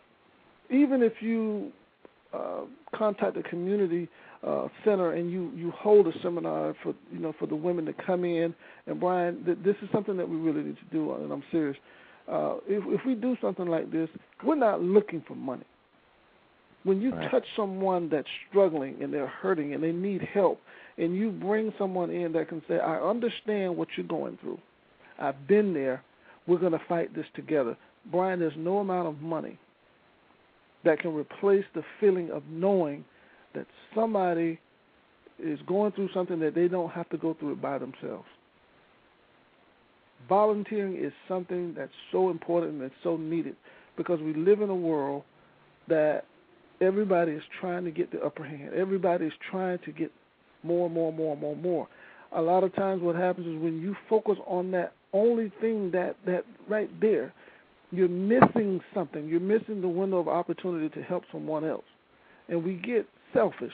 Even 0.70 1.04
if 1.04 1.14
you 1.22 1.72
uh, 2.34 2.62
contact 2.96 3.36
the 3.36 3.44
community 3.44 4.08
uh, 4.46 4.68
center 4.84 5.14
and 5.14 5.32
you 5.32 5.52
you 5.56 5.72
hold 5.72 6.08
a 6.08 6.12
seminar 6.22 6.76
for 6.84 6.94
you 7.12 7.20
know 7.20 7.34
for 7.40 7.46
the 7.48 7.56
women 7.56 7.86
to 7.86 7.94
come 7.94 8.26
in 8.26 8.54
and 8.86 9.00
Brian, 9.00 9.44
th- 9.46 9.60
this 9.64 9.76
is 9.82 9.90
something 9.94 10.18
that 10.18 10.28
we 10.28 10.36
really 10.36 10.64
need 10.64 10.78
to 10.78 10.86
do, 10.92 11.14
and 11.14 11.32
I'm 11.32 11.44
serious. 11.52 11.78
Uh, 12.28 12.56
if 12.68 12.84
if 12.88 13.06
we 13.06 13.16
do 13.16 13.38
something 13.42 13.68
like 13.68 13.92
this, 13.92 14.10
we're 14.44 14.56
not 14.56 14.82
looking 14.82 15.24
for 15.28 15.36
money. 15.36 15.66
When 16.84 17.02
you 17.02 17.12
right. 17.12 17.32
touch 17.32 17.46
someone 17.56 18.10
that's 18.10 18.28
struggling 18.50 19.02
and 19.02 19.14
they're 19.14 19.28
hurting 19.28 19.74
and 19.74 19.82
they 19.82 19.94
need 19.94 20.22
help, 20.34 20.60
and 20.98 21.16
you 21.16 21.32
bring 21.32 21.74
someone 21.78 22.10
in 22.10 22.34
that 22.34 22.50
can 22.50 22.62
say, 22.68 22.80
"I 22.80 23.00
understand 23.00 23.78
what 23.78 23.88
you're 23.96 24.08
going 24.08 24.38
through. 24.42 24.60
I've 25.18 25.48
been 25.48 25.74
there. 25.74 26.04
We're 26.46 26.60
going 26.60 26.74
to 26.74 26.82
fight 26.90 27.16
this 27.16 27.28
together." 27.36 27.78
Brian, 28.12 28.40
there's 28.40 28.58
no 28.58 28.80
amount 28.80 29.08
of 29.08 29.22
money 29.22 29.58
that 30.84 31.00
can 31.00 31.14
replace 31.14 31.64
the 31.74 31.84
feeling 32.02 32.30
of 32.32 32.44
knowing 32.50 33.06
that 33.54 33.66
somebody 33.96 34.60
is 35.40 35.60
going 35.68 35.92
through 35.94 36.10
something 36.14 36.40
that 36.40 36.56
they 36.56 36.68
don't 36.68 36.92
have 36.92 37.10
to 37.10 37.18
go 37.18 37.36
through 37.40 37.54
it 37.54 37.62
by 37.62 37.78
themselves. 37.78 38.26
Volunteering 40.30 40.96
is 40.96 41.12
something 41.28 41.74
that's 41.76 41.92
so 42.12 42.30
important 42.30 42.82
and 42.82 42.92
so 43.04 43.18
needed 43.18 43.56
because 43.98 44.20
we 44.22 44.34
live 44.34 44.62
in 44.62 44.70
a 44.70 44.76
world 44.76 45.24
that 45.88 46.24
everybody 46.82 47.34
is 47.34 47.44
trying 47.60 47.84
to 47.84 47.92
get 47.92 48.12
the 48.12 48.20
upper 48.22 48.44
hand. 48.44 48.74
Everybody 48.74 49.26
is 49.26 49.34
trying 49.52 49.80
to 49.80 49.92
get 49.92 50.12
more, 50.64 50.90
more, 50.90 51.10
and 51.10 51.18
more, 51.18 51.34
and 51.34 51.42
more, 51.42 51.54
and 51.54 51.62
more. 51.62 51.88
A 52.36 52.42
lot 52.42 52.64
of 52.64 52.74
times, 52.76 53.02
what 53.02 53.16
happens 53.16 53.48
is 53.48 53.62
when 53.62 53.82
you 53.82 53.96
focus 54.10 54.38
on 54.48 54.72
that 54.72 54.94
only 55.12 55.52
thing 55.62 55.92
that 55.92 56.16
that 56.26 56.46
right 56.68 56.90
there, 57.00 57.34
you're 57.92 58.08
missing 58.08 58.82
something. 58.94 59.28
You're 59.28 59.40
missing 59.40 59.82
the 59.82 59.88
window 59.88 60.18
of 60.18 60.28
opportunity 60.28 60.90
to 60.90 61.04
help 61.04 61.24
someone 61.32 61.64
else. 61.64 61.84
And 62.50 62.64
we 62.64 62.74
get 62.74 63.08
selfish. 63.34 63.74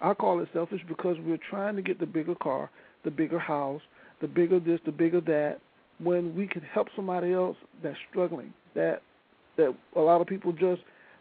I 0.00 0.14
call 0.14 0.40
it 0.40 0.48
selfish 0.52 0.80
because 0.88 1.16
we're 1.24 1.38
trying 1.50 1.76
to 1.76 1.82
get 1.82 2.00
the 2.00 2.06
bigger 2.06 2.34
car, 2.34 2.70
the 3.04 3.10
bigger 3.10 3.38
house, 3.38 3.82
the 4.20 4.28
bigger 4.28 4.58
this, 4.60 4.80
the 4.84 4.92
bigger 4.92 5.20
that, 5.22 5.58
when 5.98 6.34
we 6.34 6.46
could 6.46 6.64
help 6.72 6.88
somebody 6.96 7.32
else 7.32 7.56
that's 7.82 7.96
struggling, 8.10 8.52
that 8.74 9.02
that 9.56 9.74
a 9.96 10.00
lot 10.00 10.20
of 10.20 10.26
people 10.26 10.52
just 10.52 10.80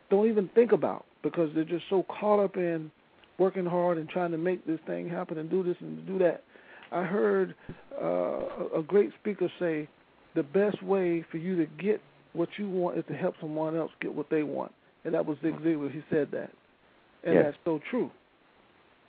don't 0.10 0.30
even 0.30 0.50
think 0.56 0.72
about 0.72 1.06
because 1.22 1.50
they're 1.54 1.64
just 1.64 1.84
so 1.90 2.04
caught 2.04 2.44
up 2.44 2.56
in 2.56 2.90
working 3.38 3.66
hard 3.66 3.98
and 3.98 4.08
trying 4.08 4.32
to 4.32 4.38
make 4.38 4.66
this 4.66 4.80
thing 4.88 5.10
happen 5.10 5.38
and 5.38 5.50
do 5.50 5.64
this 5.64 5.76
and 5.82 6.06
do 6.08 6.18
that. 6.20 6.44
I 6.92 7.04
heard 7.04 7.56
uh, 8.02 8.78
a 8.78 8.84
great 8.86 9.12
speaker 9.20 9.52
say 9.60 9.88
the 10.36 10.44
best 10.44 10.82
way 10.82 11.26
for 11.32 11.38
you 11.38 11.58
to 11.58 11.66
get 11.82 12.02
what 12.34 12.50
you 12.58 12.70
want 12.70 12.98
is 12.98 13.04
to 13.10 13.14
help 13.14 13.36
someone 13.42 13.76
else 13.76 13.92
get 14.02 14.14
what 14.14 14.30
they 14.30 14.44
want. 14.44 14.72
And 15.04 15.14
that 15.14 15.26
was 15.26 15.38
Zig 15.42 15.56
Ziglar. 15.60 15.92
He 15.92 16.02
said 16.10 16.30
that. 16.32 16.52
And 17.24 17.36
yes. 17.36 17.44
that's 17.46 17.58
so 17.66 17.80
true. 17.90 18.12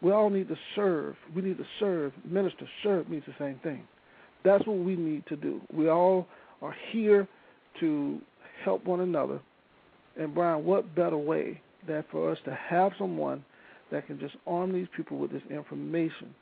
We 0.01 0.13
all 0.13 0.31
need 0.31 0.49
to 0.49 0.57
serve. 0.75 1.17
We 1.35 1.43
need 1.43 1.59
to 1.59 1.67
serve. 1.79 2.13
Minister, 2.25 2.69
serve 2.83 3.09
means 3.09 3.25
the 3.27 3.35
same 3.39 3.61
thing. 3.63 3.83
That's 4.45 4.67
what 4.67 4.79
we 4.79 4.97
need 4.97 5.25
to 5.27 5.37
do. 5.37 5.61
We 5.73 5.89
all 5.89 6.27
are 6.61 6.75
here 6.91 7.29
to 7.81 8.21
help 8.65 8.85
one 8.85 9.01
another. 9.01 9.41
And 10.19 10.35
Brian, 10.35 10.65
what 10.65 10.95
better 10.95 11.17
way 11.17 11.61
than 11.87 12.05
for 12.11 12.31
us 12.31 12.39
to 12.45 12.55
have 12.55 12.93
someone 12.99 13.45
that 13.91 14.07
can 14.07 14.19
just 14.19 14.35
arm 14.47 14.73
these 14.73 14.89
people 14.97 15.19
with 15.19 15.31
this 15.31 15.43
information? 15.51 16.35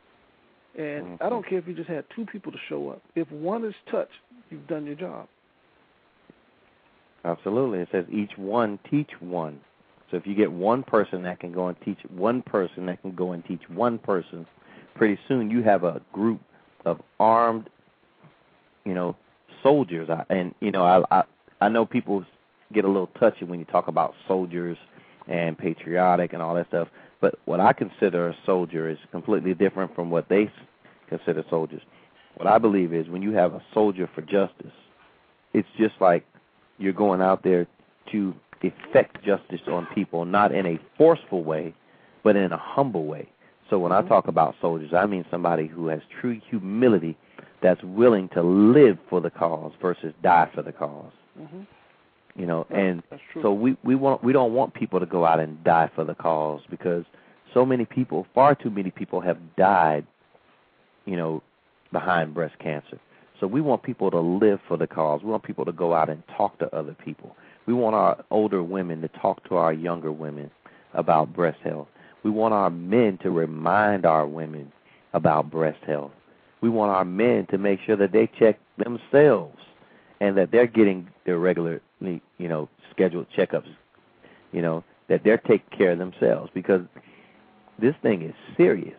And 0.77 1.05
mm-hmm. 1.05 1.25
I 1.25 1.29
don't 1.29 1.47
care 1.47 1.59
if 1.59 1.67
you 1.67 1.75
just 1.75 1.89
had 1.89 2.05
two 2.15 2.25
people 2.27 2.53
to 2.53 2.59
show 2.69 2.91
up. 2.91 3.03
If 3.15 3.31
one 3.31 3.65
is 3.65 3.75
touched, 3.91 4.13
you've 4.51 4.67
done 4.67 4.87
your 4.87 4.95
job. 4.95 5.29
Absolutely. 7.25 7.81
It 7.81 7.89
says 7.93 8.07
each 8.11 8.31
one 8.37 8.79
teach 8.91 9.11
one. 9.21 9.61
So 10.11 10.17
if 10.17 10.27
you 10.27 10.35
get 10.35 10.51
one 10.51 10.83
person 10.83 11.23
that 11.23 11.41
can 11.41 11.53
go 11.53 11.69
and 11.69 11.77
teach 11.85 11.99
one 12.15 12.43
person 12.43 12.87
that 12.87 13.01
can 13.03 13.15
go 13.15 13.33
and 13.33 13.45
teach 13.45 13.63
one 13.69 13.99
person, 13.99 14.47
pretty 14.95 15.19
soon 15.29 15.51
you 15.51 15.63
have 15.63 15.85
a 15.85 16.01
group 16.13 16.41
of 16.85 17.01
armed, 17.19 17.69
you 18.85 18.95
know, 18.95 19.17
soldiers. 19.63 20.09
And 20.29 20.55
you 20.61 20.71
know, 20.71 20.85
I 20.85 21.03
I, 21.11 21.23
I 21.61 21.69
know 21.69 21.87
people 21.87 22.25
get 22.73 22.85
a 22.85 22.89
little 22.89 23.11
touchy 23.19 23.45
when 23.45 23.59
you 23.59 23.65
talk 23.67 23.89
about 23.89 24.15
soldiers 24.27 24.77
and 25.29 25.57
patriotic 25.57 26.33
and 26.33 26.43
all 26.43 26.55
that 26.55 26.69
stuff. 26.69 26.89
But 27.21 27.39
what 27.45 27.61
I 27.61 27.73
consider 27.73 28.29
a 28.29 28.37
soldier 28.47 28.89
is 28.89 28.99
completely 29.11 29.55
different 29.55 29.95
from 29.95 30.11
what 30.11 30.29
they 30.29 30.51
consider 31.09 31.45
soldiers. 31.51 31.83
What 32.37 32.47
I 32.47 32.59
believe 32.59 32.95
is 32.95 33.09
when 33.09 33.23
you 33.23 33.33
have 33.33 33.55
a 33.55 33.63
soldier 33.75 34.09
for 34.15 34.23
justice, 34.23 34.73
it's 35.53 35.69
just 35.77 35.95
like 36.01 36.25
you're 36.79 36.93
going 36.93 37.21
out 37.21 37.43
there 37.43 37.67
to 38.13 38.35
effect 38.63 39.23
justice 39.25 39.61
on 39.67 39.87
people, 39.95 40.25
not 40.25 40.53
in 40.53 40.67
a 40.67 40.79
forceful 40.97 41.43
way, 41.43 41.75
but 42.23 42.37
in 42.37 42.53
a 42.53 42.59
humble 42.59 43.07
way. 43.07 43.29
So 43.69 43.79
when 43.79 43.93
mm-hmm. 43.93 44.07
I 44.07 44.09
talk 44.09 44.29
about 44.29 44.55
soldiers, 44.61 44.93
I 44.93 45.07
mean 45.07 45.25
somebody 45.31 45.67
who 45.67 45.89
has 45.89 46.01
true 46.21 46.41
humility 46.49 47.17
that's 47.63 47.83
willing 47.83 48.29
to 48.31 48.43
live 48.43 48.99
for 49.09 49.21
the 49.21 49.31
cause 49.31 49.73
versus 49.81 50.13
die 50.23 50.51
for 50.55 50.63
the 50.63 50.73
because 50.73 51.13
mm-hmm. 51.39 51.63
You 52.37 52.47
know, 52.47 52.67
that's, 52.71 52.81
and 52.81 53.03
so 53.43 53.53
we 53.53 53.77
we 53.83 53.95
want 53.97 54.23
we 54.23 54.33
don't 54.33 54.55
want 54.55 54.73
people 54.73 55.01
to 55.01 55.07
go 55.07 55.25
out 55.25 55.41
and 55.41 55.63
die 55.65 55.91
for 55.95 56.05
the 56.05 56.15
cause 56.15 56.61
because 56.71 57.05
so 57.53 57.67
many 57.67 57.85
people, 57.85 58.27
far 58.35 58.55
too 58.55 58.71
many 58.71 58.91
people 58.91 59.21
have 59.21 59.39
died, 59.57 60.07
you 61.07 61.17
know, 61.17 61.43
behind 61.93 62.33
breast 62.33 62.59
cancer. 62.61 63.01
So 63.41 63.47
we 63.47 63.61
want 63.61 63.83
people 63.83 64.11
to 64.11 64.21
live 64.21 64.61
for 64.69 64.77
the 64.77 64.87
cause. 64.87 65.23
We 65.23 65.31
want 65.31 65.43
people 65.43 65.65
to 65.65 65.73
go 65.73 65.93
out 65.95 66.09
and 66.09 66.23
talk 66.37 66.59
to 66.61 66.75
other 66.75 66.95
people. 67.05 67.35
We 67.71 67.75
want 67.75 67.95
our 67.95 68.25
older 68.33 68.65
women 68.65 69.01
to 69.03 69.07
talk 69.07 69.49
to 69.49 69.55
our 69.55 69.73
younger 69.73 70.11
women 70.11 70.51
about 70.93 71.33
breast 71.33 71.61
health. 71.63 71.87
We 72.25 72.31
want 72.33 72.53
our 72.53 72.69
men 72.69 73.17
to 73.23 73.31
remind 73.31 74.05
our 74.05 74.27
women 74.27 74.73
about 75.13 75.53
breast 75.53 75.79
health. 75.87 76.11
We 76.63 76.69
want 76.69 76.91
our 76.91 77.05
men 77.05 77.47
to 77.53 77.59
make 77.59 77.79
sure 77.87 77.95
that 77.95 78.11
they 78.11 78.29
check 78.41 78.59
themselves 78.77 79.57
and 80.21 80.37
that 80.37 80.51
they're 80.51 80.67
getting 80.67 81.07
their 81.25 81.39
regularly, 81.39 81.81
you 82.01 82.49
know, 82.49 82.69
scheduled 82.91 83.29
checkups, 83.39 83.69
you 84.51 84.63
know, 84.63 84.83
that 85.09 85.23
they're 85.23 85.39
taking 85.39 85.79
care 85.79 85.93
of 85.93 85.99
themselves 86.01 86.51
because 86.53 86.83
this 87.81 87.95
thing 88.03 88.23
is 88.23 88.35
serious. 88.57 88.99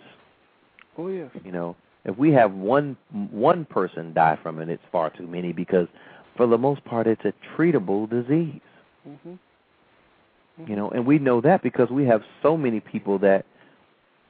Oh 0.98 1.10
yes. 1.10 1.30
You 1.44 1.52
know, 1.52 1.76
if 2.06 2.18
we 2.18 2.32
have 2.32 2.54
one 2.54 2.96
one 3.32 3.66
person 3.66 4.14
die 4.14 4.40
from 4.42 4.60
it, 4.62 4.70
it's 4.70 4.84
far 4.94 5.10
too 5.10 5.28
many 5.28 5.52
because, 5.52 5.90
for 6.36 6.48
the 6.48 6.58
most 6.58 6.84
part, 6.86 7.08
it's 7.08 7.24
a 7.26 7.34
treatable 7.56 8.10
disease. 8.10 8.62
Mm-hmm. 9.08 9.30
Mm-hmm. 9.30 10.70
You 10.70 10.76
know, 10.76 10.90
and 10.90 11.06
we 11.06 11.20
know 11.20 11.42
that 11.42 11.64
because 11.64 11.90
we 11.90 12.06
have 12.06 12.22
so 12.42 12.58
many 12.58 12.80
people 12.80 13.20
that 13.20 13.46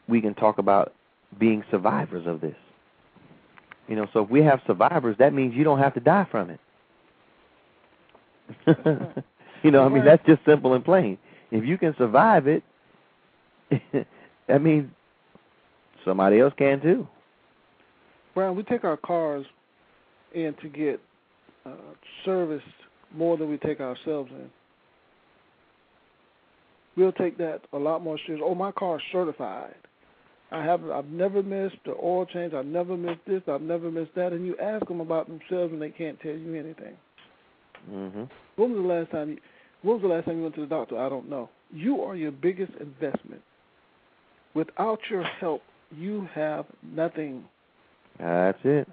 we 0.07 0.21
can 0.21 0.33
talk 0.33 0.57
about 0.57 0.93
being 1.39 1.63
survivors 1.71 2.27
of 2.27 2.41
this. 2.41 2.55
You 3.87 3.95
know, 3.95 4.07
so 4.13 4.23
if 4.23 4.29
we 4.29 4.41
have 4.43 4.61
survivors, 4.67 5.15
that 5.19 5.33
means 5.33 5.53
you 5.55 5.63
don't 5.63 5.79
have 5.79 5.93
to 5.95 5.99
die 5.99 6.27
from 6.29 6.49
it. 6.49 6.59
you 9.63 9.71
know, 9.71 9.83
I 9.83 9.89
mean 9.89 10.05
that's 10.05 10.25
just 10.25 10.43
simple 10.45 10.73
and 10.73 10.83
plain. 10.83 11.17
If 11.51 11.65
you 11.65 11.77
can 11.77 11.95
survive 11.97 12.47
it, 12.47 12.63
that 14.47 14.61
means 14.61 14.89
somebody 16.05 16.39
else 16.39 16.53
can 16.57 16.81
too. 16.81 17.07
Brian, 18.33 18.55
we 18.55 18.63
take 18.63 18.83
our 18.83 18.97
cars 18.97 19.45
in 20.33 20.53
to 20.61 20.69
get 20.69 21.01
uh, 21.65 21.71
serviced 22.25 22.65
more 23.13 23.37
than 23.37 23.49
we 23.49 23.57
take 23.57 23.79
ourselves 23.79 24.31
in. 24.31 24.49
we'll 26.95 27.11
take 27.13 27.37
that 27.37 27.61
a 27.73 27.77
lot 27.77 28.03
more 28.03 28.17
serious. 28.25 28.43
Oh, 28.45 28.55
my 28.55 28.71
car 28.71 28.97
is 28.97 29.01
certified. 29.11 29.75
I 30.51 30.63
have 30.63 30.83
I've 30.89 31.05
never 31.07 31.41
missed 31.41 31.77
the 31.85 31.93
oil 32.01 32.25
change. 32.25 32.53
I've 32.53 32.65
never 32.65 32.97
missed 32.97 33.21
this. 33.25 33.41
I've 33.47 33.61
never 33.61 33.89
missed 33.89 34.13
that. 34.15 34.33
And 34.33 34.45
you 34.45 34.57
ask 34.57 34.85
them 34.87 34.99
about 34.99 35.27
themselves, 35.27 35.71
and 35.71 35.81
they 35.81 35.91
can't 35.91 36.19
tell 36.19 36.35
you 36.35 36.53
anything. 36.55 36.97
Mhm. 37.89 38.29
When 38.57 38.71
was 38.73 38.81
the 38.81 38.87
last 38.87 39.11
time? 39.11 39.29
You, 39.29 39.37
when 39.81 39.95
was 39.95 40.01
the 40.01 40.09
last 40.09 40.25
time 40.25 40.37
you 40.37 40.43
went 40.43 40.55
to 40.55 40.61
the 40.61 40.67
doctor? 40.67 40.97
I 40.99 41.07
don't 41.07 41.29
know. 41.29 41.49
You 41.71 42.01
are 42.01 42.15
your 42.17 42.31
biggest 42.31 42.73
investment. 42.81 43.41
Without 44.53 44.99
your 45.09 45.23
help, 45.23 45.63
you 45.97 46.27
have 46.35 46.65
nothing. 46.83 47.45
That's 48.19 48.59
it. 48.65 48.87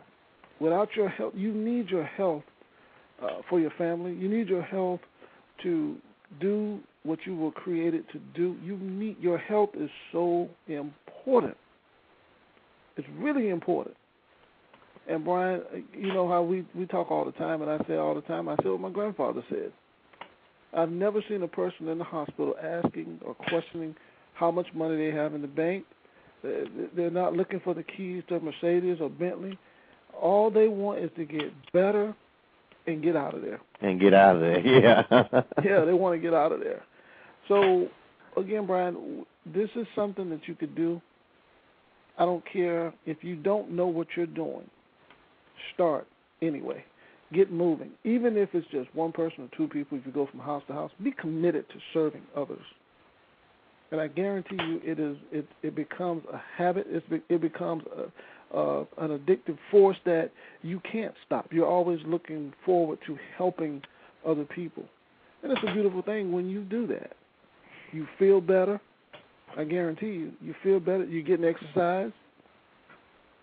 Without 0.60 0.94
your 0.94 1.08
health, 1.08 1.34
you 1.34 1.52
need 1.52 1.90
your 1.90 2.04
health 2.04 2.44
uh, 3.22 3.28
for 3.48 3.60
your 3.60 3.70
family. 3.72 4.12
You 4.14 4.28
need 4.28 4.48
your 4.48 4.62
health 4.62 5.00
to 5.62 5.96
do 6.40 6.78
what 7.02 7.18
you 7.24 7.34
were 7.36 7.50
created 7.50 8.04
to 8.12 8.18
do. 8.34 8.56
You 8.62 8.76
need 8.76 9.16
your 9.20 9.38
health 9.38 9.70
is 9.74 9.90
so 10.12 10.48
important. 10.66 11.56
It's 12.96 13.08
really 13.16 13.48
important. 13.48 13.96
And 15.08 15.24
Brian, 15.24 15.62
you 15.96 16.12
know 16.12 16.28
how 16.28 16.42
we 16.42 16.66
we 16.74 16.86
talk 16.86 17.10
all 17.10 17.24
the 17.24 17.32
time, 17.32 17.62
and 17.62 17.70
I 17.70 17.78
say 17.88 17.96
all 17.96 18.14
the 18.14 18.20
time. 18.22 18.48
I 18.48 18.56
say 18.62 18.68
what 18.68 18.80
my 18.80 18.90
grandfather 18.90 19.42
said. 19.48 19.72
I've 20.74 20.90
never 20.90 21.22
seen 21.28 21.42
a 21.42 21.48
person 21.48 21.88
in 21.88 21.96
the 21.96 22.04
hospital 22.04 22.54
asking 22.62 23.20
or 23.24 23.34
questioning 23.34 23.94
how 24.34 24.50
much 24.50 24.66
money 24.74 24.96
they 24.96 25.16
have 25.16 25.34
in 25.34 25.40
the 25.40 25.48
bank. 25.48 25.84
They're 26.42 27.10
not 27.10 27.32
looking 27.32 27.60
for 27.60 27.72
the 27.74 27.82
keys 27.82 28.22
to 28.28 28.36
a 28.36 28.40
Mercedes 28.40 28.98
or 29.00 29.08
Bentley. 29.08 29.58
All 30.20 30.50
they 30.50 30.68
want 30.68 31.00
is 31.00 31.10
to 31.16 31.24
get 31.24 31.52
better 31.72 32.14
and 32.88 33.02
get 33.02 33.16
out 33.16 33.34
of 33.34 33.42
there. 33.42 33.60
And 33.80 34.00
get 34.00 34.14
out 34.14 34.36
of 34.36 34.40
there, 34.40 34.60
yeah. 34.66 35.02
yeah, 35.64 35.84
they 35.84 35.92
want 35.92 36.16
to 36.16 36.18
get 36.20 36.34
out 36.34 36.52
of 36.52 36.60
there. 36.60 36.82
So, 37.46 37.88
again, 38.36 38.66
Brian, 38.66 39.24
this 39.46 39.68
is 39.76 39.86
something 39.94 40.30
that 40.30 40.48
you 40.48 40.54
could 40.54 40.74
do. 40.74 41.00
I 42.18 42.24
don't 42.24 42.44
care 42.50 42.92
if 43.06 43.22
you 43.22 43.36
don't 43.36 43.70
know 43.70 43.86
what 43.86 44.08
you're 44.16 44.26
doing. 44.26 44.68
Start 45.74 46.06
anyway. 46.42 46.84
Get 47.32 47.52
moving. 47.52 47.90
Even 48.04 48.36
if 48.36 48.48
it's 48.54 48.66
just 48.70 48.92
one 48.94 49.12
person 49.12 49.44
or 49.44 49.56
two 49.56 49.68
people, 49.68 49.98
if 49.98 50.06
you 50.06 50.12
go 50.12 50.26
from 50.26 50.40
house 50.40 50.62
to 50.68 50.72
house, 50.72 50.90
be 51.02 51.12
committed 51.12 51.68
to 51.68 51.74
serving 51.92 52.22
others. 52.34 52.64
And 53.90 54.00
I 54.00 54.08
guarantee 54.08 54.56
you, 54.56 54.80
it 54.84 54.98
is 54.98 55.16
it 55.32 55.46
it 55.62 55.74
becomes 55.74 56.22
a 56.32 56.40
habit. 56.56 56.86
It's, 56.90 57.06
it 57.28 57.40
becomes 57.40 57.84
a, 57.96 58.10
uh, 58.54 58.80
an 58.98 59.18
addictive 59.18 59.58
force 59.70 59.96
that 60.04 60.30
you 60.62 60.80
can't 60.90 61.14
stop. 61.26 61.52
You're 61.52 61.66
always 61.66 62.00
looking 62.06 62.52
forward 62.64 62.98
to 63.06 63.18
helping 63.36 63.82
other 64.26 64.44
people, 64.44 64.84
and 65.42 65.52
it's 65.52 65.62
a 65.66 65.72
beautiful 65.72 66.02
thing 66.02 66.32
when 66.32 66.48
you 66.48 66.62
do 66.62 66.86
that. 66.88 67.12
You 67.92 68.06
feel 68.18 68.40
better. 68.40 68.80
I 69.56 69.64
guarantee 69.64 70.06
you, 70.06 70.32
you 70.42 70.54
feel 70.62 70.78
better. 70.78 71.04
You're 71.04 71.22
getting 71.22 71.44
exercise 71.44 72.12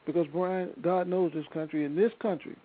because 0.06 0.28
Brian, 0.32 0.70
God 0.82 1.08
knows 1.08 1.32
this 1.34 1.46
country. 1.52 1.84
In 1.84 1.96
this 1.96 2.12
country, 2.22 2.56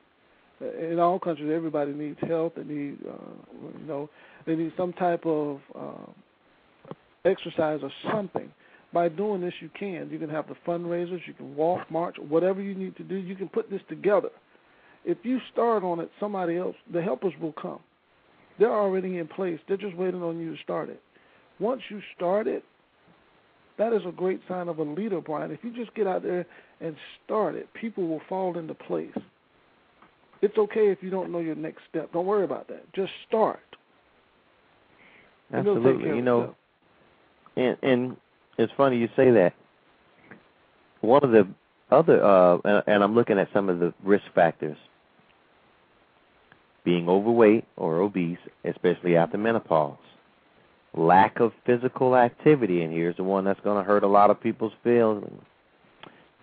in 0.61 0.99
all 0.99 1.19
countries, 1.19 1.51
everybody 1.55 1.93
needs 1.93 2.19
health. 2.21 2.53
They 2.57 2.65
need, 2.65 2.99
uh, 3.07 3.79
you 3.79 3.87
know, 3.87 4.11
they 4.47 4.57
need 4.57 4.73
some 4.77 4.93
type 4.93 5.25
of 5.25 5.61
uh, 5.75 6.93
exercise 7.25 7.81
or 7.83 7.91
something. 8.13 8.51
By 8.93 9.09
doing 9.09 9.41
this, 9.41 9.55
you 9.61 9.71
can. 9.79 10.09
You 10.11 10.19
can 10.19 10.29
have 10.31 10.49
the 10.49 10.57
fundraisers. 10.67 11.21
You 11.27 11.35
can 11.35 11.55
walk, 11.55 11.91
march, 11.91 12.17
whatever 12.29 12.61
you 12.61 12.75
need 12.75 12.97
to 12.97 13.05
do. 13.05 13.15
You 13.15 13.37
can 13.37 13.49
put 13.49 13.71
this 13.71 13.83
together. 13.89 14.31
If 15.05 15.19
you 15.23 15.39
start 15.53 15.85
on 15.85 16.01
it, 16.01 16.11
somebody 16.19 16.57
else, 16.57 16.77
the 16.93 17.01
helpers 17.01 17.33
will 17.41 17.53
come. 17.53 17.79
They're 18.59 18.73
already 18.73 19.19
in 19.19 19.29
place. 19.29 19.59
They're 19.69 19.77
just 19.77 19.97
waiting 19.97 20.23
on 20.23 20.39
you 20.39 20.57
to 20.57 20.63
start 20.63 20.91
it. 20.91 21.01
Once 21.59 21.83
you 21.89 22.01
start 22.17 22.47
it, 22.47 22.65
that 23.79 23.93
is 23.93 24.03
a 24.07 24.13
great 24.13 24.41
sign 24.49 24.69
of 24.69 24.79
a 24.79 24.83
leader, 24.83 25.21
Brian. 25.21 25.51
If 25.51 25.61
you 25.63 25.75
just 25.75 25.95
get 25.95 26.07
out 26.07 26.23
there 26.23 26.45
and 26.81 26.95
start 27.25 27.55
it, 27.55 27.69
people 27.73 28.07
will 28.07 28.21
fall 28.29 28.59
into 28.59 28.75
place. 28.75 29.17
It's 30.43 30.57
okay 30.59 30.91
if 30.91 31.03
you 31.03 31.11
don't 31.11 31.31
know 31.31 31.39
your 31.39 31.55
next 31.55 31.83
step. 31.89 32.13
Don't 32.13 32.27
worry 32.27 32.45
about 32.45 32.69
that. 32.69 32.93
Just 32.93 33.13
start. 33.27 33.61
Absolutely. 35.53 36.09
You 36.09 36.23
know, 36.23 36.55
and 37.57 37.77
and 37.83 38.17
it's 38.61 38.73
funny 38.77 38.99
you 38.99 39.09
say 39.17 39.31
that. 39.31 39.55
One 41.01 41.25
of 41.25 41.31
the 41.31 41.49
other, 41.91 42.23
uh, 42.23 42.59
and, 42.65 42.83
and 42.87 43.05
I'm 43.05 43.15
looking 43.15 43.39
at 43.39 43.49
some 43.53 43.69
of 43.69 43.79
the 43.79 43.93
risk 44.05 44.25
factors. 44.35 44.77
Being 46.85 47.09
overweight 47.09 47.65
or 47.77 48.01
obese, 48.01 48.39
especially 48.65 49.17
after 49.17 49.39
menopause. 49.39 49.99
Lack 50.95 51.41
of 51.41 51.53
physical 51.65 52.17
activity, 52.17 52.83
and 52.83 52.93
here's 52.93 53.17
the 53.17 53.23
one 53.23 53.45
that's 53.45 53.61
going 53.61 53.83
to 53.83 53.87
hurt 53.87 54.03
a 54.03 54.09
lot 54.09 54.31
of 54.31 54.41
people's 54.41 54.73
feelings. 54.83 55.43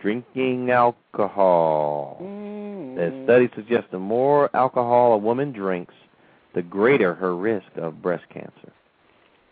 Drinking 0.00 0.70
alcohol. 0.70 2.18
Mm-hmm. 2.22 2.96
The 2.96 3.24
study 3.24 3.50
suggests 3.54 3.88
the 3.90 3.98
more 3.98 4.54
alcohol 4.54 5.12
a 5.12 5.18
woman 5.18 5.52
drinks, 5.52 5.94
the 6.54 6.62
greater 6.62 7.14
her 7.14 7.36
risk 7.36 7.66
of 7.76 8.00
breast 8.00 8.24
cancer. 8.32 8.72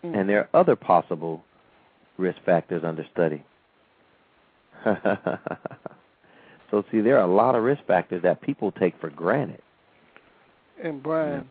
Mm-hmm. 0.04 0.14
And 0.14 0.28
there 0.28 0.40
are 0.40 0.60
other 0.60 0.76
possible 0.76 1.44
risk 2.18 2.38
factors 2.44 2.82
under 2.84 3.04
study. 3.12 3.44
so, 6.70 6.84
see, 6.90 7.00
there 7.00 7.18
are 7.18 7.28
a 7.28 7.34
lot 7.34 7.54
of 7.54 7.62
risk 7.62 7.84
factors 7.86 8.22
that 8.22 8.40
people 8.40 8.72
take 8.72 8.94
for 9.00 9.10
granted. 9.10 9.60
And 10.82 11.02
Brian, 11.02 11.40
yeah. 11.40 11.44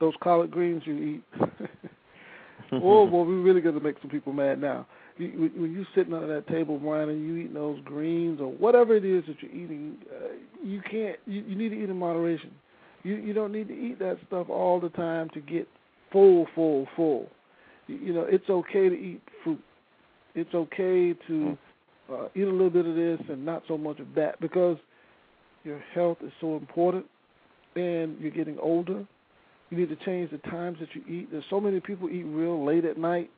those 0.00 0.14
collard 0.22 0.50
greens 0.50 0.82
you 0.84 0.94
eat. 0.94 1.22
oh 2.72 3.06
boy, 3.06 3.22
we're 3.22 3.42
really 3.42 3.60
going 3.60 3.74
to 3.74 3.80
make 3.80 3.96
some 4.00 4.10
people 4.10 4.32
mad 4.32 4.60
now. 4.60 4.86
You, 5.18 5.50
when 5.56 5.72
you 5.72 5.86
sitting 5.94 6.12
under 6.12 6.26
that 6.26 6.46
table, 6.48 6.78
Brian, 6.78 7.08
and 7.08 7.26
you 7.26 7.36
eating 7.36 7.54
those 7.54 7.78
greens 7.84 8.40
or 8.40 8.52
whatever 8.52 8.94
it 8.94 9.04
is 9.04 9.24
that 9.26 9.36
you're 9.40 9.52
eating, 9.52 9.96
uh, 10.12 10.34
you 10.62 10.82
can't. 10.82 11.16
You, 11.26 11.42
you 11.42 11.54
need 11.54 11.70
to 11.70 11.82
eat 11.82 11.88
in 11.88 11.96
moderation. 11.96 12.50
You 13.02 13.14
you 13.14 13.32
don't 13.32 13.52
need 13.52 13.68
to 13.68 13.74
eat 13.74 13.98
that 14.00 14.18
stuff 14.26 14.50
all 14.50 14.78
the 14.78 14.90
time 14.90 15.30
to 15.30 15.40
get 15.40 15.66
full, 16.12 16.46
full, 16.54 16.86
full. 16.96 17.28
You, 17.86 17.96
you 17.96 18.12
know, 18.12 18.26
it's 18.28 18.50
okay 18.50 18.90
to 18.90 18.94
eat 18.94 19.22
fruit. 19.42 19.62
It's 20.36 20.54
okay 20.54 21.14
to 21.26 21.58
uh, 22.12 22.28
eat 22.36 22.42
a 22.42 22.50
little 22.50 22.70
bit 22.70 22.86
of 22.86 22.94
this 22.94 23.18
and 23.28 23.44
not 23.44 23.64
so 23.66 23.76
much 23.76 23.98
of 23.98 24.06
that 24.14 24.40
because 24.40 24.76
your 25.64 25.82
health 25.94 26.18
is 26.24 26.30
so 26.40 26.56
important, 26.56 27.04
and 27.74 28.20
you're 28.20 28.30
getting 28.30 28.58
older 28.60 29.04
you 29.70 29.78
need 29.78 29.88
to 29.88 30.04
change 30.04 30.30
the 30.30 30.38
times 30.38 30.78
that 30.80 30.88
you 30.94 31.02
eat. 31.08 31.28
There's 31.30 31.44
so 31.50 31.60
many 31.60 31.80
people 31.80 32.08
eat 32.08 32.22
real 32.22 32.64
late 32.64 32.84
at 32.84 32.98
night, 32.98 33.30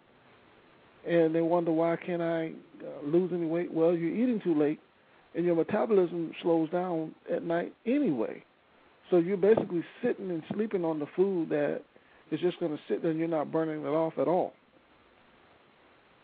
and 1.07 1.35
they 1.35 1.41
wonder 1.41 1.73
why 1.73 1.97
can't 1.97 2.23
I 2.23 2.53
uh, 2.85 3.07
lose 3.07 3.31
any 3.33 3.47
weight? 3.47 3.73
Well, 3.73 3.95
you're 3.95 4.15
eating 4.15 4.41
too 4.43 4.59
late, 4.59 4.81
and 5.35 5.45
your 5.45 5.57
metabolism 5.57 6.33
slows 6.43 6.71
down 6.71 7.15
at 7.33 7.43
night 7.43 7.73
anyway. 7.87 8.43
So 9.11 9.17
you're 9.17 9.39
basically 9.39 9.83
sitting 10.03 10.31
and 10.31 10.43
sleeping 10.53 10.85
on 10.85 10.99
the 10.99 11.07
food 11.17 11.49
that 11.49 11.81
is 12.31 12.41
just 12.41 12.61
going 12.61 12.73
to 12.73 12.83
sit 12.89 13.01
there, 13.01 13.11
and 13.11 13.19
you're 13.19 13.29
not 13.29 13.51
burning 13.51 13.81
it 13.81 13.87
off 13.87 14.13
at 14.19 14.29
all. 14.29 14.53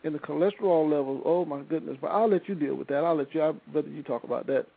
And 0.05 0.13
the 0.13 0.19
cholesterol 0.19 0.83
level, 0.87 1.19
oh 1.25 1.45
my 1.45 1.63
goodness! 1.63 1.97
But 1.99 2.09
I'll 2.09 2.29
let 2.29 2.47
you 2.47 2.53
deal 2.53 2.75
with 2.75 2.87
that. 2.89 3.03
I'll 3.03 3.17
let 3.17 3.33
you. 3.33 3.41
I'd 3.41 3.59
rather 3.73 3.89
you 3.89 4.03
talk 4.03 4.23
about 4.23 4.45
that. 4.45 4.67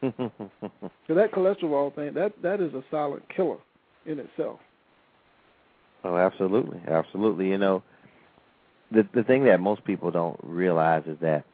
so 0.00 1.14
that 1.14 1.32
cholesterol 1.32 1.92
thing, 1.96 2.14
that 2.14 2.40
that 2.42 2.60
is 2.60 2.72
a 2.74 2.84
silent 2.88 3.24
killer 3.34 3.56
in 4.06 4.20
itself. 4.20 4.60
Oh, 6.04 6.16
absolutely, 6.16 6.80
absolutely. 6.86 7.48
You 7.48 7.58
know, 7.58 7.82
the 8.92 9.02
the 9.14 9.24
thing 9.24 9.46
that 9.46 9.58
most 9.58 9.84
people 9.84 10.12
don't 10.12 10.38
realize 10.44 11.02
is 11.06 11.18
that 11.22 11.44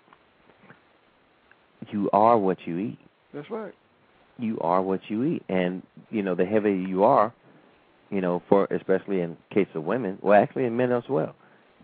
you 1.91 2.11
are 2.13 2.37
what 2.37 2.59
you 2.67 2.79
eat. 2.79 2.99
That's 3.33 3.51
right. 3.51 3.73
You 4.39 4.59
are 4.61 4.83
what 4.83 5.01
you 5.09 5.25
eat, 5.25 5.45
and 5.49 5.83
you 6.11 6.23
know 6.23 6.35
the 6.35 6.45
heavier 6.45 6.75
you 6.75 7.05
are, 7.05 7.33
you 8.11 8.21
know, 8.21 8.43
for 8.51 8.67
especially 8.67 9.23
in 9.23 9.39
case 9.51 9.69
of 9.75 9.85
women, 9.85 10.19
well, 10.21 10.39
actually 10.39 10.67
in 10.67 10.77
men 10.77 10.93
as 10.93 11.05
well, 11.09 11.35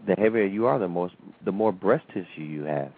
the 0.07 0.15
heavier 0.19 0.45
you 0.45 0.67
are, 0.67 0.79
the 0.79 0.89
more 0.89 1.11
the 1.45 1.53
more 1.53 1.73
breast 1.73 2.05
tissue 2.09 2.43
you 2.43 2.65
have, 2.65 2.93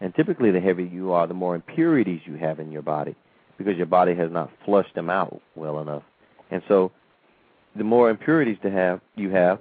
and 0.00 0.14
typically 0.14 0.50
the 0.50 0.60
heavier 0.60 0.86
you 0.86 1.12
are, 1.12 1.26
the 1.26 1.34
more 1.34 1.54
impurities 1.54 2.20
you 2.24 2.34
have 2.34 2.58
in 2.60 2.72
your 2.72 2.82
body, 2.82 3.14
because 3.58 3.76
your 3.76 3.86
body 3.86 4.14
has 4.14 4.30
not 4.30 4.50
flushed 4.64 4.94
them 4.94 5.10
out 5.10 5.40
well 5.54 5.80
enough, 5.80 6.02
and 6.50 6.62
so 6.68 6.90
the 7.76 7.84
more 7.84 8.10
impurities 8.10 8.58
to 8.62 8.70
have 8.70 9.00
you 9.16 9.30
have, 9.30 9.58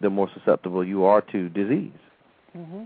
the 0.00 0.10
more 0.10 0.28
susceptible 0.34 0.84
you 0.84 1.04
are 1.04 1.20
to 1.20 1.48
disease. 1.50 1.92
hmm 2.52 2.84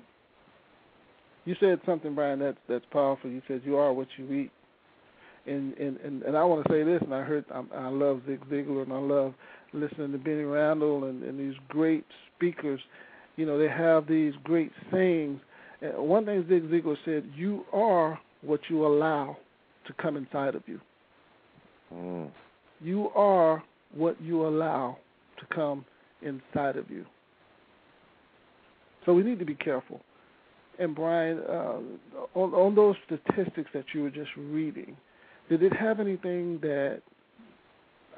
You 1.44 1.56
said 1.60 1.80
something, 1.86 2.14
Brian. 2.14 2.38
That's 2.38 2.58
that's 2.68 2.84
powerful. 2.92 3.30
You 3.30 3.42
said 3.48 3.62
you 3.64 3.76
are 3.76 3.92
what 3.92 4.08
you 4.16 4.32
eat, 4.32 4.50
and 5.46 5.74
and 5.78 5.98
and, 5.98 6.22
and 6.22 6.36
I 6.36 6.44
want 6.44 6.66
to 6.66 6.72
say 6.72 6.82
this. 6.82 7.00
And 7.02 7.14
I 7.14 7.22
heard 7.22 7.44
I, 7.52 7.62
I 7.74 7.88
love 7.88 8.22
Zig 8.26 8.40
Ziglar, 8.48 8.82
and 8.82 8.92
I 8.92 8.98
love 8.98 9.34
listening 9.72 10.12
to 10.12 10.18
Benny 10.18 10.42
Randall 10.42 11.04
and, 11.04 11.22
and 11.22 11.38
these 11.38 11.58
great 11.68 12.04
speakers. 12.36 12.80
You 13.36 13.46
know, 13.46 13.58
they 13.58 13.68
have 13.68 14.06
these 14.06 14.34
great 14.42 14.72
sayings. 14.92 15.40
And 15.80 15.96
one 15.96 16.26
thing 16.26 16.44
Zig 16.48 16.70
Ziglar 16.70 16.96
said: 17.04 17.24
"You 17.34 17.64
are 17.72 18.18
what 18.42 18.60
you 18.68 18.86
allow 18.86 19.36
to 19.86 19.92
come 19.94 20.16
inside 20.16 20.54
of 20.54 20.62
you." 20.66 20.80
Mm. 21.94 22.30
You 22.80 23.10
are 23.14 23.62
what 23.94 24.20
you 24.20 24.46
allow 24.46 24.98
to 25.38 25.54
come 25.54 25.84
inside 26.22 26.76
of 26.76 26.90
you. 26.90 27.04
So 29.04 29.14
we 29.14 29.22
need 29.22 29.38
to 29.38 29.44
be 29.44 29.54
careful. 29.54 30.00
And 30.78 30.94
Brian, 30.94 31.40
uh, 31.48 31.78
on, 32.34 32.54
on 32.54 32.74
those 32.74 32.96
statistics 33.04 33.70
that 33.74 33.84
you 33.92 34.02
were 34.02 34.10
just 34.10 34.30
reading, 34.36 34.96
did 35.48 35.62
it 35.62 35.74
have 35.74 36.00
anything 36.00 36.58
that 36.62 37.02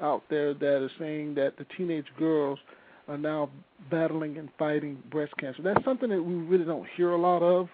out 0.03 0.23
there 0.29 0.53
that 0.53 0.85
is 0.85 0.91
saying 0.99 1.35
that 1.35 1.57
the 1.57 1.65
teenage 1.75 2.05
girls 2.19 2.59
are 3.07 3.17
now 3.17 3.49
battling 3.89 4.37
and 4.37 4.49
fighting 4.59 5.01
breast 5.09 5.33
cancer? 5.39 5.61
That's 5.63 5.83
something 5.83 6.09
that 6.09 6.21
we 6.21 6.35
really 6.35 6.65
don't 6.65 6.87
hear 6.95 7.11
a 7.11 7.17
lot 7.17 7.41
of, 7.41 7.69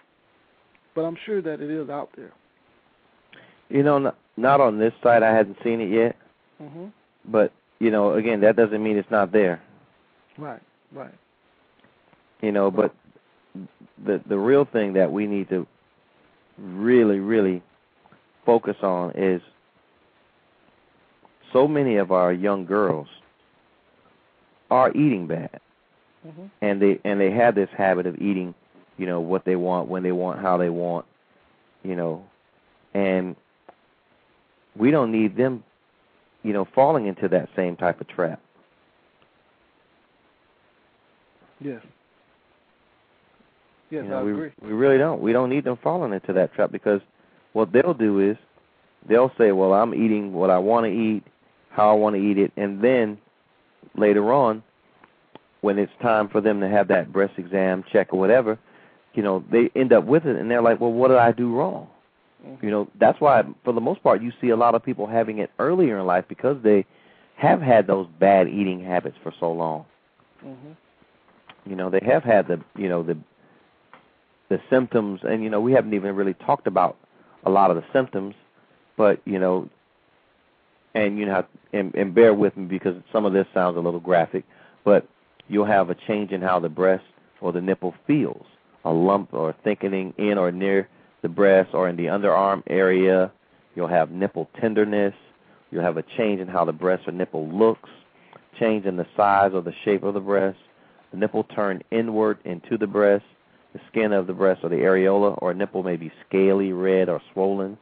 but 0.94 1.02
I'm 1.02 1.16
sure 1.26 1.42
that 1.42 1.60
it 1.60 1.70
is 1.70 1.90
out 1.90 2.10
there. 2.16 2.32
You 3.68 3.82
know, 3.82 4.12
not 4.36 4.60
on 4.60 4.78
this 4.78 4.92
side. 5.02 5.22
I 5.22 5.34
hadn't 5.34 5.58
seen 5.62 5.80
it 5.80 5.90
yet. 5.90 6.16
Mm-hmm. 6.60 6.86
But 7.26 7.52
you 7.78 7.90
know, 7.90 8.14
again, 8.14 8.40
that 8.40 8.56
doesn't 8.56 8.82
mean 8.82 8.96
it's 8.96 9.10
not 9.10 9.32
there. 9.32 9.62
Right. 10.38 10.62
Right. 10.92 11.14
You 12.42 12.52
know, 12.52 12.70
but 12.70 12.94
the 14.04 14.20
the 14.28 14.38
real 14.38 14.64
thing 14.64 14.94
that 14.94 15.12
we 15.12 15.26
need 15.26 15.48
to 15.50 15.66
really, 16.58 17.20
really 17.20 17.62
focus 18.44 18.76
on 18.82 19.12
is 19.14 19.40
so 21.52 21.66
many 21.66 21.96
of 21.96 22.12
our 22.12 22.32
young 22.32 22.64
girls 22.64 23.08
are 24.70 24.90
eating 24.90 25.26
bad, 25.26 25.60
mm-hmm. 26.26 26.46
and 26.62 26.80
they 26.80 27.00
and 27.04 27.20
they 27.20 27.30
have 27.30 27.54
this 27.54 27.68
habit 27.76 28.06
of 28.06 28.16
eating, 28.16 28.54
you 28.98 29.06
know, 29.06 29.20
what 29.20 29.44
they 29.44 29.56
want, 29.56 29.88
when 29.88 30.02
they 30.02 30.12
want, 30.12 30.40
how 30.40 30.56
they 30.56 30.70
want, 30.70 31.06
you 31.82 31.96
know, 31.96 32.24
and 32.94 33.34
we 34.76 34.90
don't 34.90 35.10
need 35.10 35.36
them, 35.36 35.64
you 36.42 36.52
know, 36.52 36.66
falling 36.74 37.06
into 37.06 37.28
that 37.28 37.48
same 37.56 37.76
type 37.76 38.00
of 38.00 38.08
trap. 38.08 38.40
Yes. 41.60 41.82
Yes, 43.90 44.04
you 44.04 44.10
know, 44.10 44.20
I 44.20 44.22
we, 44.22 44.32
agree. 44.32 44.50
We 44.62 44.72
really 44.72 44.98
don't. 44.98 45.20
We 45.20 45.32
don't 45.32 45.50
need 45.50 45.64
them 45.64 45.78
falling 45.82 46.12
into 46.12 46.32
that 46.32 46.54
trap 46.54 46.70
because 46.70 47.00
what 47.52 47.72
they'll 47.72 47.92
do 47.92 48.20
is 48.20 48.36
they'll 49.08 49.32
say, 49.36 49.50
"Well, 49.50 49.72
I'm 49.72 49.94
eating 49.94 50.32
what 50.32 50.48
I 50.48 50.58
want 50.58 50.86
to 50.86 50.92
eat, 50.92 51.24
how 51.70 51.90
I 51.90 51.94
want 51.94 52.16
to 52.16 52.22
eat 52.22 52.38
it," 52.38 52.52
and 52.56 52.82
then 52.82 53.18
later 53.96 54.32
on, 54.32 54.62
when 55.60 55.78
it's 55.78 55.92
time 56.02 56.28
for 56.28 56.40
them 56.40 56.60
to 56.60 56.68
have 56.68 56.88
that 56.88 57.12
breast 57.12 57.34
exam 57.38 57.84
check 57.90 58.12
or 58.12 58.18
whatever, 58.18 58.58
you 59.14 59.22
know, 59.22 59.44
they 59.50 59.70
end 59.74 59.92
up 59.92 60.04
with 60.04 60.26
it, 60.26 60.36
and 60.36 60.50
they're 60.50 60.62
like, 60.62 60.80
"Well, 60.80 60.92
what 60.92 61.08
did 61.08 61.18
I 61.18 61.32
do 61.32 61.54
wrong?" 61.54 61.88
Mm-hmm. 62.46 62.64
You 62.64 62.70
know, 62.70 62.88
that's 62.98 63.20
why, 63.20 63.42
for 63.64 63.72
the 63.72 63.80
most 63.80 64.02
part, 64.02 64.22
you 64.22 64.32
see 64.40 64.50
a 64.50 64.56
lot 64.56 64.74
of 64.74 64.82
people 64.82 65.06
having 65.06 65.38
it 65.38 65.50
earlier 65.58 65.98
in 65.98 66.06
life 66.06 66.24
because 66.28 66.56
they 66.62 66.86
have 67.36 67.60
had 67.60 67.86
those 67.86 68.06
bad 68.18 68.48
eating 68.48 68.84
habits 68.84 69.16
for 69.22 69.32
so 69.40 69.52
long. 69.52 69.84
Mm-hmm. 70.44 70.72
You 71.70 71.76
know, 71.76 71.90
they 71.90 72.00
have 72.04 72.22
had 72.22 72.48
the, 72.48 72.60
you 72.76 72.88
know, 72.88 73.02
the 73.02 73.18
the 74.48 74.60
symptoms, 74.68 75.20
and 75.22 75.44
you 75.44 75.50
know, 75.50 75.60
we 75.60 75.72
haven't 75.72 75.94
even 75.94 76.16
really 76.16 76.34
talked 76.34 76.66
about 76.66 76.96
a 77.44 77.50
lot 77.50 77.70
of 77.70 77.76
the 77.76 77.84
symptoms, 77.92 78.34
but 78.96 79.20
you 79.24 79.38
know, 79.38 79.68
and 80.94 81.18
you 81.18 81.26
know, 81.26 81.44
and, 81.72 81.94
and 81.94 82.14
bear 82.14 82.34
with 82.34 82.56
me 82.56 82.64
because 82.64 82.94
some 83.12 83.24
of 83.24 83.32
this 83.32 83.46
sounds 83.54 83.76
a 83.76 83.80
little 83.80 84.00
graphic, 84.00 84.44
but 84.84 85.06
you'll 85.48 85.66
have 85.66 85.90
a 85.90 85.94
change 86.06 86.32
in 86.32 86.40
how 86.40 86.58
the 86.60 86.68
breast 86.68 87.04
or 87.40 87.52
the 87.52 87.60
nipple 87.60 87.94
feels, 88.06 88.46
a 88.84 88.92
lump 88.92 89.32
or 89.32 89.54
thickening 89.64 90.14
in 90.18 90.38
or 90.38 90.50
near 90.50 90.88
the 91.22 91.28
breast 91.28 91.70
or 91.74 91.88
in 91.88 91.96
the 91.96 92.06
underarm 92.06 92.62
area. 92.68 93.30
You'll 93.74 93.88
have 93.88 94.10
nipple 94.10 94.48
tenderness. 94.60 95.14
You'll 95.70 95.84
have 95.84 95.96
a 95.96 96.04
change 96.16 96.40
in 96.40 96.48
how 96.48 96.64
the 96.64 96.72
breast 96.72 97.06
or 97.06 97.12
nipple 97.12 97.48
looks, 97.48 97.88
change 98.58 98.84
in 98.86 98.96
the 98.96 99.06
size 99.16 99.52
or 99.54 99.62
the 99.62 99.74
shape 99.84 100.02
of 100.02 100.14
the 100.14 100.20
breast. 100.20 100.58
The 101.12 101.18
nipple 101.18 101.44
turn 101.44 101.82
inward 101.90 102.38
into 102.44 102.76
the 102.76 102.86
breast. 102.86 103.24
The 103.72 103.80
skin 103.88 104.12
of 104.12 104.26
the 104.26 104.32
breast 104.32 104.60
or 104.64 104.68
the 104.68 104.76
areola 104.76 105.38
or 105.40 105.54
nipple 105.54 105.84
may 105.84 105.96
be 105.96 106.10
scaly, 106.26 106.72
red, 106.72 107.08
or 107.08 107.22
swollen. 107.32 107.78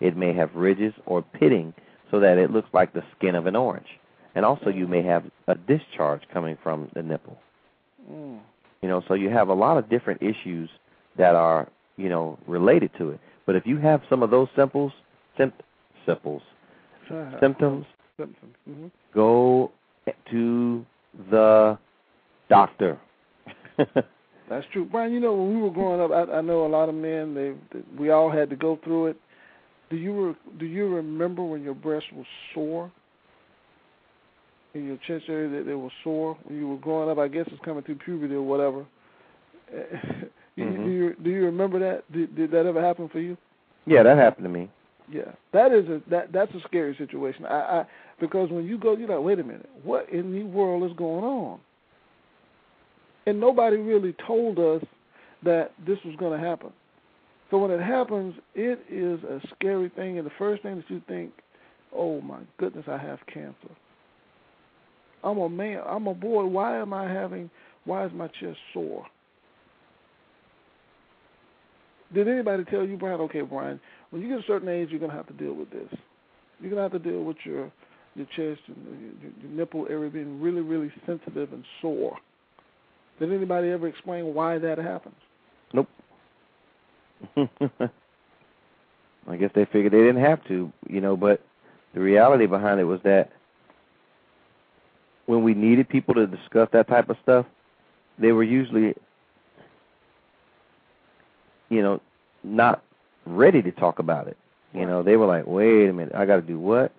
It 0.00 0.16
may 0.16 0.32
have 0.34 0.54
ridges 0.54 0.94
or 1.04 1.22
pitting 1.22 1.74
so 2.12 2.20
that 2.20 2.38
it 2.38 2.52
looks 2.52 2.68
like 2.72 2.92
the 2.92 3.02
skin 3.16 3.34
of 3.34 3.46
an 3.46 3.56
orange. 3.56 3.88
And 4.36 4.44
also, 4.44 4.70
you 4.70 4.86
may 4.86 5.02
have 5.02 5.24
a 5.48 5.56
discharge 5.56 6.22
coming 6.32 6.56
from 6.62 6.88
the 6.94 7.02
nipple. 7.02 7.36
Mm. 8.10 8.38
You 8.82 8.88
know, 8.88 9.02
so 9.08 9.14
you 9.14 9.30
have 9.30 9.48
a 9.48 9.54
lot 9.54 9.78
of 9.78 9.90
different 9.90 10.22
issues 10.22 10.70
that 11.18 11.34
are, 11.34 11.68
you 11.96 12.08
know, 12.08 12.38
related 12.46 12.90
to 12.98 13.10
it. 13.10 13.20
But 13.46 13.56
if 13.56 13.66
you 13.66 13.78
have 13.78 14.02
some 14.08 14.22
of 14.22 14.30
those 14.30 14.48
simples, 14.54 14.92
sim- 15.36 15.52
simples, 16.06 16.42
symptoms, 17.40 17.86
symptoms. 18.16 18.54
Mm-hmm. 18.68 18.86
go 19.14 19.72
to 20.30 20.86
the 21.30 21.78
doctor. 22.48 22.98
That's 24.48 24.66
true, 24.72 24.84
Brian. 24.84 25.12
You 25.12 25.20
know, 25.20 25.34
when 25.34 25.56
we 25.56 25.62
were 25.62 25.70
growing 25.70 26.00
up, 26.00 26.10
I, 26.10 26.38
I 26.38 26.40
know 26.40 26.66
a 26.66 26.68
lot 26.68 26.88
of 26.88 26.94
men. 26.94 27.34
They, 27.34 27.52
they, 27.72 27.84
we 27.98 28.10
all 28.10 28.30
had 28.30 28.50
to 28.50 28.56
go 28.56 28.78
through 28.84 29.08
it. 29.08 29.16
Do 29.92 29.98
you 29.98 30.28
re, 30.28 30.34
do 30.58 30.64
you 30.64 30.88
remember 30.88 31.44
when 31.44 31.62
your 31.62 31.74
breast 31.74 32.06
was 32.14 32.24
sore 32.54 32.90
in 34.72 34.86
your 34.86 34.96
chest 35.06 35.24
area 35.28 35.50
that 35.50 35.66
they 35.66 35.74
were 35.74 35.90
sore 36.02 36.38
when 36.44 36.58
you 36.58 36.66
were 36.66 36.78
growing 36.78 37.10
up? 37.10 37.18
I 37.18 37.28
guess 37.28 37.44
it's 37.48 37.62
coming 37.62 37.82
through 37.82 37.96
puberty 37.96 38.34
or 38.34 38.42
whatever. 38.42 38.86
Mhm. 40.58 40.84
Do 40.84 40.90
you 40.90 41.14
do 41.24 41.30
you 41.30 41.44
remember 41.46 41.78
that? 41.78 42.10
Did, 42.12 42.36
did 42.36 42.50
that 42.50 42.66
ever 42.66 42.80
happen 42.82 43.08
for 43.08 43.20
you? 43.20 43.38
yeah, 43.86 44.02
that 44.02 44.18
happened 44.18 44.44
to 44.44 44.50
me. 44.50 44.68
Yeah, 45.10 45.32
that 45.52 45.72
is 45.72 45.88
a 45.88 46.02
that 46.10 46.30
that's 46.30 46.52
a 46.54 46.60
scary 46.66 46.94
situation. 46.98 47.46
I, 47.46 47.54
I 47.80 47.86
because 48.20 48.50
when 48.50 48.66
you 48.66 48.76
go, 48.78 48.94
you're 48.94 49.08
like, 49.08 49.24
wait 49.24 49.38
a 49.38 49.44
minute, 49.44 49.68
what 49.82 50.10
in 50.10 50.30
the 50.30 50.42
world 50.44 50.84
is 50.90 50.94
going 50.96 51.24
on? 51.24 51.58
And 53.26 53.40
nobody 53.40 53.76
really 53.78 54.14
told 54.26 54.58
us 54.58 54.82
that 55.42 55.72
this 55.86 55.98
was 56.04 56.14
going 56.16 56.38
to 56.38 56.46
happen. 56.46 56.70
So 57.52 57.58
when 57.58 57.70
it 57.70 57.82
happens, 57.82 58.34
it 58.54 58.80
is 58.90 59.22
a 59.24 59.38
scary 59.54 59.90
thing, 59.90 60.16
and 60.16 60.26
the 60.26 60.32
first 60.38 60.62
thing 60.62 60.76
that 60.76 60.88
you 60.88 61.02
think, 61.06 61.32
oh 61.94 62.22
my 62.22 62.38
goodness, 62.56 62.86
I 62.88 62.96
have 62.96 63.18
cancer. 63.32 63.76
I'm 65.22 65.36
a 65.36 65.50
man. 65.50 65.82
I'm 65.86 66.06
a 66.06 66.14
boy. 66.14 66.46
Why 66.46 66.78
am 66.78 66.94
I 66.94 67.12
having? 67.12 67.50
Why 67.84 68.06
is 68.06 68.12
my 68.14 68.28
chest 68.28 68.56
sore? 68.72 69.04
Did 72.14 72.26
anybody 72.26 72.64
tell 72.64 72.86
you, 72.86 72.96
Brian? 72.96 73.20
Okay, 73.20 73.42
Brian, 73.42 73.78
when 74.10 74.22
you 74.22 74.28
get 74.30 74.38
a 74.38 74.46
certain 74.46 74.70
age, 74.70 74.88
you're 74.90 74.98
gonna 74.98 75.12
have 75.12 75.26
to 75.26 75.34
deal 75.34 75.52
with 75.52 75.70
this. 75.70 75.92
You're 76.58 76.70
gonna 76.70 76.82
have 76.82 76.92
to 76.92 76.98
deal 76.98 77.22
with 77.22 77.36
your 77.44 77.70
your 78.14 78.26
chest 78.28 78.62
and 78.68 79.12
your, 79.22 79.30
your 79.42 79.50
nipple 79.50 79.86
area 79.90 80.08
being 80.08 80.40
really, 80.40 80.62
really 80.62 80.90
sensitive 81.04 81.52
and 81.52 81.64
sore. 81.82 82.16
Did 83.20 83.30
anybody 83.30 83.68
ever 83.68 83.88
explain 83.88 84.32
why 84.32 84.56
that 84.56 84.78
happens? 84.78 85.16
I 89.28 89.36
guess 89.36 89.50
they 89.54 89.64
figured 89.66 89.92
they 89.92 89.98
didn't 89.98 90.22
have 90.22 90.44
to, 90.48 90.72
you 90.88 91.00
know, 91.00 91.16
but 91.16 91.40
the 91.94 92.00
reality 92.00 92.46
behind 92.46 92.80
it 92.80 92.84
was 92.84 93.00
that 93.04 93.30
when 95.26 95.42
we 95.44 95.54
needed 95.54 95.88
people 95.88 96.14
to 96.14 96.26
discuss 96.26 96.68
that 96.72 96.88
type 96.88 97.08
of 97.08 97.16
stuff, 97.22 97.46
they 98.18 98.32
were 98.32 98.42
usually 98.42 98.94
you 101.72 101.82
know, 101.82 102.00
not 102.44 102.82
ready 103.24 103.62
to 103.62 103.72
talk 103.72 103.98
about 103.98 104.28
it. 104.28 104.36
You 104.74 104.86
know, 104.86 105.02
they 105.02 105.16
were 105.16 105.26
like, 105.26 105.46
"Wait 105.46 105.88
a 105.88 105.92
minute, 105.92 106.14
I 106.14 106.26
got 106.26 106.36
to 106.36 106.42
do 106.42 106.58
what? 106.58 106.92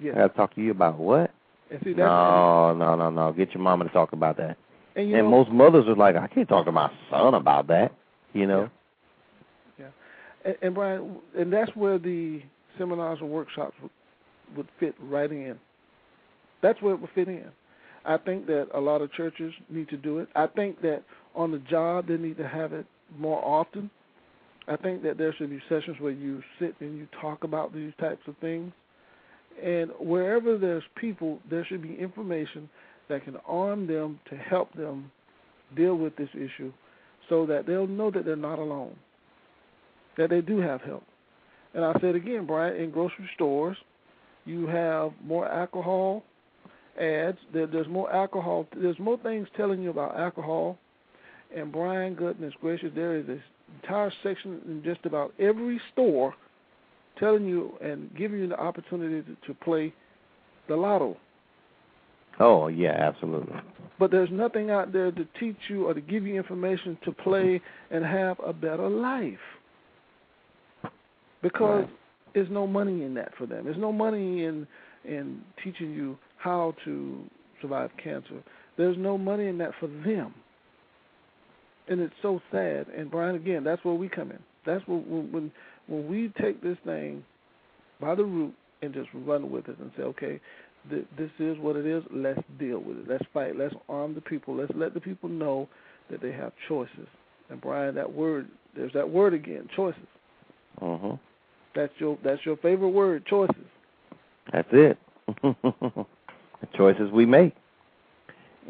Yeah. 0.00 0.12
I 0.12 0.14
got 0.16 0.28
to 0.28 0.34
talk 0.34 0.54
to 0.54 0.62
you 0.62 0.70
about 0.70 0.98
what? 0.98 1.30
And 1.70 1.80
see, 1.84 1.90
that's, 1.90 1.98
No, 1.98 2.74
no, 2.74 2.94
no, 2.96 3.10
no. 3.10 3.32
Get 3.32 3.52
your 3.54 3.62
mama 3.62 3.84
to 3.84 3.90
talk 3.90 4.12
about 4.12 4.36
that." 4.38 4.56
And, 4.96 5.08
you 5.08 5.16
and 5.16 5.24
know, 5.24 5.30
most 5.30 5.50
mothers 5.50 5.86
are 5.88 5.96
like, 5.96 6.16
"I 6.16 6.26
can't 6.28 6.48
talk 6.48 6.66
to 6.66 6.72
my 6.72 6.90
son 7.10 7.34
about 7.34 7.68
that." 7.68 7.92
You 8.32 8.46
know. 8.46 8.70
And, 10.44 10.56
and 10.62 10.74
Brian, 10.74 11.16
and 11.36 11.52
that's 11.52 11.74
where 11.74 11.98
the 11.98 12.42
seminars 12.78 13.18
and 13.20 13.30
workshops 13.30 13.74
would, 13.82 13.90
would 14.56 14.68
fit 14.78 14.94
right 15.00 15.30
in. 15.30 15.58
That's 16.62 16.80
where 16.82 16.94
it 16.94 17.00
would 17.00 17.10
fit 17.14 17.28
in. 17.28 17.46
I 18.04 18.18
think 18.18 18.46
that 18.46 18.68
a 18.74 18.80
lot 18.80 19.00
of 19.00 19.12
churches 19.12 19.52
need 19.70 19.88
to 19.88 19.96
do 19.96 20.18
it. 20.18 20.28
I 20.36 20.46
think 20.46 20.82
that 20.82 21.02
on 21.34 21.50
the 21.50 21.58
job 21.58 22.06
they 22.06 22.16
need 22.16 22.36
to 22.36 22.46
have 22.46 22.72
it 22.72 22.86
more 23.18 23.42
often. 23.44 23.90
I 24.68 24.76
think 24.76 25.02
that 25.02 25.18
there 25.18 25.34
should 25.36 25.50
be 25.50 25.60
sessions 25.68 25.96
where 26.00 26.12
you 26.12 26.42
sit 26.58 26.74
and 26.80 26.96
you 26.96 27.06
talk 27.20 27.44
about 27.44 27.74
these 27.74 27.92
types 28.00 28.22
of 28.26 28.36
things. 28.38 28.72
And 29.62 29.90
wherever 30.00 30.58
there's 30.58 30.82
people, 30.96 31.38
there 31.50 31.64
should 31.66 31.82
be 31.82 31.94
information 31.94 32.68
that 33.08 33.24
can 33.24 33.36
arm 33.46 33.86
them 33.86 34.18
to 34.30 34.36
help 34.36 34.72
them 34.74 35.10
deal 35.76 35.96
with 35.96 36.16
this 36.16 36.28
issue 36.34 36.72
so 37.28 37.46
that 37.46 37.66
they'll 37.66 37.86
know 37.86 38.10
that 38.10 38.24
they're 38.24 38.36
not 38.36 38.58
alone, 38.58 38.94
that 40.16 40.30
they 40.30 40.40
do 40.40 40.58
have 40.58 40.80
help. 40.82 41.04
And 41.74 41.84
I 41.84 41.92
said 42.00 42.14
again, 42.14 42.46
Brian, 42.46 42.76
in 42.76 42.90
grocery 42.90 43.28
stores, 43.34 43.76
you 44.44 44.66
have 44.66 45.12
more 45.24 45.48
alcohol 45.48 46.22
ads. 47.00 47.38
There's 47.52 47.88
more 47.88 48.12
alcohol. 48.12 48.66
There's 48.76 48.98
more 48.98 49.18
things 49.18 49.48
telling 49.56 49.82
you 49.82 49.90
about 49.90 50.18
alcohol. 50.18 50.78
And 51.54 51.72
Brian, 51.72 52.14
goodness 52.14 52.52
gracious, 52.60 52.90
there 52.94 53.16
is 53.16 53.26
this 53.26 53.40
entire 53.82 54.12
section 54.22 54.60
in 54.66 54.82
just 54.84 55.04
about 55.06 55.32
every 55.38 55.80
store 55.92 56.34
telling 57.18 57.46
you 57.46 57.74
and 57.80 58.14
giving 58.16 58.40
you 58.40 58.48
the 58.48 58.58
opportunity 58.58 59.22
to, 59.22 59.46
to 59.46 59.54
play 59.60 59.92
the 60.68 60.76
lotto. 60.76 61.16
Oh 62.40 62.68
yeah, 62.68 62.92
absolutely. 62.92 63.54
But 63.98 64.10
there's 64.10 64.30
nothing 64.30 64.70
out 64.70 64.92
there 64.92 65.12
to 65.12 65.26
teach 65.38 65.56
you 65.68 65.86
or 65.86 65.94
to 65.94 66.00
give 66.00 66.26
you 66.26 66.34
information 66.36 66.98
to 67.04 67.12
play 67.12 67.60
and 67.90 68.04
have 68.04 68.38
a 68.44 68.52
better 68.52 68.88
life. 68.88 69.38
Because 71.42 71.84
Right. 71.84 71.90
there's 72.34 72.50
no 72.50 72.66
money 72.66 73.04
in 73.04 73.14
that 73.14 73.34
for 73.36 73.46
them. 73.46 73.64
There's 73.64 73.76
no 73.78 73.92
money 73.92 74.44
in 74.44 74.66
in 75.04 75.42
teaching 75.62 75.92
you 75.92 76.18
how 76.38 76.74
to 76.84 77.22
survive 77.60 77.90
cancer. 78.02 78.42
There's 78.76 78.96
no 78.96 79.18
money 79.18 79.46
in 79.46 79.58
that 79.58 79.74
for 79.78 79.86
them. 79.86 80.34
And 81.88 82.00
it's 82.00 82.14
so 82.22 82.40
sad. 82.50 82.88
And 82.88 83.10
Brian, 83.10 83.34
again, 83.36 83.62
that's 83.62 83.84
where 83.84 83.94
we 83.94 84.08
come 84.08 84.30
in. 84.30 84.38
That's 84.64 84.86
when 84.88 85.30
when 85.30 85.52
when 85.86 86.08
we 86.08 86.30
take 86.40 86.62
this 86.62 86.78
thing 86.84 87.24
by 88.00 88.14
the 88.14 88.24
root 88.24 88.54
and 88.82 88.94
just 88.94 89.08
run 89.14 89.50
with 89.50 89.68
it 89.68 89.78
and 89.78 89.90
say, 89.96 90.02
okay, 90.02 90.40
th- 90.90 91.06
this 91.16 91.30
is 91.38 91.58
what 91.58 91.76
it 91.76 91.86
is. 91.86 92.02
Let's 92.12 92.40
deal 92.58 92.78
with 92.78 92.98
it. 92.98 93.08
Let's 93.08 93.24
fight. 93.32 93.56
Let's 93.56 93.74
arm 93.88 94.14
the 94.14 94.20
people. 94.20 94.54
Let's 94.56 94.72
let 94.74 94.94
the 94.94 95.00
people 95.00 95.28
know 95.28 95.68
that 96.10 96.20
they 96.20 96.32
have 96.32 96.52
choices. 96.68 97.08
And 97.50 97.60
Brian, 97.60 97.94
that 97.94 98.12
word, 98.12 98.48
there's 98.76 98.92
that 98.92 99.08
word 99.08 99.34
again, 99.34 99.68
choices. 99.74 100.06
Mhm. 100.80 101.18
That's 101.74 101.92
your 101.98 102.18
that's 102.22 102.44
your 102.44 102.56
favorite 102.56 102.90
word, 102.90 103.24
choices. 103.26 103.64
That's 104.52 104.68
it. 104.72 104.98
the 105.42 106.06
choices 106.74 107.10
we 107.10 107.26
make. 107.26 107.54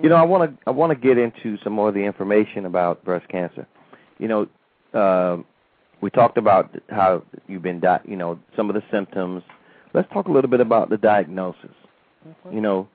You 0.03 0.09
know, 0.09 0.17
I 0.17 0.23
want 0.23 0.51
to 0.51 0.59
I 0.67 0.71
want 0.71 0.91
to 0.91 0.97
get 0.97 1.19
into 1.19 1.57
some 1.63 1.73
more 1.73 1.89
of 1.89 1.95
the 1.95 2.01
information 2.05 2.67
about 2.67 3.05
breast 3.05 3.29
cancer. 3.29 3.67
You 4.19 4.29
know, 4.29 4.49
uh, 4.99 5.43
we 6.01 6.11
talked 6.11 6.39
about 6.39 6.75
how 6.91 7.23
you've 7.47 7.63
been, 7.63 7.81
di- 7.81 8.01
you 8.05 8.17
know, 8.17 8.39
some 8.57 8.69
of 8.69 8.75
the 8.75 8.83
symptoms. 8.91 9.43
Let's 9.93 10.11
talk 10.13 10.27
a 10.27 10.33
little 10.33 10.51
bit 10.51 10.61
about 10.61 10.91
the 10.91 10.97
diagnosis. 10.97 11.71
You 12.51 12.61
know, 12.61 12.89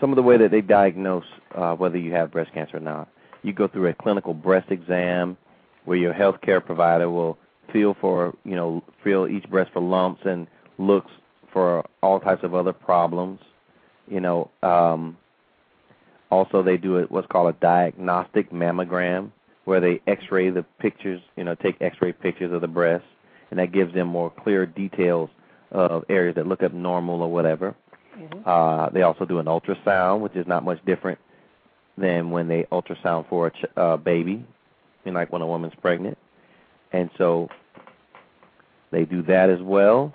some 0.00 0.10
of 0.10 0.16
the 0.16 0.22
way 0.22 0.36
that 0.38 0.50
they 0.50 0.60
diagnose 0.60 1.24
uh, 1.54 1.74
whether 1.74 1.98
you 1.98 2.12
have 2.12 2.30
breast 2.30 2.52
cancer 2.52 2.76
or 2.76 2.80
not. 2.80 3.08
You 3.42 3.52
go 3.52 3.68
through 3.68 3.88
a 3.88 3.94
clinical 3.94 4.34
breast 4.34 4.70
exam 4.70 5.36
where 5.84 5.96
your 5.96 6.12
health 6.12 6.40
care 6.42 6.60
provider 6.60 7.08
will 7.08 7.38
feel 7.72 7.96
for, 8.00 8.34
you 8.44 8.56
know, 8.56 8.82
feel 9.04 9.26
each 9.26 9.48
breast 9.48 9.70
for 9.72 9.80
lumps 9.80 10.22
and 10.24 10.46
looks 10.78 11.10
for 11.52 11.84
all 12.02 12.20
types 12.20 12.42
of 12.42 12.54
other 12.54 12.72
problems. 12.72 13.40
You 14.08 14.20
know, 14.20 14.50
um, 14.62 15.16
also 16.30 16.62
they 16.62 16.76
do 16.76 16.98
a, 16.98 17.02
what's 17.04 17.26
called 17.28 17.54
a 17.54 17.58
diagnostic 17.58 18.50
mammogram 18.50 19.30
where 19.64 19.80
they 19.80 20.00
x-ray 20.06 20.50
the 20.50 20.64
pictures, 20.80 21.20
you 21.36 21.44
know, 21.44 21.54
take 21.54 21.80
x-ray 21.80 22.12
pictures 22.12 22.52
of 22.52 22.60
the 22.60 22.68
breast 22.68 23.04
and 23.50 23.58
that 23.58 23.72
gives 23.72 23.94
them 23.94 24.08
more 24.08 24.30
clear 24.30 24.66
details 24.66 25.30
of 25.70 26.04
areas 26.08 26.34
that 26.36 26.46
look 26.46 26.62
abnormal 26.62 27.22
or 27.22 27.30
whatever. 27.30 27.74
Mhm. 28.16 28.42
Uh, 28.46 28.88
they 28.90 29.02
also 29.02 29.24
do 29.24 29.38
an 29.38 29.46
ultrasound, 29.46 30.20
which 30.20 30.34
is 30.36 30.46
not 30.46 30.64
much 30.64 30.82
different 30.84 31.18
than 31.98 32.30
when 32.30 32.48
they 32.48 32.64
ultrasound 32.64 33.26
for 33.28 33.48
a 33.48 33.50
ch- 33.50 33.64
uh, 33.76 33.96
baby, 33.96 34.44
you 35.04 35.12
know, 35.12 35.18
like 35.18 35.32
when 35.32 35.42
a 35.42 35.46
woman's 35.46 35.74
pregnant. 35.76 36.16
And 36.92 37.10
so 37.18 37.48
they 38.90 39.04
do 39.04 39.22
that 39.22 39.50
as 39.50 39.60
well. 39.60 40.12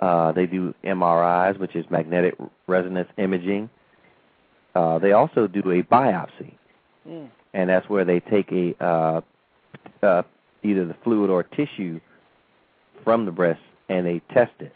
Uh, 0.00 0.32
they 0.32 0.46
do 0.46 0.74
MRIs, 0.84 1.58
which 1.58 1.74
is 1.74 1.88
magnetic 1.90 2.34
resonance 2.66 3.08
imaging. 3.16 3.70
Uh, 4.74 4.98
they 4.98 5.12
also 5.12 5.46
do 5.46 5.60
a 5.70 5.82
biopsy, 5.82 6.52
Mm. 7.08 7.28
and 7.54 7.70
that's 7.70 7.88
where 7.88 8.04
they 8.04 8.20
take 8.20 8.52
a 8.52 8.74
uh, 8.84 9.20
uh, 10.02 10.22
either 10.62 10.84
the 10.84 10.94
fluid 11.02 11.30
or 11.30 11.42
tissue 11.42 11.98
from 13.04 13.24
the 13.24 13.32
breast 13.32 13.60
and 13.88 14.04
they 14.06 14.18
test 14.34 14.52
it. 14.60 14.72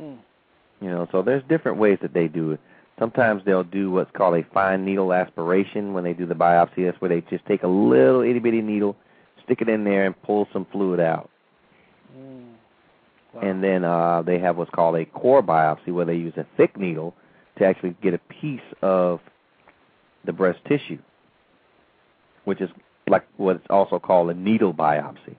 Mm. 0.00 0.18
You 0.80 0.88
know, 0.88 1.08
so 1.10 1.22
there's 1.22 1.42
different 1.48 1.78
ways 1.78 1.98
that 2.02 2.12
they 2.12 2.28
do 2.28 2.52
it. 2.52 2.60
Sometimes 2.98 3.42
they'll 3.44 3.64
do 3.64 3.90
what's 3.90 4.10
called 4.12 4.36
a 4.36 4.44
fine 4.54 4.84
needle 4.84 5.12
aspiration 5.12 5.92
when 5.92 6.04
they 6.04 6.12
do 6.12 6.26
the 6.26 6.34
biopsy. 6.34 6.86
That's 6.86 7.00
where 7.00 7.08
they 7.08 7.20
just 7.22 7.44
take 7.46 7.62
a 7.62 7.68
little 7.68 8.22
itty 8.22 8.38
bitty 8.38 8.62
needle, 8.62 8.96
stick 9.44 9.60
it 9.60 9.68
in 9.68 9.84
there, 9.84 10.06
and 10.06 10.20
pull 10.22 10.48
some 10.52 10.66
fluid 10.72 11.00
out. 11.00 11.30
Mm. 12.16 12.52
Wow. 13.34 13.40
And 13.42 13.62
then 13.62 13.84
uh, 13.84 14.22
they 14.22 14.38
have 14.38 14.56
what's 14.56 14.70
called 14.70 14.96
a 14.96 15.04
core 15.04 15.42
biopsy, 15.42 15.88
where 15.88 16.06
they 16.06 16.14
use 16.14 16.34
a 16.36 16.46
thick 16.56 16.78
needle 16.78 17.14
to 17.58 17.66
actually 17.66 17.94
get 18.02 18.14
a 18.14 18.18
piece 18.18 18.60
of 18.82 19.20
the 20.24 20.32
breast 20.32 20.58
tissue, 20.66 20.98
which 22.44 22.60
is 22.60 22.70
like 23.08 23.26
what's 23.36 23.64
also 23.70 23.98
called 23.98 24.30
a 24.30 24.34
needle 24.34 24.72
biopsy. 24.72 25.36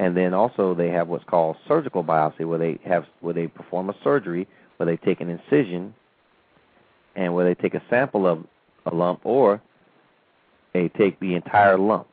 And 0.00 0.16
then 0.16 0.32
also 0.32 0.74
they 0.74 0.88
have 0.88 1.08
what's 1.08 1.24
called 1.24 1.56
surgical 1.68 2.02
biopsy, 2.02 2.46
where 2.46 2.58
they 2.58 2.78
have 2.86 3.04
where 3.20 3.34
they 3.34 3.48
perform 3.48 3.90
a 3.90 3.94
surgery, 4.02 4.48
where 4.78 4.86
they 4.86 4.96
take 4.96 5.20
an 5.20 5.28
incision, 5.28 5.92
and 7.14 7.34
where 7.34 7.44
they 7.44 7.54
take 7.54 7.74
a 7.74 7.82
sample 7.90 8.26
of 8.26 8.46
a 8.86 8.94
lump, 8.94 9.20
or 9.24 9.60
they 10.72 10.88
take 10.88 11.20
the 11.20 11.34
entire 11.34 11.76
lump. 11.76 12.06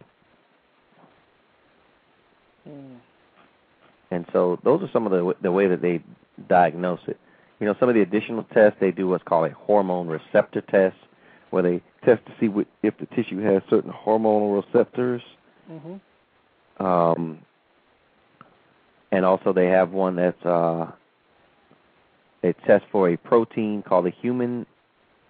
Mm. 2.68 2.98
And 4.12 4.26
so 4.34 4.60
those 4.66 4.82
are 4.82 4.90
some 4.92 5.06
of 5.06 5.14
the 5.14 5.34
the 5.42 5.54
way 5.54 5.68
that 5.70 5.82
they 5.82 6.04
diagnose 6.50 7.00
it. 7.08 7.18
You 7.62 7.68
know, 7.68 7.76
some 7.80 7.88
of 7.88 7.96
the 7.96 8.02
additional 8.02 8.44
tests 8.54 8.78
they 8.82 8.92
do 8.92 9.08
what's 9.08 9.24
called 9.24 9.50
a 9.50 9.54
hormone 9.54 10.08
receptor 10.08 10.60
test, 10.60 10.98
where 11.52 11.64
they 11.64 11.82
test 12.04 12.26
to 12.26 12.34
see 12.38 12.50
what, 12.50 12.68
if 12.84 12.98
the 12.98 13.06
tissue 13.16 13.40
has 13.40 13.64
certain 13.70 13.94
hormonal 13.94 14.62
receptors. 14.62 15.22
Mhm. 15.72 16.02
Um, 16.86 17.40
and 19.18 19.26
also 19.26 19.52
they 19.52 19.66
have 19.66 19.90
one 19.90 20.16
that's 20.16 20.46
uh, 20.46 20.92
they 22.44 22.54
test 22.68 22.86
for 22.92 23.10
a 23.10 23.18
protein 23.18 23.82
called 23.82 24.06
the 24.06 24.12
human 24.12 24.64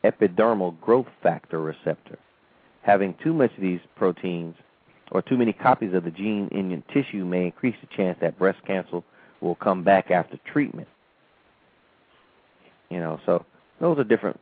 epidermal 0.03 0.77
growth 0.81 1.07
factor 1.23 1.61
receptor. 1.61 2.19
Having 2.81 3.15
too 3.23 3.33
much 3.33 3.51
of 3.55 3.61
these 3.61 3.79
proteins 3.95 4.55
or 5.11 5.21
too 5.21 5.37
many 5.37 5.53
copies 5.53 5.93
of 5.93 6.03
the 6.03 6.11
gene 6.11 6.49
in 6.51 6.69
your 6.69 6.83
tissue 6.93 7.23
may 7.23 7.45
increase 7.45 7.77
the 7.79 7.87
chance 7.95 8.17
that 8.19 8.37
breast 8.37 8.59
cancer 8.67 9.01
will 9.39 9.55
come 9.55 9.85
back 9.85 10.11
after 10.11 10.37
treatment. 10.51 10.89
You 12.89 12.99
know, 12.99 13.21
so 13.25 13.45
those 13.79 13.97
are 13.99 14.03
different 14.03 14.37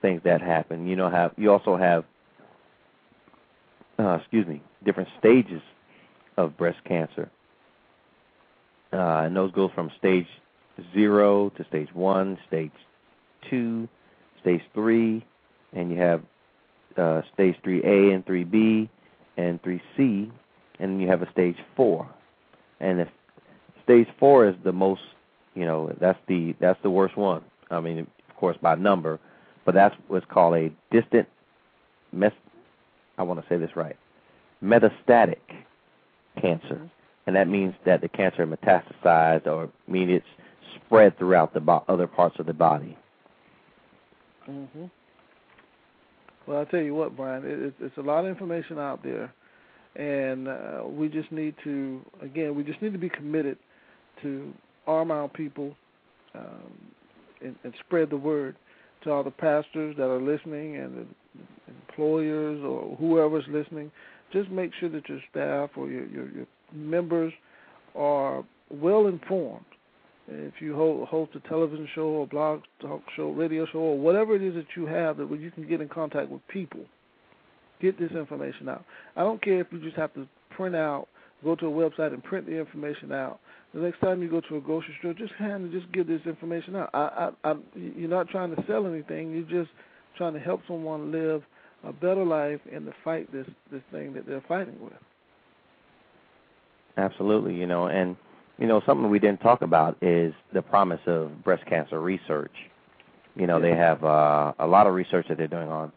things 0.00 0.20
that 0.22 0.40
happen. 0.40 0.86
You 0.86 0.94
know, 0.94 1.10
have 1.10 1.32
you 1.36 1.50
also 1.50 1.76
have, 1.76 2.04
uh, 3.98 4.18
excuse 4.20 4.46
me, 4.46 4.62
different 4.84 5.08
stages 5.18 5.62
of 6.36 6.56
breast 6.56 6.78
cancer, 6.84 7.28
and 8.92 9.36
those 9.36 9.52
go 9.52 9.68
from 9.74 9.90
stage 9.98 10.26
zero 10.94 11.50
to 11.50 11.64
stage 11.64 11.88
one, 11.92 12.38
stage 12.46 12.70
two, 13.50 13.88
stage 14.40 14.62
three, 14.74 15.24
and 15.72 15.90
you 15.90 15.98
have 15.98 16.22
uh, 16.96 17.22
stage 17.34 17.56
three 17.62 17.82
A 17.84 18.12
and 18.14 18.24
three 18.26 18.44
B 18.44 18.88
and 19.36 19.62
three 19.62 19.82
C, 19.96 20.30
and 20.78 20.92
then 20.92 21.00
you 21.00 21.08
have 21.08 21.22
a 21.22 21.30
stage 21.32 21.56
four. 21.76 22.08
And 22.80 23.00
if 23.00 23.08
stage 23.84 24.08
four 24.18 24.48
is 24.48 24.54
the 24.64 24.72
most, 24.72 25.02
you 25.54 25.64
know, 25.64 25.92
that's 26.00 26.18
the 26.28 26.54
that's 26.60 26.80
the 26.82 26.90
worst 26.90 27.16
one. 27.16 27.42
I 27.70 27.80
mean, 27.80 27.98
of 27.98 28.36
course, 28.36 28.56
by 28.60 28.74
number, 28.76 29.18
but 29.64 29.74
that's 29.74 29.94
what's 30.08 30.26
called 30.26 30.54
a 30.54 30.70
distant, 30.90 31.28
mes- 32.12 32.32
I 33.18 33.22
want 33.22 33.40
to 33.40 33.46
say 33.48 33.58
this 33.58 33.76
right, 33.76 33.96
metastatic 34.62 35.38
cancer, 36.40 36.88
and 37.28 37.36
that 37.36 37.46
means 37.46 37.74
that 37.84 38.00
the 38.00 38.08
cancer 38.08 38.46
metastasized 38.46 39.46
or 39.46 39.68
mean 39.86 40.08
it's 40.08 40.24
spread 40.76 41.16
throughout 41.18 41.52
the 41.52 41.60
bo- 41.60 41.84
other 41.86 42.06
parts 42.06 42.36
of 42.38 42.46
the 42.46 42.54
body. 42.54 42.96
Mhm. 44.48 44.90
Well, 46.46 46.62
I 46.62 46.64
tell 46.64 46.80
you 46.80 46.94
what, 46.94 47.14
Brian, 47.14 47.44
it, 47.44 47.60
it's, 47.60 47.76
it's 47.80 47.96
a 47.98 48.00
lot 48.00 48.20
of 48.20 48.30
information 48.30 48.78
out 48.78 49.02
there, 49.02 49.30
and 49.94 50.48
uh, 50.48 50.84
we 50.86 51.10
just 51.10 51.30
need 51.30 51.54
to, 51.64 52.00
again, 52.22 52.54
we 52.54 52.62
just 52.62 52.80
need 52.80 52.94
to 52.94 52.98
be 52.98 53.10
committed 53.10 53.58
to 54.22 54.50
arm 54.86 55.10
our 55.10 55.28
people 55.28 55.76
um, 56.34 56.72
and, 57.42 57.54
and 57.62 57.74
spread 57.86 58.08
the 58.08 58.16
word 58.16 58.56
to 59.02 59.10
all 59.10 59.22
the 59.22 59.30
pastors 59.30 59.94
that 59.98 60.08
are 60.08 60.18
listening 60.18 60.76
and 60.76 60.96
the 60.96 61.06
employers 61.68 62.64
or 62.64 62.96
whoever's 62.96 63.44
listening. 63.50 63.90
Just 64.32 64.48
make 64.48 64.70
sure 64.80 64.88
that 64.88 65.06
your 65.10 65.20
staff 65.30 65.76
or 65.76 65.88
your 65.90 66.06
your, 66.06 66.30
your 66.30 66.46
members 66.72 67.32
are 67.94 68.44
well 68.70 69.06
informed 69.06 69.64
if 70.30 70.54
you 70.60 70.74
host 71.08 71.32
a 71.34 71.48
television 71.48 71.88
show 71.94 72.02
or 72.02 72.26
blog 72.26 72.60
talk 72.80 73.02
show, 73.16 73.30
radio 73.30 73.66
show, 73.72 73.78
or 73.78 73.98
whatever 73.98 74.36
it 74.36 74.42
is 74.42 74.54
that 74.54 74.66
you 74.76 74.86
have 74.86 75.16
that 75.16 75.26
where 75.26 75.38
you 75.38 75.50
can 75.50 75.66
get 75.66 75.80
in 75.80 75.88
contact 75.88 76.28
with 76.28 76.46
people, 76.48 76.80
get 77.80 77.98
this 77.98 78.12
information 78.12 78.68
out. 78.68 78.84
I 79.16 79.20
don't 79.22 79.42
care 79.42 79.60
if 79.60 79.68
you 79.70 79.80
just 79.80 79.96
have 79.96 80.12
to 80.14 80.28
print 80.50 80.76
out, 80.76 81.08
go 81.42 81.54
to 81.56 81.66
a 81.66 81.70
website 81.70 82.12
and 82.12 82.22
print 82.22 82.46
the 82.46 82.58
information 82.58 83.10
out. 83.10 83.40
The 83.72 83.80
next 83.80 84.00
time 84.00 84.22
you 84.22 84.30
go 84.30 84.40
to 84.42 84.56
a 84.56 84.60
grocery 84.60 84.94
store, 84.98 85.14
just 85.14 85.32
hand 85.34 85.64
and 85.64 85.72
just 85.72 85.90
give 85.92 86.06
this 86.06 86.22
information 86.26 86.76
out. 86.76 86.90
I, 86.92 87.30
I, 87.44 87.50
I, 87.50 87.54
you're 87.74 88.08
not 88.08 88.28
trying 88.28 88.54
to 88.54 88.64
sell 88.66 88.86
anything. 88.86 89.32
You're 89.32 89.62
just 89.62 89.72
trying 90.16 90.34
to 90.34 90.40
help 90.40 90.60
someone 90.66 91.12
live 91.12 91.42
a 91.84 91.92
better 91.92 92.24
life 92.24 92.60
and 92.72 92.84
to 92.86 92.92
fight 93.04 93.30
this 93.32 93.46
this 93.70 93.82
thing 93.92 94.12
that 94.14 94.26
they're 94.26 94.44
fighting 94.48 94.76
with. 94.82 94.92
Absolutely, 96.98 97.54
you 97.54 97.66
know, 97.66 97.86
and 97.86 98.16
you 98.58 98.66
know, 98.66 98.82
something 98.84 99.08
we 99.08 99.20
didn't 99.20 99.40
talk 99.40 99.62
about 99.62 99.96
is 100.02 100.34
the 100.52 100.62
promise 100.62 101.00
of 101.06 101.44
breast 101.44 101.64
cancer 101.66 102.00
research. 102.00 102.52
You 103.36 103.46
know, 103.46 103.60
they 103.60 103.70
have 103.70 104.02
uh, 104.02 104.52
a 104.58 104.66
lot 104.66 104.88
of 104.88 104.94
research 104.94 105.26
that 105.28 105.38
they're 105.38 105.46
doing 105.46 105.68
on 105.68 105.92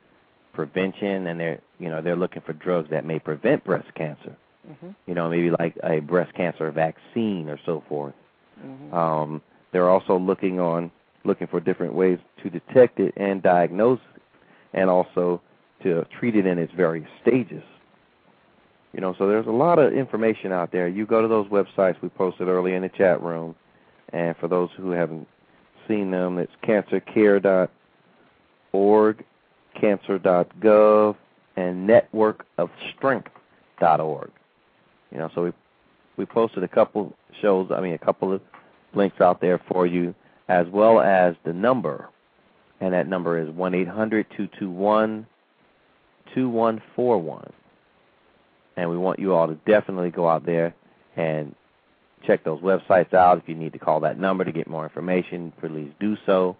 prevention, 0.53 1.25
and 1.27 1.39
they're 1.39 1.59
you 1.79 1.89
know 1.89 2.01
they're 2.01 2.15
looking 2.15 2.43
for 2.43 2.53
drugs 2.53 2.89
that 2.91 3.03
may 3.03 3.17
prevent 3.17 3.63
breast 3.63 3.91
cancer. 3.95 4.37
Mm-hmm. 4.69 4.89
You 5.07 5.15
know, 5.15 5.27
maybe 5.27 5.49
like 5.49 5.75
a 5.83 5.99
breast 6.01 6.35
cancer 6.35 6.69
vaccine 6.71 7.49
or 7.49 7.59
so 7.65 7.83
forth. 7.89 8.13
Mm-hmm. 8.63 8.93
Um, 8.93 9.41
they're 9.73 9.89
also 9.89 10.19
looking 10.19 10.59
on 10.59 10.91
looking 11.23 11.47
for 11.47 11.59
different 11.59 11.93
ways 11.93 12.19
to 12.43 12.49
detect 12.51 12.99
it 12.99 13.13
and 13.17 13.41
diagnose, 13.41 13.99
it, 14.15 14.21
and 14.73 14.87
also 14.89 15.41
to 15.81 16.05
treat 16.19 16.35
it 16.35 16.45
in 16.45 16.59
its 16.59 16.71
various 16.73 17.09
stages. 17.23 17.63
You 18.93 18.99
know, 18.99 19.15
so 19.17 19.25
there's 19.27 19.47
a 19.47 19.51
lot 19.51 19.79
of 19.79 19.93
information 19.93 20.51
out 20.51 20.71
there. 20.71 20.87
You 20.87 21.05
go 21.05 21.21
to 21.21 21.27
those 21.27 21.47
websites 21.47 22.01
we 22.01 22.09
posted 22.09 22.47
earlier 22.49 22.75
in 22.75 22.81
the 22.81 22.89
chat 22.89 23.23
room, 23.23 23.55
and 24.11 24.35
for 24.37 24.49
those 24.49 24.69
who 24.75 24.91
haven't 24.91 25.27
seen 25.87 26.11
them, 26.11 26.37
it's 26.37 26.51
cancercare.org, 26.63 29.25
cancer.gov, 29.79 31.15
and 31.55 31.89
networkofstrength.org. 31.89 34.31
You 35.11 35.17
know, 35.17 35.31
so 35.33 35.43
we 35.43 35.53
we 36.17 36.25
posted 36.25 36.63
a 36.63 36.67
couple 36.67 37.15
shows, 37.41 37.71
I 37.71 37.79
mean 37.79 37.93
a 37.93 37.97
couple 37.97 38.33
of 38.33 38.41
links 38.93 39.21
out 39.21 39.39
there 39.39 39.61
for 39.69 39.87
you, 39.87 40.13
as 40.49 40.67
well 40.67 40.99
as 40.99 41.35
the 41.45 41.53
number, 41.53 42.09
and 42.81 42.93
that 42.93 43.07
number 43.07 43.39
is 43.39 43.49
one 43.49 43.73
eight 43.73 43.87
hundred 43.87 44.25
two 44.35 44.49
two 44.59 44.69
one 44.69 45.25
two 46.33 46.49
one 46.49 46.81
four 46.95 47.17
one 47.17 47.53
and 48.77 48.89
we 48.89 48.97
want 48.97 49.19
you 49.19 49.33
all 49.33 49.47
to 49.47 49.55
definitely 49.65 50.09
go 50.09 50.27
out 50.27 50.45
there 50.45 50.73
and 51.15 51.55
check 52.25 52.43
those 52.43 52.61
websites 52.61 53.13
out. 53.13 53.37
If 53.37 53.47
you 53.47 53.55
need 53.55 53.73
to 53.73 53.79
call 53.79 53.99
that 54.01 54.19
number 54.19 54.43
to 54.43 54.51
get 54.51 54.67
more 54.67 54.83
information, 54.83 55.53
please 55.59 55.91
do 55.99 56.17
so 56.25 56.55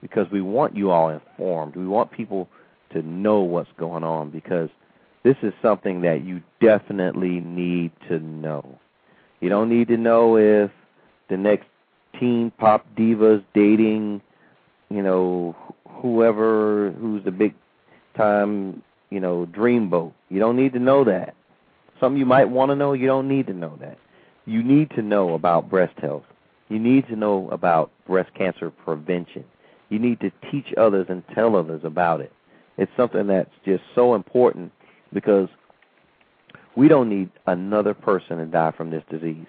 because 0.00 0.26
we 0.30 0.40
want 0.40 0.76
you 0.76 0.90
all 0.90 1.08
informed. 1.08 1.76
We 1.76 1.86
want 1.86 2.10
people 2.10 2.48
to 2.92 3.02
know 3.02 3.40
what's 3.40 3.70
going 3.78 4.04
on 4.04 4.30
because 4.30 4.70
this 5.24 5.36
is 5.42 5.52
something 5.60 6.02
that 6.02 6.24
you 6.24 6.42
definitely 6.60 7.40
need 7.40 7.90
to 8.08 8.18
know. 8.20 8.78
You 9.40 9.48
don't 9.48 9.68
need 9.68 9.88
to 9.88 9.96
know 9.96 10.36
if 10.36 10.70
the 11.28 11.36
next 11.36 11.66
teen 12.18 12.50
pop 12.58 12.86
divas 12.96 13.44
dating, 13.54 14.20
you 14.88 15.02
know, 15.02 15.54
whoever 16.00 16.92
who's 16.92 17.24
the 17.24 17.30
big 17.30 17.54
time, 18.16 18.82
you 19.10 19.20
know, 19.20 19.46
dreamboat. 19.46 20.12
You 20.28 20.38
don't 20.38 20.56
need 20.56 20.72
to 20.72 20.78
know 20.78 21.04
that. 21.04 21.34
Some 22.00 22.16
you 22.16 22.26
might 22.26 22.48
want 22.48 22.70
to 22.70 22.76
know, 22.76 22.92
you 22.92 23.06
don't 23.06 23.28
need 23.28 23.46
to 23.48 23.54
know 23.54 23.76
that. 23.80 23.98
You 24.46 24.62
need 24.62 24.90
to 24.90 25.02
know 25.02 25.34
about 25.34 25.68
breast 25.68 25.98
health. 25.98 26.24
You 26.68 26.78
need 26.78 27.06
to 27.08 27.16
know 27.16 27.48
about 27.50 27.90
breast 28.06 28.32
cancer 28.34 28.70
prevention. 28.70 29.44
You 29.88 29.98
need 29.98 30.20
to 30.20 30.30
teach 30.50 30.72
others 30.76 31.06
and 31.08 31.22
tell 31.34 31.56
others 31.56 31.80
about 31.84 32.20
it. 32.20 32.32
It's 32.76 32.92
something 32.96 33.26
that's 33.26 33.50
just 33.64 33.82
so 33.94 34.14
important 34.14 34.72
because 35.12 35.48
we 36.76 36.88
don't 36.88 37.08
need 37.08 37.30
another 37.46 37.94
person 37.94 38.38
to 38.38 38.46
die 38.46 38.72
from 38.76 38.90
this 38.90 39.02
disease. 39.10 39.46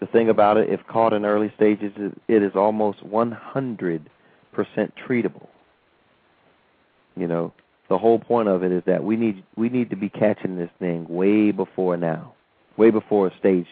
The 0.00 0.06
thing 0.06 0.28
about 0.28 0.58
it, 0.58 0.68
if 0.68 0.86
caught 0.86 1.14
in 1.14 1.24
early 1.24 1.50
stages, 1.56 1.92
it 2.28 2.42
is 2.42 2.52
almost 2.54 3.02
100% 3.06 4.06
treatable. 4.54 5.48
You 7.16 7.26
know, 7.26 7.52
the 7.88 7.98
whole 7.98 8.18
point 8.18 8.48
of 8.48 8.62
it 8.64 8.72
is 8.72 8.82
that 8.86 9.04
we 9.04 9.16
need 9.16 9.44
we 9.56 9.68
need 9.68 9.90
to 9.90 9.96
be 9.96 10.08
catching 10.08 10.56
this 10.56 10.70
thing 10.78 11.06
way 11.08 11.50
before 11.50 11.96
now, 11.96 12.34
way 12.76 12.90
before 12.90 13.32
stage 13.38 13.66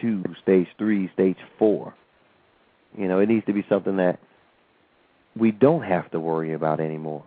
two, 0.00 0.22
stage 0.42 0.68
three, 0.78 1.10
stage 1.12 1.36
four. 1.58 1.94
You 2.96 3.08
know, 3.08 3.18
it 3.18 3.28
needs 3.28 3.44
to 3.46 3.52
be 3.52 3.64
something 3.68 3.96
that 3.96 4.18
we 5.36 5.50
don't 5.50 5.82
have 5.82 6.10
to 6.12 6.20
worry 6.20 6.54
about 6.54 6.80
anymore. 6.80 7.24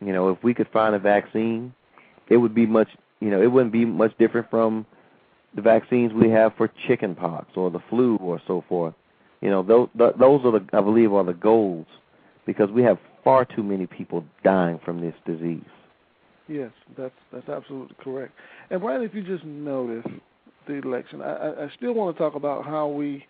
You 0.00 0.12
know, 0.12 0.30
if 0.30 0.42
we 0.42 0.54
could 0.54 0.68
find 0.72 0.94
a 0.94 0.98
vaccine, 0.98 1.74
it 2.28 2.36
would 2.36 2.54
be 2.54 2.66
much. 2.66 2.88
You 3.20 3.30
know, 3.30 3.42
it 3.42 3.46
wouldn't 3.50 3.72
be 3.72 3.84
much 3.84 4.16
different 4.18 4.50
from 4.50 4.86
the 5.54 5.62
vaccines 5.62 6.12
we 6.12 6.30
have 6.30 6.54
for 6.56 6.70
chicken 6.86 7.14
pox 7.14 7.46
or 7.56 7.70
the 7.70 7.80
flu 7.90 8.16
or 8.16 8.40
so 8.46 8.64
forth. 8.68 8.94
You 9.40 9.50
know, 9.50 9.62
those 9.62 9.88
those 9.96 10.44
are 10.44 10.52
the 10.52 10.64
I 10.72 10.80
believe 10.80 11.12
are 11.12 11.24
the 11.24 11.34
goals 11.34 11.86
because 12.46 12.70
we 12.70 12.82
have 12.82 12.98
far 13.24 13.44
too 13.44 13.62
many 13.62 13.86
people 13.86 14.24
dying 14.42 14.80
from 14.84 15.00
this 15.00 15.14
disease. 15.26 15.62
Yes, 16.48 16.70
that's 16.98 17.14
that's 17.32 17.48
absolutely 17.48 17.96
correct. 18.00 18.32
And 18.70 18.80
Brian, 18.80 19.02
if 19.02 19.14
you 19.14 19.22
just 19.22 19.44
notice 19.44 20.10
the 20.66 20.74
election, 20.74 21.22
I, 21.22 21.64
I 21.64 21.70
still 21.76 21.92
want 21.92 22.16
to 22.16 22.22
talk 22.22 22.34
about 22.34 22.64
how 22.64 22.88
we 22.88 23.24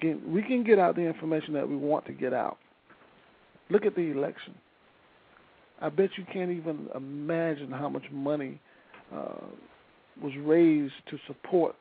can 0.00 0.20
we 0.32 0.42
can 0.42 0.64
get 0.64 0.78
out 0.78 0.96
the 0.96 1.02
information 1.02 1.52
that 1.54 1.68
we 1.68 1.76
want 1.76 2.06
to 2.06 2.12
get 2.12 2.32
out. 2.32 2.58
Look 3.70 3.84
at 3.84 3.94
the 3.94 4.10
election. 4.10 4.54
I 5.80 5.90
bet 5.90 6.10
you 6.16 6.24
can't 6.32 6.50
even 6.50 6.88
imagine 6.94 7.70
how 7.70 7.88
much 7.88 8.04
money 8.10 8.60
uh, 9.14 9.44
was 10.22 10.32
raised 10.40 10.94
to 11.10 11.18
support 11.26 11.76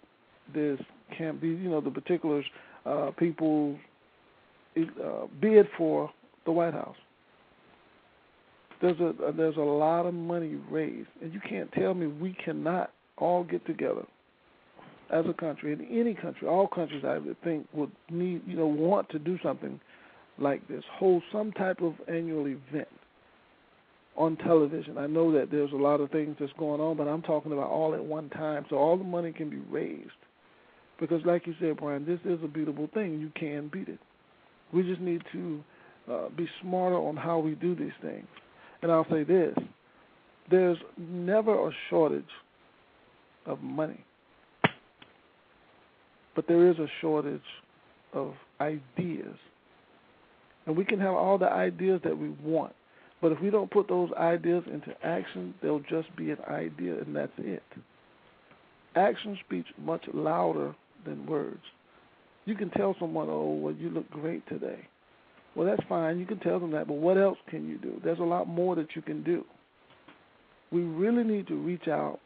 this 0.54 0.80
can't 1.18 1.42
be 1.42 1.48
you 1.48 1.70
know 1.70 1.82
the 1.82 1.90
particulars 1.90 2.46
uh, 2.86 3.12
people 3.18 3.78
uh, 4.78 5.26
bid 5.42 5.68
for 5.78 6.12
the 6.46 6.52
White 6.52 6.74
House 6.74 6.96
there's 8.82 9.00
a 9.00 9.14
there's 9.36 9.58
a 9.58 9.62
lot 9.62 10.06
of 10.06 10.14
money 10.14 10.58
raised, 10.70 11.10
and 11.22 11.34
you 11.34 11.42
can't 11.48 11.72
tell 11.74 11.94
me 11.94 12.08
we 12.08 12.36
cannot 12.44 12.92
all 13.18 13.44
get 13.44 13.66
together 13.66 14.06
as 15.12 15.26
a 15.28 15.34
country 15.34 15.74
in 15.74 15.86
any 15.86 16.14
country. 16.14 16.48
All 16.48 16.68
countries, 16.68 17.04
I 17.06 17.18
would 17.18 17.42
think, 17.44 17.68
would 17.74 17.92
need 18.10 18.42
you 18.46 18.56
know 18.56 18.68
want 18.68 19.10
to 19.10 19.20
do 19.20 19.40
something 19.44 19.80
like 20.40 20.68
this, 20.68 20.84
hold 20.94 21.24
some 21.32 21.52
type 21.54 21.82
of 21.82 21.96
annual 22.08 22.46
event 22.48 22.88
on 24.16 24.36
television. 24.38 24.98
I 24.98 25.08
know 25.08 25.32
that 25.34 25.50
there's 25.52 25.72
a 25.72 25.78
lot 25.78 26.02
of 26.02 26.12
things 26.12 26.36
that's 26.40 26.52
going 26.60 26.82
on, 26.82 26.98
but 26.98 27.08
I'm 27.08 27.22
talking 27.22 27.52
about 27.52 27.70
all 27.70 27.94
at 27.94 28.04
one 28.04 28.30
time, 28.30 28.66
so 28.70 28.78
all 28.78 28.98
the 28.98 29.04
money 29.04 29.32
can 29.32 29.50
be 29.50 29.58
raised. 29.70 30.12
Because, 31.00 31.22
like 31.26 31.46
you 31.46 31.54
said, 31.60 31.78
Brian, 31.78 32.06
this 32.06 32.20
is 32.26 32.44
a 32.44 32.48
beatable 32.48 32.92
thing. 32.94 33.20
You 33.20 33.32
can 33.40 33.70
beat 33.72 33.88
it. 33.88 34.00
We 34.74 34.82
just 34.84 35.00
need 35.00 35.22
to 35.32 35.64
uh, 36.12 36.30
be 36.36 36.48
smarter 36.62 36.98
on 36.98 37.16
how 37.16 37.38
we 37.40 37.54
do 37.56 37.76
these 37.76 37.92
things. 38.02 38.26
And 38.82 38.92
I'll 38.92 39.08
say 39.10 39.24
this 39.24 39.56
there's 40.50 40.78
never 40.98 41.68
a 41.68 41.72
shortage 41.90 42.24
of 43.46 43.62
money, 43.62 44.04
but 46.36 46.48
there 46.48 46.70
is 46.70 46.78
a 46.80 46.88
shortage 47.02 47.42
of 48.14 48.34
ideas. 48.62 49.36
And 50.66 50.76
we 50.76 50.84
can 50.84 51.00
have 51.00 51.14
all 51.14 51.38
the 51.38 51.50
ideas 51.50 52.02
that 52.04 52.18
we 52.18 52.30
want, 52.44 52.74
but 53.22 53.32
if 53.32 53.42
we 53.42 53.50
don't 53.50 53.72
put 53.72 53.88
those 53.88 54.10
ideas 54.18 54.64
into 54.72 54.94
action, 55.04 55.54
they'll 55.62 55.80
just 55.80 56.14
be 56.16 56.32
an 56.32 56.40
idea, 56.50 57.00
and 57.00 57.16
that's 57.16 57.32
it. 57.38 57.64
Action 58.96 59.38
speaks 59.46 59.70
much 59.78 60.04
louder 60.14 60.76
than 61.06 61.26
words. 61.26 61.62
You 62.46 62.56
can 62.56 62.70
tell 62.72 62.96
someone, 63.00 63.28
oh, 63.30 63.54
well, 63.54 63.74
you 63.74 63.90
look 63.90 64.10
great 64.10 64.48
today. 64.48 64.88
Well, 65.58 65.66
that's 65.66 65.82
fine. 65.90 66.20
You 66.20 66.28
can 66.28 66.38
tell 66.38 66.60
them 66.60 66.70
that, 66.74 66.86
but 66.86 66.98
what 66.98 67.18
else 67.18 67.40
can 67.50 67.68
you 67.68 67.80
do? 67.80 68.00
There's 68.04 68.20
a 68.20 68.24
lot 68.24 68.48
more 68.48 68.76
that 68.76 68.96
you 68.96 69.02
can 69.02 69.24
do. 69.24 69.44
We 70.72 70.82
really 70.82 71.24
need 71.24 71.48
to 71.48 71.56
reach 71.56 71.88
out 71.88 72.20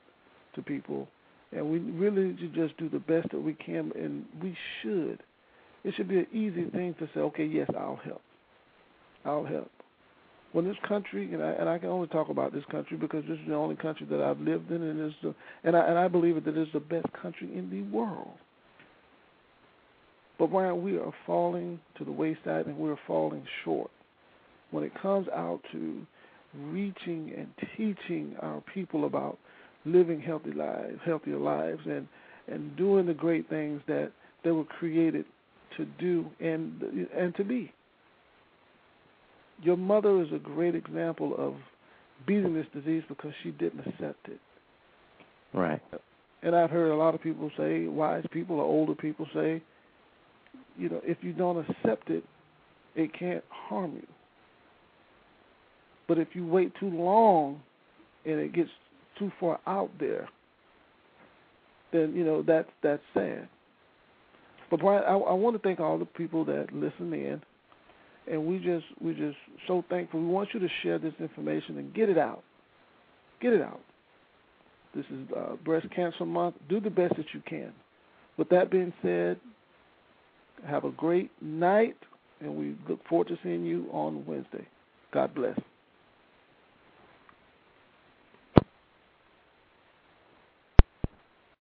to 0.56 0.62
people, 0.62 1.08
and 1.54 1.72
we 1.72 1.80
really 1.80 2.26
need 2.26 2.40
to 2.40 2.48
just 2.50 2.78
do 2.78 2.90
the 2.90 3.00
best 3.00 3.32
that 3.32 3.40
we 3.40 3.54
can, 3.54 3.94
and 3.96 4.26
we 4.44 4.58
should. 4.82 5.24
It 5.86 5.94
should 5.96 6.10
be 6.10 6.20
an 6.20 6.28
easy 6.34 6.70
thing 6.72 6.94
to 7.00 7.08
say, 7.14 7.22
okay, 7.22 7.46
yes, 7.46 7.70
I'll 7.74 8.02
help. 8.04 8.22
I'll 9.24 9.46
help. 9.46 9.72
When 10.52 10.66
this 10.66 10.76
country, 10.86 11.34
and 11.34 11.42
I, 11.42 11.52
and 11.52 11.70
I 11.70 11.78
can 11.78 11.88
only 11.88 12.10
talk 12.10 12.28
about 12.28 12.52
this 12.52 12.66
country 12.70 12.98
because 12.98 13.24
this 13.30 13.40
is 13.40 13.48
the 13.48 13.56
only 13.56 13.78
country 13.78 14.06
that 14.10 14.22
I've 14.22 14.42
lived 14.42 14.70
in, 14.72 14.82
and 14.82 15.08
is 15.08 15.16
the, 15.24 15.34
and 15.64 15.78
I 15.78 15.88
and 15.88 15.98
I 15.98 16.10
believe 16.10 16.44
that 16.44 16.58
it's 16.58 16.74
the 16.74 16.82
best 16.82 17.08
country 17.14 17.50
in 17.56 17.70
the 17.70 17.84
world. 17.96 18.36
But 20.42 20.50
Brian, 20.50 20.84
we 20.84 20.98
are 20.98 21.14
falling 21.28 21.80
to 22.00 22.04
the 22.04 22.12
wayside 22.12 22.66
and 22.66 22.76
we're 22.76 22.98
falling 23.06 23.44
short 23.64 23.92
when 24.72 24.84
it 24.84 24.92
comes 25.00 25.28
out 25.28 25.60
to 25.72 26.02
reaching 26.56 27.32
and 27.38 27.48
teaching 27.78 28.36
our 28.42 28.64
people 28.74 29.06
about 29.06 29.38
living 29.86 30.20
healthy 30.20 30.52
lives, 30.52 30.98
healthier 31.06 31.38
lives, 31.38 31.82
and 31.86 32.08
and 32.48 32.76
doing 32.76 33.06
the 33.06 33.14
great 33.14 33.48
things 33.50 33.84
that 33.86 34.12
they 34.44 34.50
were 34.50 34.64
created 34.64 35.26
to 35.78 35.86
do 36.00 36.26
and 36.39 36.82
and 37.16 37.36
to 37.36 37.44
be. 37.44 37.72
Your 39.62 39.78
mother 39.78 40.24
is 40.24 40.30
a 40.34 40.39
great 40.39 40.74
example 40.74 41.36
of 41.38 41.54
beating 42.26 42.56
this 42.56 42.66
disease 42.74 43.04
because 43.08 43.34
she 43.44 43.52
didn't 43.52 43.82
accept 43.82 44.28
it. 44.28 44.39
Right. 45.54 45.84
And 46.42 46.56
I've 46.56 46.72
heard 46.72 46.89
a 46.89 46.96
lot 46.96 47.14
of 47.14 47.22
people 47.22 47.52
say, 47.56 47.86
wise 47.86 48.26
people 48.32 48.60
or 48.60 48.64
older 48.64 48.96
people 48.96 49.28
say, 49.36 49.62
you 50.78 50.89
know, 50.89 51.01
if 51.03 51.17
you 51.22 51.34
don't 51.34 51.65
accept 51.69 52.09
it, 52.09 52.24
it 52.95 53.11
can't 53.17 53.43
harm 53.49 53.93
you. 53.95 54.07
But 56.07 56.17
if 56.17 56.30
you 56.34 56.45
wait 56.45 56.74
too 56.80 56.89
long 56.89 57.61
and 58.26 58.39
it 58.39 58.53
gets 58.53 58.69
too 59.17 59.32
far 59.39 59.59
out 59.67 59.89
there, 59.99 60.28
then 61.93 62.13
you 62.15 62.24
know 62.24 62.41
that's 62.41 62.69
that's 62.84 63.03
sad. 63.13 63.47
But 64.69 64.80
Brian, 64.80 65.03
I, 65.03 65.13
I 65.13 65.34
want 65.34 65.55
to 65.55 65.61
thank 65.61 65.80
all 65.80 65.97
the 65.97 66.05
people 66.05 66.45
that 66.45 66.67
listen 66.74 67.13
in, 67.13 67.41
and 68.32 68.45
we 68.45 68.57
just 68.59 68.86
we 69.01 69.13
just 69.13 69.38
so 69.67 69.84
thankful. 69.89 70.22
We 70.22 70.28
want 70.28 70.49
you 70.53 70.59
to 70.59 70.67
share 70.84 70.97
this 70.97 71.13
information 71.19 71.78
and 71.78 71.93
get 71.93 72.09
it 72.09 72.17
out. 72.17 72.43
Get 73.41 73.53
it 73.53 73.61
out. 73.61 73.82
This 74.95 75.05
is 75.05 75.28
uh, 75.36 75.55
Breast 75.63 75.88
Cancer 75.95 76.26
Month. 76.26 76.55
Do 76.69 76.80
the 76.80 76.89
best 76.89 77.15
that 77.17 77.26
you 77.34 77.41
can. 77.47 77.72
With 78.38 78.49
that 78.49 78.69
being 78.72 78.93
said, 79.01 79.39
have 80.68 80.84
a 80.84 80.91
great 80.91 81.32
night, 81.41 81.97
and 82.39 82.55
we 82.55 82.76
look 82.88 82.99
forward 83.07 83.28
to 83.30 83.38
seeing 83.43 83.66
you 83.66 83.88
on 83.91 84.26
Wednesday. 84.26 84.68
God 85.14 85.34
bless. 85.36 85.57